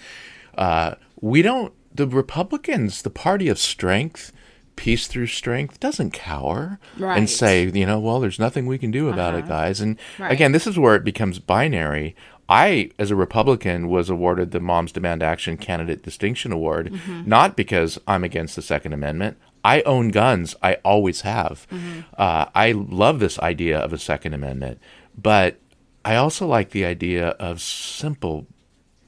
uh, 0.57 0.95
we 1.21 1.41
don't. 1.41 1.71
The 1.93 2.07
Republicans, 2.07 3.03
the 3.03 3.11
party 3.11 3.47
of 3.47 3.59
strength, 3.59 4.31
peace 4.75 5.07
through 5.07 5.27
strength, 5.27 5.79
doesn't 5.79 6.11
cower 6.11 6.79
Right. 6.97 7.09
Uh-huh. 7.11 7.17
and 7.19 7.29
say, 7.29 7.65
you 7.69 7.85
know, 7.85 7.99
well, 7.99 8.19
there's 8.19 8.39
nothing 8.39 8.65
we 8.65 8.77
can 8.77 8.91
do 8.91 9.09
about 9.09 9.35
it, 9.35 9.47
guys. 9.47 9.79
And 9.81 9.97
Right. 10.19 10.31
again, 10.31 10.51
this 10.51 10.67
is 10.67 10.77
where 10.79 10.95
it 10.95 11.03
becomes 11.03 11.39
binary. 11.39 12.15
I, 12.49 12.91
as 12.99 13.09
a 13.09 13.15
Republican, 13.15 13.87
was 13.87 14.09
awarded 14.09 14.51
the 14.51 14.59
Moms 14.59 14.91
Demand 14.91 15.23
Action 15.23 15.55
Candidate 15.57 16.03
Distinction 16.03 16.51
Award, 16.51 16.91
Mm-hmm. 16.91 17.23
not 17.27 17.55
because 17.55 17.97
I'm 18.07 18.23
against 18.23 18.55
the 18.55 18.61
Second 18.61 18.93
Amendment. 18.93 19.37
I 19.63 19.81
own 19.83 20.09
guns. 20.09 20.55
I 20.61 20.73
always 20.83 21.21
have. 21.21 21.65
Mm-hmm. 21.71 22.01
Uh, 22.17 22.45
I 22.53 22.73
love 22.73 23.19
this 23.19 23.39
idea 23.39 23.77
of 23.79 23.93
a 23.93 23.97
Second 23.97 24.33
Amendment, 24.33 24.79
but 25.17 25.57
I 26.03 26.17
also 26.17 26.45
like 26.45 26.71
the 26.71 26.83
idea 26.83 27.29
of 27.39 27.61
simple 27.61 28.45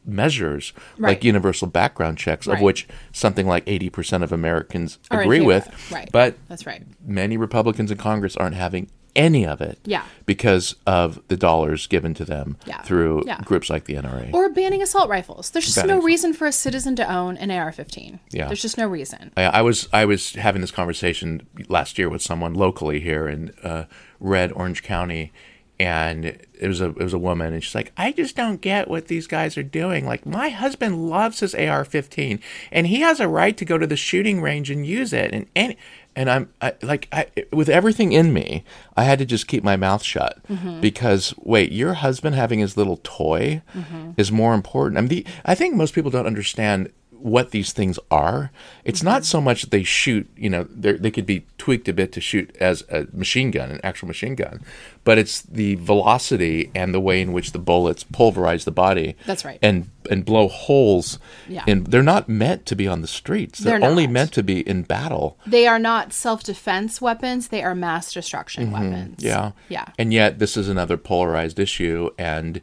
measures 0.05 0.73
Right. 0.97 1.09
like 1.11 1.23
universal 1.23 1.67
background 1.67 2.17
checks, 2.17 2.47
Right. 2.47 2.55
of 2.57 2.61
which 2.61 2.87
something 3.11 3.47
like 3.47 3.63
80% 3.67 4.23
of 4.23 4.31
Americans 4.31 4.99
Are 5.11 5.21
agree 5.21 5.41
with. 5.41 5.67
Right. 5.91 6.09
But 6.11 6.37
That's 6.47 6.65
right. 6.65 6.83
many 7.05 7.37
Republicans 7.37 7.91
in 7.91 7.97
Congress 7.97 8.35
aren't 8.37 8.55
having 8.55 8.87
any 9.15 9.45
of 9.47 9.61
it 9.61 9.79
Yeah. 9.85 10.01
because 10.25 10.75
of 10.85 11.21
the 11.29 11.37
dollars 11.37 11.87
given 11.87 12.13
to 12.15 12.25
them 12.25 12.57
Yeah. 12.65 12.81
through 12.81 13.23
Yeah. 13.25 13.39
groups 13.45 13.69
like 13.69 13.85
the 13.85 13.95
NRA. 13.95 14.29
Or 14.33 14.49
banning 14.49 14.81
assault 14.81 15.07
rifles. 15.09 15.51
There's 15.51 15.63
just 15.65 15.77
Banning 15.77 15.99
no 15.99 16.01
reason 16.03 16.33
for 16.33 16.45
a 16.45 16.51
citizen 16.51 16.97
to 16.97 17.09
own 17.09 17.37
an 17.37 17.49
AR-15. 17.49 18.19
Yeah. 18.31 18.47
There's 18.47 18.61
just 18.61 18.77
no 18.77 18.87
reason. 18.87 19.31
I, 19.37 19.43
I 19.43 19.61
was 19.61 19.87
I 19.93 20.03
was 20.03 20.35
having 20.35 20.59
this 20.59 20.71
conversation 20.71 21.47
last 21.69 21.97
year 21.97 22.09
with 22.09 22.21
someone 22.21 22.53
locally 22.53 22.99
here 22.99 23.25
in 23.29 23.53
uh, 23.63 23.85
Red 24.19 24.51
Orange 24.51 24.83
County, 24.83 25.31
and 25.79 26.25
it 26.25 26.67
was 26.67 26.81
a 26.81 26.89
it 26.89 27.03
was 27.03 27.13
a 27.13 27.19
woman, 27.19 27.53
and 27.53 27.63
she's 27.63 27.75
like, 27.75 27.91
I 27.97 28.11
just 28.11 28.35
don't 28.35 28.61
get 28.61 28.87
what 28.87 29.07
these 29.07 29.27
guys 29.27 29.57
are 29.57 29.63
doing. 29.63 30.05
Like 30.05 30.25
my 30.25 30.49
husband 30.49 31.09
loves 31.09 31.39
his 31.39 31.53
AR-15, 31.53 32.39
and 32.71 32.87
he 32.87 33.01
has 33.01 33.19
a 33.19 33.27
right 33.27 33.55
to 33.57 33.65
go 33.65 33.77
to 33.77 33.87
the 33.87 33.97
shooting 33.97 34.41
range 34.41 34.69
and 34.69 34.85
use 34.85 35.13
it, 35.13 35.33
and 35.33 35.47
and. 35.55 35.75
And 36.17 36.29
I'm 36.29 36.49
I, 36.61 36.73
like, 36.81 37.09
I, 37.11 37.27
with 37.51 37.67
everything 37.67 38.13
in 38.13 38.31
me, 38.31 38.63
I 38.95 39.03
had 39.03 39.19
to 39.19 39.25
just 39.25 39.47
keep 39.47 39.65
my 39.65 39.75
mouth 39.75 40.01
shut 40.01 40.39
mm-hmm. 40.47 40.79
because 40.79 41.33
wait, 41.39 41.73
your 41.73 41.95
husband 41.95 42.37
having 42.37 42.59
his 42.59 42.77
little 42.77 43.01
toy 43.03 43.61
mm-hmm. 43.75 44.11
is 44.15 44.31
more 44.31 44.53
important. 44.53 44.97
I 44.97 45.01
mean, 45.01 45.09
the, 45.09 45.25
I 45.43 45.55
think 45.55 45.75
most 45.75 45.93
people 45.93 46.11
don't 46.11 46.25
understand 46.25 46.89
what 47.19 47.51
these 47.51 47.71
things 47.73 47.97
are. 48.11 48.51
It's 48.83 49.01
not 49.03 49.25
so 49.25 49.41
much 49.41 49.61
that 49.61 49.71
they 49.71 49.83
shoot, 49.83 50.29
you 50.37 50.49
know, 50.49 50.67
they're- 50.69 50.97
could 51.15 51.25
be 51.25 51.45
tweaked 51.57 51.87
a 51.87 51.93
bit 51.93 52.11
to 52.11 52.21
shoot 52.21 52.55
as 52.59 52.83
a 52.89 53.07
machine 53.13 53.49
gun, 53.51 53.71
an 53.71 53.79
actual 53.83 54.07
machine 54.07 54.35
gun, 54.35 54.61
but 55.03 55.17
it's 55.17 55.41
the 55.41 55.75
velocity 55.75 56.69
and 56.75 56.93
the 56.93 56.99
way 56.99 57.21
in 57.21 57.31
which 57.31 57.51
the 57.51 57.59
bullets 57.59 58.03
pulverize 58.03 58.65
the 58.65 58.71
body. 58.71 59.15
That's 59.25 59.45
right. 59.45 59.59
And 59.61 59.89
and 60.09 60.23
blow 60.23 60.47
holes. 60.47 61.17
Yeah. 61.49 61.63
And 61.67 61.87
they're 61.87 62.03
not 62.03 62.29
meant 62.29 62.67
to 62.67 62.75
be 62.75 62.87
on 62.87 63.01
the 63.01 63.07
streets. 63.07 63.57
They're, 63.59 63.79
They're 63.79 63.89
only 63.89 64.05
meant 64.05 64.33
to 64.33 64.43
be 64.43 64.59
in 64.59 64.83
battle. 64.83 65.37
They 65.47 65.65
are 65.65 65.79
not 65.79 66.13
self-defense 66.13 67.01
weapons. 67.01 67.47
They 67.47 67.63
are 67.63 67.73
mass 67.73 68.13
destruction 68.13 68.69
weapons. 68.71 69.17
Mm-hmm. 69.17 69.25
Yeah. 69.25 69.51
Yeah. 69.67 69.85
And 69.97 70.13
yet 70.13 70.37
this 70.37 70.57
is 70.57 70.69
another 70.69 70.97
polarized 70.97 71.59
issue 71.59 72.11
and 72.19 72.61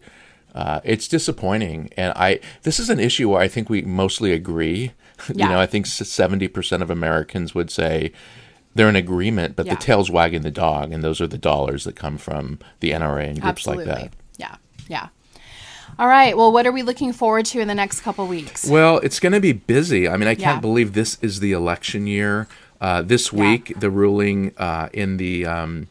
uh, 0.55 0.81
it's 0.85 1.09
disappointing. 1.09 1.91
And 1.97 2.13
I 2.17 2.41
this 2.63 2.79
is 2.79 2.91
an 2.91 3.01
issue 3.01 3.31
where 3.31 3.41
I 3.41 3.49
think 3.49 3.69
we 3.71 3.83
mostly 3.83 4.33
agree. 4.33 4.93
Yeah. 5.29 5.47
you 5.47 5.53
know, 5.53 5.61
I 5.61 5.67
think 5.67 5.87
seventy 5.87 6.49
percent 6.49 6.83
of 6.83 6.91
Americans 6.91 7.55
would 7.55 7.71
say 7.71 8.13
they're 8.75 8.89
in 8.89 8.97
agreement, 8.97 9.55
but 9.57 9.67
Yeah. 9.67 9.75
the 9.75 9.81
tail's 9.81 10.11
wagging 10.11 10.43
the 10.43 10.51
dog, 10.51 10.93
and 10.93 11.05
those 11.05 11.21
are 11.21 11.27
the 11.27 11.39
dollars 11.39 11.85
that 11.85 11.95
come 11.95 12.17
from 12.19 12.59
the 12.81 12.91
NRA 12.93 13.27
and 13.29 13.41
groups 13.41 13.67
Absolutely. 13.67 13.87
like 13.87 14.11
that. 14.11 14.13
Yeah. 14.39 14.57
Yeah. 14.89 15.09
All 15.99 16.09
right. 16.09 16.35
Well, 16.37 16.51
what 16.51 16.67
are 16.67 16.73
we 16.73 16.83
looking 16.83 17.13
forward 17.13 17.45
to 17.47 17.61
in 17.61 17.69
the 17.69 17.75
next 17.75 18.01
couple 18.01 18.27
weeks? 18.27 18.67
Well, 18.67 18.97
it's 18.99 19.21
going 19.21 19.35
to 19.35 19.41
be 19.41 19.53
busy. 19.53 20.09
I 20.09 20.17
mean, 20.17 20.27
I 20.27 20.35
can't 20.35 20.57
Yeah. 20.57 20.61
believe 20.61 20.95
this 20.95 21.19
is 21.21 21.41
the 21.41 21.53
election 21.53 22.07
year. 22.07 22.49
Uh, 22.81 23.03
this 23.03 23.31
week, 23.33 23.75
the 23.79 23.91
ruling 23.91 24.53
uh, 24.57 24.89
in 24.95 25.19
the 25.19 25.45
um, 25.47 25.89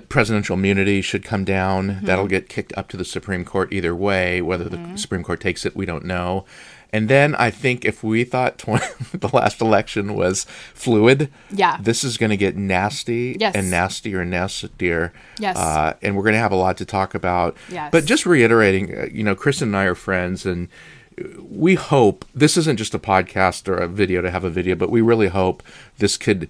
presidential 0.00 0.54
immunity 0.56 1.00
should 1.02 1.24
come 1.24 1.44
down. 1.44 1.88
Mm-hmm. 1.90 2.06
That'll 2.06 2.26
get 2.28 2.48
kicked 2.48 2.72
up 2.76 2.88
to 2.88 2.96
the 2.96 3.04
Supreme 3.04 3.44
Court 3.44 3.72
either 3.72 3.94
way. 3.94 4.40
Whether 4.42 4.64
the 4.68 4.96
Supreme 4.96 5.22
Court 5.22 5.40
takes 5.40 5.64
it, 5.64 5.76
we 5.76 5.86
don't 5.86 6.04
know. 6.04 6.44
And 6.92 7.08
then 7.08 7.34
I 7.34 7.50
think 7.50 7.84
if 7.84 8.04
we 8.04 8.22
thought 8.22 8.56
20, 8.58 8.84
the 9.18 9.28
last 9.32 9.60
election 9.60 10.14
was 10.14 10.44
fluid, 10.74 11.28
Yeah. 11.50 11.76
this 11.80 12.04
is 12.04 12.16
going 12.16 12.30
to 12.30 12.36
get 12.36 12.56
nasty 12.56 13.36
Yes. 13.40 13.56
and 13.56 13.68
nastier 13.68 14.20
and 14.20 14.30
nastier. 14.30 15.12
Yes. 15.40 15.56
Uh, 15.56 15.94
and 16.02 16.16
we're 16.16 16.22
going 16.22 16.34
to 16.34 16.38
have 16.38 16.52
a 16.52 16.56
lot 16.56 16.76
to 16.76 16.84
talk 16.84 17.14
about. 17.16 17.56
Yes. 17.68 17.90
But 17.90 18.04
just 18.04 18.26
reiterating, 18.26 18.96
uh, 18.96 19.06
you 19.12 19.24
know, 19.24 19.34
Kristen 19.34 19.68
and 19.70 19.76
I 19.76 19.84
are 19.84 19.96
friends, 19.96 20.46
and 20.46 20.68
we 21.40 21.74
hope 21.74 22.24
this 22.34 22.56
isn't 22.56 22.76
just 22.76 22.94
a 22.94 22.98
podcast 23.00 23.68
or 23.68 23.74
a 23.76 23.88
video 23.88 24.20
to 24.20 24.30
have 24.30 24.44
a 24.44 24.50
video, 24.50 24.74
but 24.76 24.90
we 24.90 25.00
really 25.00 25.28
hope 25.28 25.62
this 25.98 26.16
could 26.16 26.48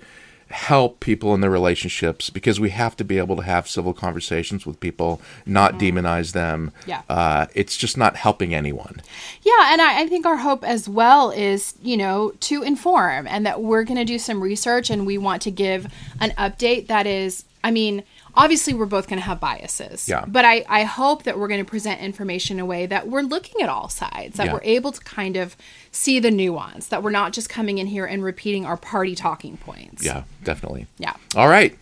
help 0.50 1.00
people 1.00 1.34
in 1.34 1.40
their 1.40 1.50
relationships 1.50 2.30
because 2.30 2.60
we 2.60 2.70
have 2.70 2.96
to 2.96 3.04
be 3.04 3.18
able 3.18 3.36
to 3.36 3.42
have 3.42 3.68
civil 3.68 3.92
conversations 3.92 4.66
with 4.66 4.78
people, 4.80 5.20
not 5.46 5.74
demonize 5.74 6.32
them. 6.32 6.72
Mm-hmm. 6.80 6.90
Yeah. 6.90 7.02
Uh, 7.08 7.46
it's 7.54 7.76
just 7.76 7.96
not 7.96 8.16
helping 8.16 8.54
anyone. 8.54 9.02
Yeah, 9.42 9.72
and 9.72 9.80
I, 9.80 10.02
I 10.02 10.08
think 10.08 10.26
our 10.26 10.36
hope 10.36 10.64
as 10.64 10.88
well 10.88 11.30
is, 11.30 11.74
you 11.82 11.96
know, 11.96 12.32
to 12.40 12.62
inform 12.62 13.26
and 13.26 13.44
that 13.46 13.62
we're 13.62 13.84
going 13.84 13.96
to 13.98 14.04
do 14.04 14.18
some 14.18 14.42
research 14.42 14.90
and 14.90 15.06
we 15.06 15.18
want 15.18 15.42
to 15.42 15.50
give 15.50 15.86
an 16.20 16.30
update 16.32 16.86
that 16.86 17.06
is, 17.06 17.44
I 17.62 17.70
mean, 17.70 18.04
obviously 18.36 18.74
we're 18.74 18.86
both 18.86 19.08
going 19.08 19.18
to 19.18 19.24
have 19.24 19.40
biases. 19.40 20.08
Yeah. 20.08 20.24
But 20.26 20.44
I, 20.44 20.64
I 20.68 20.84
hope 20.84 21.24
that 21.24 21.38
we're 21.38 21.48
going 21.48 21.64
to 21.64 21.68
present 21.68 22.00
information 22.00 22.58
in 22.58 22.60
a 22.60 22.66
way 22.66 22.86
that 22.86 23.08
we're 23.08 23.22
looking 23.22 23.62
at 23.62 23.68
all 23.68 23.88
sides, 23.88 24.36
that 24.36 24.46
yeah. 24.46 24.52
we're 24.52 24.60
able 24.62 24.92
to 24.92 25.00
kind 25.00 25.36
of 25.36 25.56
see 25.92 26.18
the 26.18 26.30
nuance, 26.30 26.88
that 26.88 27.02
we're 27.02 27.10
not 27.10 27.32
just 27.32 27.48
coming 27.48 27.78
in 27.78 27.86
here 27.86 28.06
and 28.06 28.22
repeating 28.22 28.64
our 28.64 28.76
party 28.76 29.14
talking 29.14 29.56
points. 29.56 30.04
Yeah, 30.04 30.24
definitely. 30.42 30.86
Yeah. 30.98 31.14
All 31.34 31.48
right. 31.48 31.76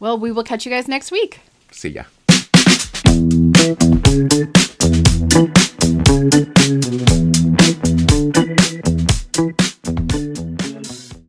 Well, 0.00 0.18
we 0.18 0.32
will 0.32 0.44
catch 0.44 0.66
you 0.66 0.70
guys 0.70 0.88
next 0.88 1.12
week. 1.12 1.40
See 1.70 1.90
ya. 1.90 2.04